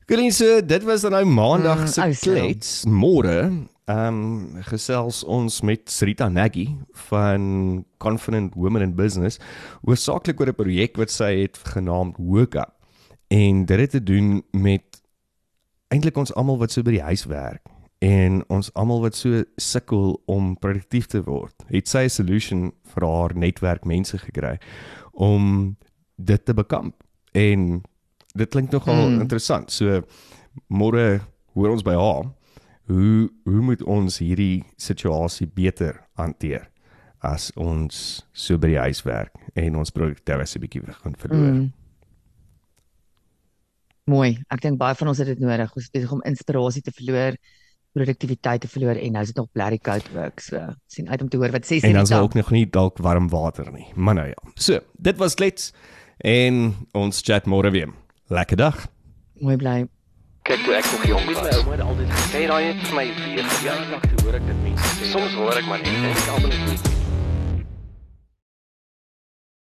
Goeie 0.08 0.32
so, 0.32 0.60
dit 0.66 0.84
was 0.84 1.02
dan 1.06 1.12
nou 1.12 1.26
maandag 1.26 1.80
Mm, 1.80 1.88
se 1.88 2.14
Cyril. 2.14 2.36
klets. 2.42 2.84
Môre 2.86 3.68
ehm 3.86 4.08
um, 4.08 4.62
gesels 4.64 5.24
ons 5.24 5.62
met 5.62 5.90
Srita 5.90 6.30
Nagy 6.30 6.70
van 7.10 7.86
Confident 7.98 8.54
Women 8.56 8.82
in 8.82 8.96
Business 8.96 9.40
oorsaaklik 9.84 10.40
oor 10.40 10.48
'n 10.50 10.56
projek 10.56 10.98
wat 10.98 11.12
sy 11.12 11.42
het 11.42 11.58
genaamd 11.58 12.16
Up. 12.20 12.72
En 13.30 13.66
dit 13.66 13.80
het 13.80 13.90
te 13.90 14.04
doen 14.04 14.44
met 14.52 15.02
eintlik 15.90 16.18
ons 16.18 16.34
almal 16.34 16.58
wat 16.58 16.72
so 16.72 16.82
by 16.84 16.92
die 16.92 17.02
huis 17.02 17.26
werk 17.26 17.62
en 18.00 18.44
ons 18.50 18.74
almal 18.74 19.02
wat 19.02 19.16
so 19.16 19.44
sukkel 19.58 20.22
om 20.26 20.58
produktief 20.58 21.06
te 21.06 21.24
word. 21.24 21.54
Het 21.70 21.88
sy 21.88 22.04
'n 22.06 22.10
solution 22.10 22.72
vir 22.94 23.08
haar 23.08 23.36
netwerk 23.36 23.86
mense 23.86 24.18
gekry 24.18 24.58
om 25.12 25.76
dit 26.18 26.46
te 26.46 26.54
bekamp. 26.54 26.96
En 27.34 27.82
dit 28.34 28.50
klink 28.50 28.72
nogal 28.72 29.10
mm. 29.10 29.22
interessant. 29.22 29.72
So 29.72 30.02
môre 30.67 31.22
hoor 31.56 31.74
ons 31.74 31.84
by 31.84 31.96
haar 32.00 32.32
hoe 32.91 33.30
hoe 33.48 33.62
moet 33.62 33.84
ons 33.84 34.20
hierdie 34.20 34.63
situasie 34.78 35.48
beter 35.48 36.02
hanteer 36.20 36.67
as 37.22 37.52
ons 37.56 38.26
so 38.34 38.58
by 38.58 38.74
die 38.74 38.82
huis 38.82 39.04
werk 39.06 39.36
en 39.56 39.78
ons 39.80 39.94
produktiwiteit 39.94 40.56
'n 40.56 40.62
bietjie 40.62 40.82
begin 40.82 41.15
verloor. 41.15 41.54
Mm. 41.54 41.70
Mooi. 44.10 44.38
Ek 44.50 44.62
dink 44.62 44.80
baie 44.82 44.96
van 44.98 45.12
ons 45.12 45.20
het 45.22 45.28
dit 45.28 45.39
nodig. 45.39 45.76
Ons 45.76 45.89
besig 45.94 46.12
om 46.12 46.24
inspirasie 46.26 46.82
te 46.82 46.91
verloor, 46.91 47.38
produktiwiteit 47.94 48.62
te 48.62 48.67
verloor 48.72 48.98
en 48.98 49.12
nou 49.12 49.22
is 49.22 49.32
dit 49.32 49.38
nog 49.38 49.50
blerry 49.54 49.78
koud 49.78 50.08
ook. 50.15 50.39
So 50.39 50.74
sien 50.88 51.10
uit 51.10 51.22
om 51.22 51.30
te 51.30 51.38
hoor 51.38 51.52
wat 51.52 51.65
sê 51.67 51.79
sy. 51.79 51.88
En 51.88 52.00
dan 52.00 52.10
daar 52.10 52.23
ook 52.23 52.38
nog 52.40 52.52
nie 52.52 52.65
dalk 52.65 52.98
warm 52.98 53.29
water 53.29 53.71
nie. 53.71 53.88
Maar 53.96 54.15
nou 54.15 54.27
ja. 54.27 54.52
So, 54.56 54.79
dit 54.98 55.17
was 55.17 55.36
klets 55.36 55.73
en 56.17 56.73
ons 56.98 57.21
chat 57.21 57.46
môre 57.46 57.71
weer. 57.71 57.94
Lekker 58.32 58.58
dag. 58.58 58.75
mooi 59.44 59.56
bly. 59.58 59.88
Kyk 60.48 60.63
toe 60.65 60.73
ek 60.77 60.86
nog 60.92 61.04
jong 61.06 61.25
Weet 61.27 61.42
my 61.42 61.44
was. 61.50 61.58
ouma 61.58 61.71
het 61.71 61.82
altyd 61.82 62.10
gesê 62.12 62.32
Hey, 62.38 62.46
daai 62.48 62.63
het 62.69 62.79
vir 62.88 62.96
my 62.96 63.06
weer 63.25 63.44
ja, 63.44 63.50
gesê. 63.50 64.00
ek 64.00 64.21
hoor 64.23 64.34
ek 64.40 64.46
dit 64.48 64.60
mense 64.63 64.96
sê. 64.96 65.10
Soms 65.12 65.34
hoor 65.34 65.58
ek 65.60 65.65
maar 65.67 65.82
net, 65.84 66.02
dink 66.06 66.27
almal 66.36 66.50
is 66.56 66.63
nie. 66.69 67.00